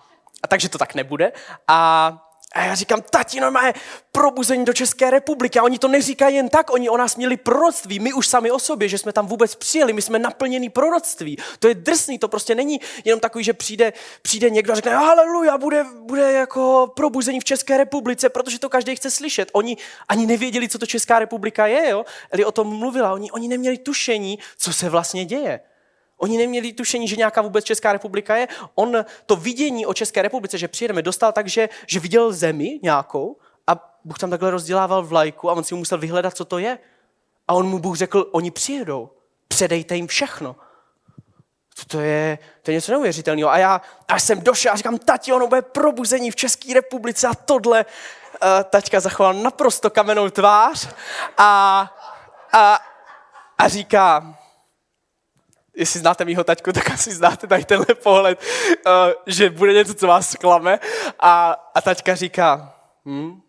[0.43, 1.31] a takže to tak nebude.
[1.67, 3.73] A a já říkám, tati, normálně
[4.11, 5.59] probuzení do České republiky.
[5.59, 7.99] A oni to neříkají jen tak, oni o nás měli proroctví.
[7.99, 11.37] My už sami o sobě, že jsme tam vůbec přijeli, my jsme naplněný proroctví.
[11.59, 15.57] To je drsný, to prostě není jenom takový, že přijde, přijde někdo a řekne, haleluja,
[15.57, 19.49] bude, bude jako probuzení v České republice, protože to každý chce slyšet.
[19.53, 19.77] Oni
[20.07, 22.05] ani nevěděli, co to Česká republika je, jo?
[22.31, 25.59] Eli o tom mluvila, oni, oni neměli tušení, co se vlastně děje.
[26.19, 28.47] Oni neměli tušení, že nějaká vůbec Česká republika je.
[28.75, 33.37] On to vidění o České republice, že přijedeme, dostal tak, že, že viděl zemi nějakou
[33.67, 36.79] a Bůh tam takhle rozdělával vlajku a on si musel vyhledat, co to je.
[37.47, 39.09] A on mu Bůh řekl, oni přijedou,
[39.47, 40.55] předejte jim všechno.
[41.87, 43.49] To je, to je něco neuvěřitelného.
[43.49, 47.33] A já až jsem došel a říkám, tati, ono bude probuzení v České republice a
[47.33, 47.85] tohle.
[48.43, 50.89] Uh, taťka zachoval naprosto kamenou tvář
[51.37, 51.81] a,
[52.53, 52.79] a,
[53.57, 54.38] a říká,
[55.79, 58.39] jestli znáte mýho taťku, tak asi znáte tady tenhle pohled,
[58.85, 58.93] uh,
[59.25, 60.79] že bude něco, co vás zklame.
[61.19, 62.75] A, a taťka říká,
[63.05, 63.41] hm,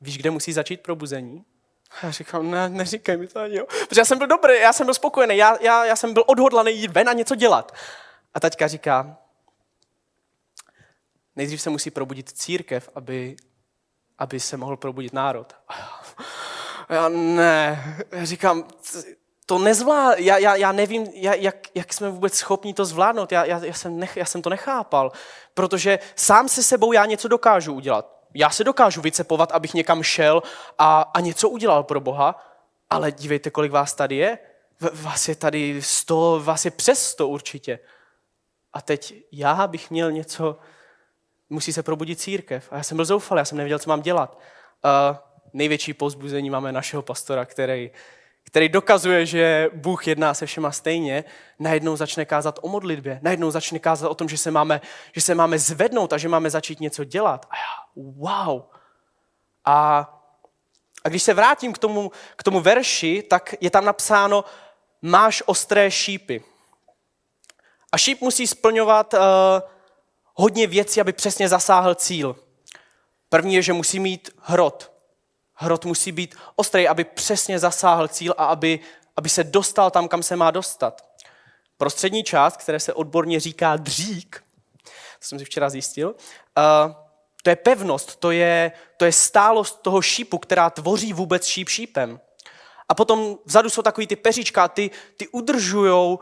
[0.00, 1.44] víš, kde musí začít probuzení?
[1.90, 3.66] A já říkám, ne, neříkej mi to ani jo.
[3.88, 6.72] Protože já jsem byl dobrý, já jsem byl spokojený, já, já, já jsem byl odhodlaný
[6.72, 7.72] jít ven a něco dělat.
[8.34, 9.16] A taťka říká,
[11.36, 13.36] nejdřív se musí probudit církev, aby,
[14.18, 15.56] aby se mohl probudit národ.
[15.68, 18.64] A já ne, já říkám,
[19.50, 23.32] to nezvlá, já, já, já nevím, jak, jak jsme vůbec schopni to zvládnout.
[23.32, 25.12] Já, já, já, jsem nech, já jsem to nechápal,
[25.54, 28.20] protože sám se sebou já něco dokážu udělat.
[28.34, 30.42] Já se dokážu vycepovat, abych někam šel
[30.78, 32.46] a, a něco udělal pro Boha,
[32.90, 34.38] ale dívejte, kolik vás tady je.
[34.92, 37.78] Vás je tady sto, vás je přes sto určitě.
[38.72, 40.58] A teď já bych měl něco,
[41.48, 42.68] musí se probudit církev.
[42.72, 44.38] A já jsem byl zoufalý, já jsem nevěděl, co mám dělat.
[44.84, 45.16] Uh,
[45.52, 47.90] největší pozbuzení máme našeho pastora, který,
[48.50, 51.24] který dokazuje, že Bůh jedná se všema stejně,
[51.58, 54.80] najednou začne kázat o modlitbě, najednou začne kázat o tom, že se máme,
[55.12, 57.46] že se máme zvednout a že máme začít něco dělat.
[57.50, 58.62] A já, wow.
[59.64, 59.98] A,
[61.04, 64.44] a když se vrátím k tomu, k tomu verši, tak je tam napsáno,
[65.02, 66.44] máš ostré šípy.
[67.92, 69.20] A šíp musí splňovat uh,
[70.34, 72.36] hodně věcí, aby přesně zasáhl cíl.
[73.28, 74.92] První je, že musí mít hrot.
[75.62, 78.80] Hrot musí být ostrý, aby přesně zasáhl cíl a aby,
[79.16, 81.04] aby se dostal tam, kam se má dostat.
[81.76, 84.44] Prostřední část, které se odborně říká dřík,
[85.18, 86.94] to jsem si včera zjistil, uh,
[87.42, 92.20] to je pevnost, to je, to je stálost toho šípu, která tvoří vůbec šíp šípem.
[92.88, 96.18] A potom vzadu jsou takový ty peříčka, ty, ty udržují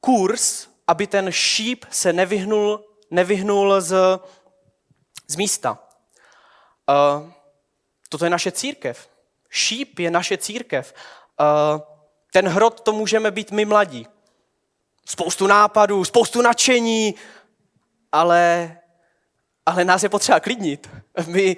[0.00, 4.20] kurz, aby ten šíp se nevyhnul, nevyhnul z,
[5.28, 5.78] z místa.
[6.88, 7.35] Uh,
[8.08, 9.08] toto je naše církev.
[9.50, 10.94] Šíp je naše církev.
[11.40, 11.80] Uh,
[12.32, 14.06] ten hrot to můžeme být my mladí.
[15.06, 17.14] Spoustu nápadů, spoustu nadšení,
[18.12, 18.76] ale,
[19.66, 20.90] ale nás je potřeba klidnit.
[21.26, 21.56] My,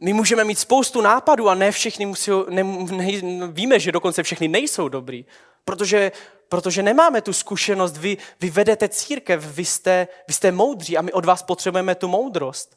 [0.00, 4.48] my můžeme mít spoustu nápadů a ne všechny musí, ne, ne, víme, že dokonce všechny
[4.48, 5.24] nejsou dobrý,
[5.64, 6.12] protože,
[6.48, 11.12] protože nemáme tu zkušenost, vy, vy vedete církev, vy jste, vy jste moudří a my
[11.12, 12.76] od vás potřebujeme tu moudrost.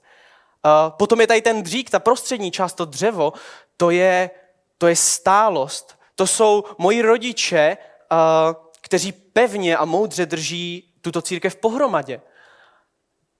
[0.89, 3.33] Potom je tady ten dřík, ta prostřední část, to dřevo,
[3.77, 4.29] to je,
[4.77, 5.99] to je stálost.
[6.15, 7.77] To jsou moji rodiče,
[8.81, 12.21] kteří pevně a moudře drží tuto církev pohromadě.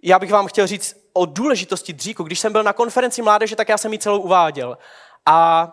[0.04, 2.24] Já bych vám chtěl říct o důležitosti dříku.
[2.24, 4.78] Když jsem byl na konferenci mládeže, tak já jsem ji celou uváděl.
[5.26, 5.70] A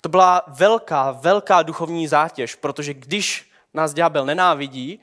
[0.00, 5.00] to byla velká, velká duchovní zátěž, protože když nás ďábel nenávidí,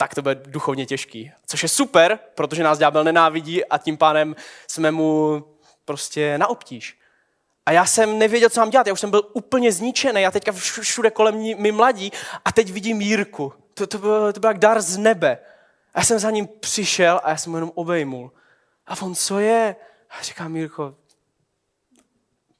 [0.00, 1.32] tak to bude duchovně těžký.
[1.46, 4.36] Což je super, protože nás ďábel nenávidí a tím pádem
[4.68, 5.44] jsme mu
[5.84, 6.98] prostě na obtíž.
[7.66, 8.86] A já jsem nevěděl, co mám dělat.
[8.86, 10.22] Já už jsem byl úplně zničený.
[10.22, 12.12] Já teďka všude kolem mi mladí
[12.44, 13.52] a teď vidím Jírku.
[13.74, 15.38] To, to, byl, to byl jak dar z nebe.
[15.94, 18.32] A já jsem za ním přišel a já jsem ho jenom obejmul.
[18.86, 19.76] A on, co je?
[20.10, 20.94] A říká Mírko,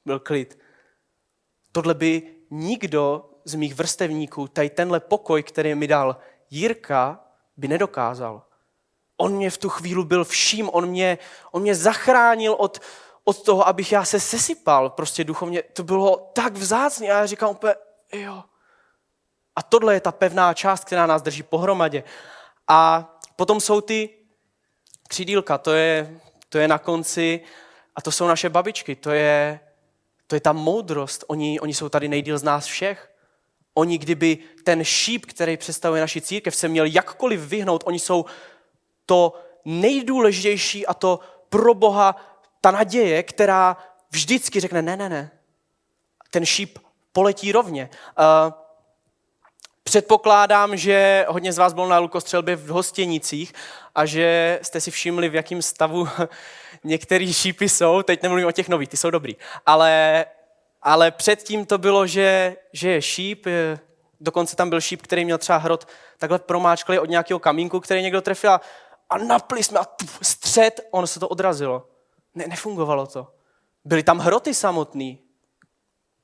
[0.05, 0.59] byl klid.
[1.71, 6.17] Tohle by nikdo z mých vrstevníků, tady tenhle pokoj, který mi dal
[6.49, 7.28] Jirka,
[7.59, 8.41] by nedokázal.
[9.17, 11.17] On mě v tu chvíli byl vším, on mě,
[11.51, 12.79] on mě zachránil od,
[13.23, 15.63] od toho, abych já se sesypal prostě duchovně.
[15.63, 17.75] To bylo tak vzácně a já říkám úplně,
[18.13, 18.43] jo.
[19.55, 22.03] A tohle je ta pevná část, která nás drží pohromadě.
[22.67, 24.09] A potom jsou ty
[25.07, 26.19] křídílka, to je,
[26.49, 27.41] to je na konci
[27.95, 29.59] a to jsou naše babičky, to je,
[30.27, 31.23] to je ta moudrost.
[31.27, 33.11] Oni, oni jsou tady nejdíl z nás všech.
[33.73, 38.25] Oni, kdyby ten šíp, který představuje naši církev, se měl jakkoliv vyhnout, oni jsou
[39.05, 39.33] to
[39.65, 41.19] nejdůležitější a to
[41.49, 42.15] pro Boha
[42.61, 43.77] ta naděje, která
[44.11, 45.31] vždycky řekne, ne, ne, ne,
[46.29, 46.79] ten šíp
[47.11, 47.89] poletí rovně.
[48.19, 48.53] Uh,
[49.89, 53.53] Předpokládám, že hodně z vás bylo na lukostřelbě v hostěnicích
[53.95, 56.07] a že jste si všimli, v jakém stavu
[56.83, 58.03] některé šípy jsou.
[58.03, 59.35] Teď nemluvím o těch nových, ty jsou dobrý.
[59.65, 60.25] Ale,
[60.81, 63.45] ale předtím to bylo, že, že je šíp,
[64.19, 65.87] dokonce tam byl šíp, který měl třeba hrot
[66.17, 68.51] takhle promáčkli od nějakého kamínku, který někdo trefil
[69.09, 71.87] a napli jsme a tuf, střed, ono se to odrazilo.
[72.35, 73.27] Ne, nefungovalo to.
[73.85, 75.19] Byly tam hroty samotný.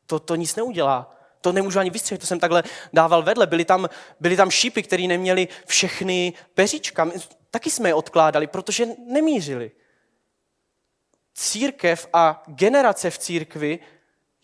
[0.06, 1.16] To, to nic neudělá
[1.46, 2.64] to nemůžu ani vystřelit, to jsem takhle
[2.94, 3.48] dával vedle.
[3.48, 7.10] Byly tam, byly tam šípy, které neměly všechny peříčka.
[7.52, 9.72] Taky jsme je odkládali, protože nemířili.
[11.34, 13.80] Církev a generace v církvi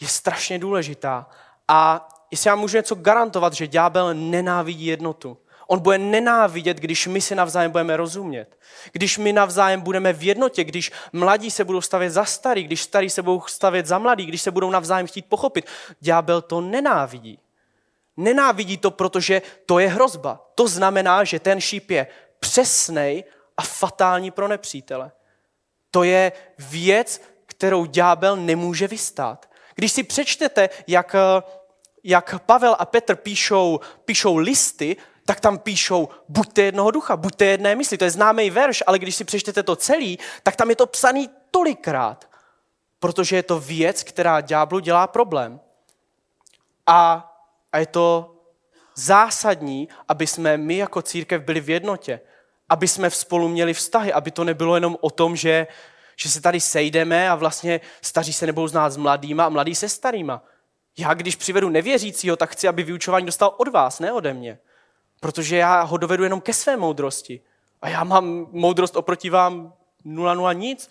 [0.02, 1.30] je strašně důležitá.
[1.68, 5.38] A jestli já můžu něco garantovat, že ďábel nenávidí jednotu.
[5.68, 8.58] On bude nenávidět, když my si navzájem budeme rozumět.
[8.92, 13.10] Když my navzájem budeme v jednotě, když mladí se budou stavět za starý, když starý
[13.10, 15.66] se budou stavět za mladý, když se budou navzájem chtít pochopit.
[16.00, 17.40] Ďábel to nenávidí.
[18.18, 20.52] Nenávidí to, protože to je hrozba.
[20.56, 22.08] To znamená, že ten šíp je
[22.40, 23.24] přesnej
[23.58, 25.12] a fatální pro nepřítele.
[25.92, 29.51] To je věc, kterou ďábel nemůže vystát.
[29.82, 31.16] Když si přečtete, jak,
[32.04, 37.76] jak Pavel a Petr píšou, píšou listy, tak tam píšou, buďte jednoho ducha, buďte jedné
[37.76, 37.98] mysli.
[37.98, 41.30] To je známý verš, ale když si přečtete to celý, tak tam je to psaný
[41.52, 42.30] tolikrát,
[43.00, 45.60] protože je to věc, která ďáblu dělá problém.
[46.88, 47.32] A,
[47.72, 48.36] a je to
[48.96, 52.22] zásadní, aby jsme my jako církev byli v jednotě,
[52.70, 55.68] aby jsme v spolu měli vztahy, aby to nebylo jenom o tom, že,
[56.22, 59.90] že se tady sejdeme a vlastně staří se nebudou znát s mladýma a mladý se
[59.90, 60.44] starýma.
[60.98, 64.60] Já, když přivedu nevěřícího, tak chci, aby vyučování dostal od vás, ne ode mě.
[65.20, 67.42] Protože já ho dovedu jenom ke své moudrosti.
[67.82, 69.74] A já mám moudrost oproti vám
[70.06, 70.90] nula, nula, nic.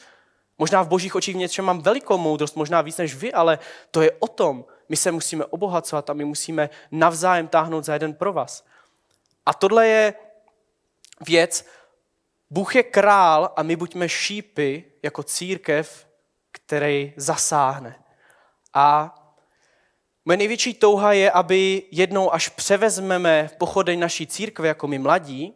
[0.59, 3.59] Možná v božích očích v něčem mám velikou moudrost, možná víc než vy, ale
[3.90, 4.65] to je o tom.
[4.89, 8.65] My se musíme obohacovat a my musíme navzájem táhnout za jeden pro vás.
[9.47, 10.15] A tohle je
[11.27, 11.66] věc,
[12.51, 16.06] Bůh je král a my buďme šípy jako církev,
[16.52, 17.94] který zasáhne.
[18.74, 19.14] A
[20.24, 25.55] moje největší touha je, aby jednou, až převezmeme pochodeň naší církve jako my mladí,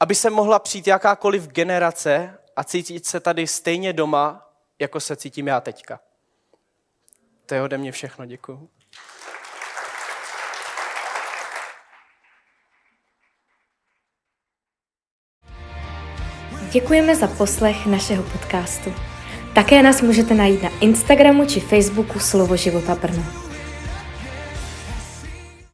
[0.00, 5.46] aby se mohla přijít jakákoliv generace a cítit se tady stejně doma, jako se cítím
[5.46, 6.00] já teďka.
[7.46, 8.68] To je ode mě všechno, děkuji.
[16.74, 18.92] Děkujeme za poslech našeho podcastu.
[19.54, 23.43] Také nás můžete najít na Instagramu či Facebooku Slovo života Brno.